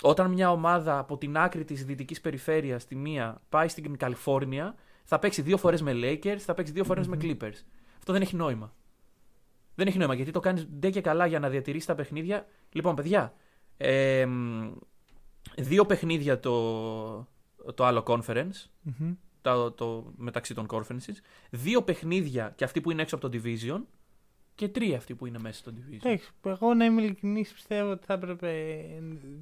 [0.02, 4.74] Όταν μια ομάδα από την άκρη της δυτικής περιφέρειας, τη μία, πάει στην Καλιφόρνια,
[5.04, 7.58] θα παίξει δύο φορές με Lakers, θα παίξει δύο φορές με Clippers.
[7.98, 8.72] Αυτό δεν έχει νόημα.
[9.74, 12.46] Δεν έχει νόημα γιατί το κάνεις ντε και καλά για να διατηρήσεις τα παιχνίδια.
[12.72, 13.34] Λοιπόν, παιδιά,
[13.76, 14.72] ε, μ,
[15.56, 17.26] δύο παιχνίδια το,
[17.74, 19.12] το άλλο conference Μμμ.
[19.42, 21.16] το, το, μεταξύ των conferences.
[21.50, 23.82] Δύο παιχνίδια και αυτοί που είναι έξω από το division.
[24.54, 26.04] Και τρία αυτοί που είναι μέσα στο division.
[26.04, 28.84] Εντάξει, εγώ να είμαι ειλικρινής, πιστεύω ότι θα έπρεπε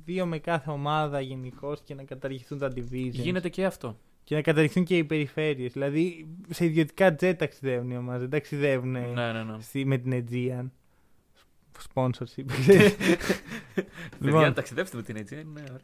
[0.04, 3.10] δύο με κάθε ομάδα γενικώς και να καταργηθούν τα divisions.
[3.10, 3.98] Γίνεται και αυτό.
[4.24, 5.72] Και να καταρριχθούν και οι περιφέρειες.
[5.72, 8.20] Δηλαδή σε ιδιωτικά τζετ ταξιδεύουν οι ομάδες.
[8.20, 9.56] Δεν ταξιδεύουν Ναι, ναι, ναι.
[9.60, 10.66] στη- με την Aegean.
[11.94, 12.44] Sponsorship.
[14.20, 15.34] Παιδιά, να ταξιδέψετε με την έτσι.
[15.52, 15.80] Ναι, ωραία.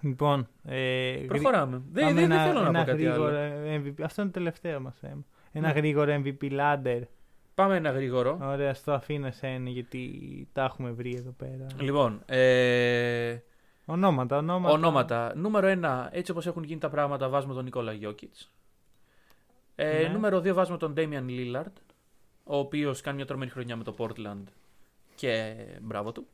[0.00, 1.82] λοιπόν, ε, γρή- Προχωράμε.
[1.92, 3.24] Δεν, πάμε δεν, δεν ένα- θέλω να ένα πω κάτι άλλο.
[3.24, 4.02] γρήγορο MVP.
[4.02, 5.24] Αυτό είναι το τελευταίο μας θέμα.
[5.52, 5.72] Ένα Ναι.
[5.74, 7.00] γρήγορο MVP ladder.
[7.54, 8.38] Πάμε ένα γρήγορο.
[8.42, 10.10] Ωραία, στο αφήνω εσένα γιατί
[10.52, 11.66] τα έχουμε βρει εδώ πέρα.
[11.80, 13.36] Λοιπόν, ε,
[13.86, 14.74] Ονόματα, ονόματα.
[14.74, 15.32] ονόματα.
[15.36, 18.50] Νούμερο 1, έτσι όπως έχουν γίνει τα πράγματα, βάζουμε τον Νικόλα Γιώκητς.
[19.74, 20.08] Ε, Ναι.
[20.08, 21.72] Νούμερο 2 βάζουμε τον Damian Lillard,
[22.44, 24.42] ο οποίος κάνει μια τρομερή χρονιά με το Portland
[25.14, 26.26] και μπράβο του.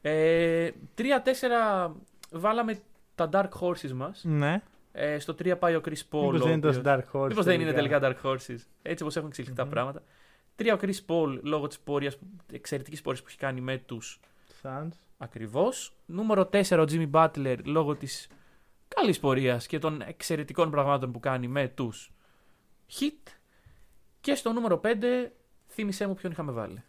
[0.00, 1.90] Ε, 3-4
[2.30, 2.78] βάλαμε
[3.14, 4.24] τα Dark Horses μας.
[4.24, 4.62] Ναι.
[4.92, 6.20] Ε, στο 3 πάει ο Chris Paul.
[6.24, 7.28] Μήπως ο δεν είναι τόσο οποίος- Dark Horse.
[7.28, 8.58] Μήπως δεν είναι τελικά Dark Horses.
[8.82, 9.70] Έτσι όπως έχουν εξελιχθεί τα Μμμ.
[9.70, 10.02] πράγματα.
[10.56, 12.16] 3 ο Chris Paul λόγω της πορείας,
[12.52, 14.20] εξαιρετικής πορείας που έχει κάνει με τους
[14.62, 14.88] Suns.
[15.18, 15.96] Ακριβώς.
[16.06, 18.28] Νούμερο 4 ο Jimmy Butler λόγω της
[18.88, 22.12] καλής πορείας και των εξαιρετικών πραγμάτων που κάνει με τους
[23.00, 23.30] Hit.
[24.20, 25.32] Και στο νούμερο 5
[25.68, 26.82] θύμισέ μου ποιον είχαμε βάλει.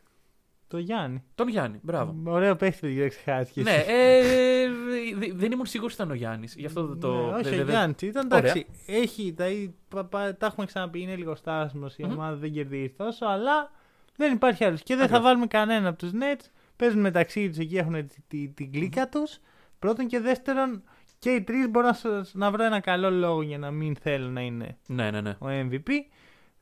[0.67, 1.23] Το Γιάννη.
[1.35, 1.79] Τον Γιάννη.
[1.83, 2.15] Μπράβο.
[2.31, 3.61] Ωραίο παίχτη δεν ξεχάσει.
[3.61, 4.67] ναι, ε,
[5.15, 6.55] δ- δεν ήμουν σίγουρος ότι ήταν ο Γιάννης.
[6.55, 7.13] Γι' αυτό το...
[7.25, 8.37] Ναι, όχι, δε- ο δε- δε- Γιάννη ήταν Ωραία.
[8.39, 8.65] εντάξει.
[8.85, 9.45] Έχει, τα,
[9.89, 11.97] πα- πα- τα έχουμε ξαναπεί, είναι λίγο στάσιμος.
[11.97, 12.11] Η Μμμ.
[12.11, 13.71] ομάδα δεν κερδίζει τόσο, αλλά
[14.15, 14.81] δεν υπάρχει άλλος.
[14.83, 15.25] Και δεν θα Ακριβώς.
[15.25, 16.45] βάλουμε κανένα από τους Nets.
[16.75, 19.39] Παίζουν μεταξύ τους εκεί, έχουν τη- τη- την κλίκα τους.
[19.79, 20.83] Πρώτον και δεύτερον,
[21.19, 24.29] και οι τρεις μπορώ να, σας- να βρω ένα καλό λόγο για να μην θέλω
[24.29, 25.35] να είναι Ναι, ναι, ναι.
[25.39, 25.89] ο MVP.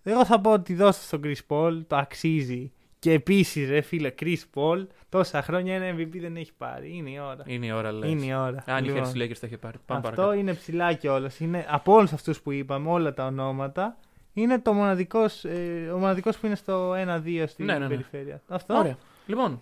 [0.03, 2.71] Εγώ θα πω ότι δώστε στον Chris Paul, το αξίζει.
[2.99, 6.95] Και επίσης, ρε φίλε, Chris Paul, τόσα χρόνια ένα MVP δεν έχει πάρει.
[6.95, 7.43] Είναι η ώρα.
[7.45, 8.09] Είναι η ώρα, λες.
[8.11, 8.63] Είναι η ώρα.
[8.67, 9.77] Αν είχε Λοιπόν, έρθει Lakers θα είχε πάρει.
[9.85, 10.33] Πάμε αυτό παρακάτω.
[10.39, 11.39] είναι ψηλά κιόλας.
[11.39, 13.97] Είναι από όλους αυτούς που είπαμε, όλα τα ονόματα.
[14.33, 17.87] Είναι το μοναδικός, ε, ο μοναδικός που είναι στο 1-2 στην Ναι, ναι, ναι.
[17.87, 18.41] περιφέρεια.
[18.47, 18.73] Αυτό.
[18.77, 18.97] Ωραία.
[19.25, 19.61] Λοιπόν,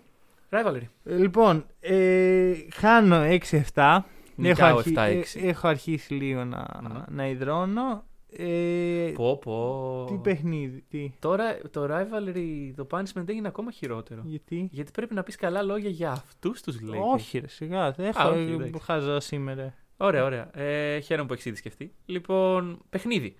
[0.52, 0.82] Rivalry.
[1.04, 3.30] Ε, Λοιπόν, ε, χάνω 6-7.
[3.74, 4.04] Έχω,
[4.36, 5.36] Νικάω αρχι- 7-6.
[5.44, 7.02] ε, έχω αρχίσει λίγο να, Μμμ.
[7.08, 8.04] να υδρώνω.
[8.36, 10.04] Ε, Πω, πω.
[10.08, 14.22] τι παιχνίδι, τι, Τώρα το rivalry, το punishment έγινε ακόμα χειρότερο.
[14.24, 17.12] γιατί; Γιατί πρέπει να πεις καλά λόγια για αυτούς τους Lakers.
[17.14, 17.90] Όχι, ρε, σιγά.
[17.90, 18.80] Δεν έχω Α, όχι, ε, εντάξει.
[18.84, 19.74] χαζό σήμερα.
[19.96, 20.58] Ωραία, ωραία.
[20.60, 21.92] Ε, χαίρομαι που έχεις ήδη σκεφτεί.
[22.06, 23.34] Λοιπόν, παιχνίδι.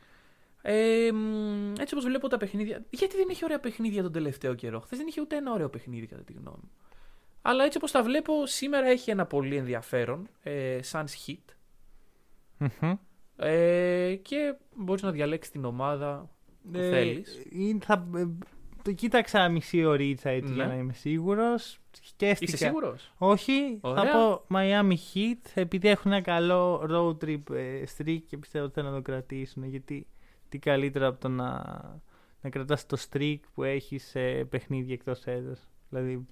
[0.62, 2.84] Ε, μ, έτσι όπως βλέπω τα παιχνίδια.
[2.90, 6.06] Γιατί δεν έχει ωραία παιχνίδια τον τελευταίο καιρό; Χθες δεν είχε ούτε ένα ωραίο παιχνίδι,
[6.06, 6.70] κατά τη γνώμη μου.
[7.42, 10.28] Αλλά έτσι όπως τα βλέπω, σήμερα έχει ένα πολύ ενδιαφέρον.
[10.42, 11.54] Ε, Suns Hit.
[12.58, 12.92] Μμμ.
[13.36, 16.30] Ε, και μπορείς να διαλέξεις την ομάδα
[16.72, 17.42] που Ε, θέλεις.
[17.50, 18.26] είναι- θα, ε,
[18.82, 20.54] το κοίταξα μισή ωρίτσα έτσι Ναι.
[20.56, 21.78] για να είμαι σίγουρος.
[22.02, 22.52] Σκέφτηκα.
[22.54, 24.04] Είσαι σίγουρος; Όχι, Ωραία.
[24.04, 28.74] θα πω Miami Heat επειδή έχουν ένα καλό road trip ε, streak και πιστεύω ότι
[28.74, 29.64] θέλουν να το κρατήσουν.
[29.64, 30.06] Γιατί
[30.48, 31.48] τι καλύτερο από το να,
[32.40, 35.70] να κρατάς το streak που έχεις σε παιχνίδια εκτός έδρας.
[35.88, 36.26] Δηλαδή,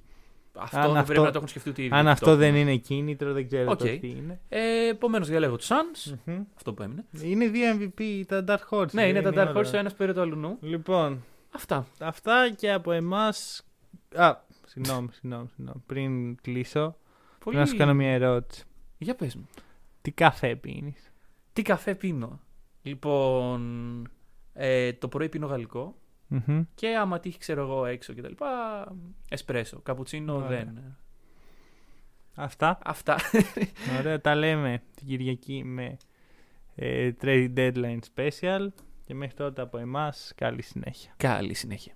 [0.59, 1.95] Αυτό Αν δεν αυτό- πρέπει να το έχουν σκεφτεί ούτε οι ίδιοι.
[1.97, 2.61] αν Το αυτό δεν έχουν.
[2.69, 3.79] είναι κίνητρο, δεν ξέρω ΟΚ.
[3.79, 4.41] το τι είναι.
[4.49, 6.15] Ε, Επομένως, διαλέγω τους Suns.
[6.25, 6.43] Μμμ.
[6.57, 7.05] Αυτό που έμεινε.
[7.23, 8.91] Είναι δύο MVP, τα Dark Horse.
[8.91, 9.53] Ναι, είναι τα Dark όλα.
[9.57, 10.59] Horse, ο ένας πήρε το αλλού.
[10.61, 11.87] Λοιπόν, Αυτά.
[12.01, 13.33] αυτά και από εμάς.
[14.15, 14.37] Α,
[14.67, 15.83] συγγνώμη, συγγνώμη, συγγνώμη.
[15.87, 16.97] Πριν κλείσω,
[17.45, 17.57] Πολύ...
[17.57, 18.65] να σου κάνω μια ερώτηση.
[18.99, 19.49] Για πες μου.
[20.03, 21.13] Τι καφέ πίνεις;
[21.53, 22.41] Τι καφέ πίνω;
[22.83, 24.09] Λοιπόν,
[24.53, 25.95] ε, το πρωί πίνω γαλλικό
[26.33, 26.62] Μμμ.
[26.74, 28.87] και άμα τύχει ξέρω εγώ έξω και τα λοιπά,
[29.28, 29.81] εσπρέσο.
[29.81, 30.49] Καπουτσίνο Ωραία.
[30.49, 30.97] δεν.
[32.35, 32.78] Αυτά.
[32.85, 33.16] Αυτά.
[33.99, 35.97] Ωραία, τα λέμε την Κυριακή με
[36.74, 38.66] ε, Trade Deadline Special.
[39.05, 41.14] Και μέχρι τότε από εμάς, καλή συνέχεια.
[41.16, 41.89] Καλή συνέχεια.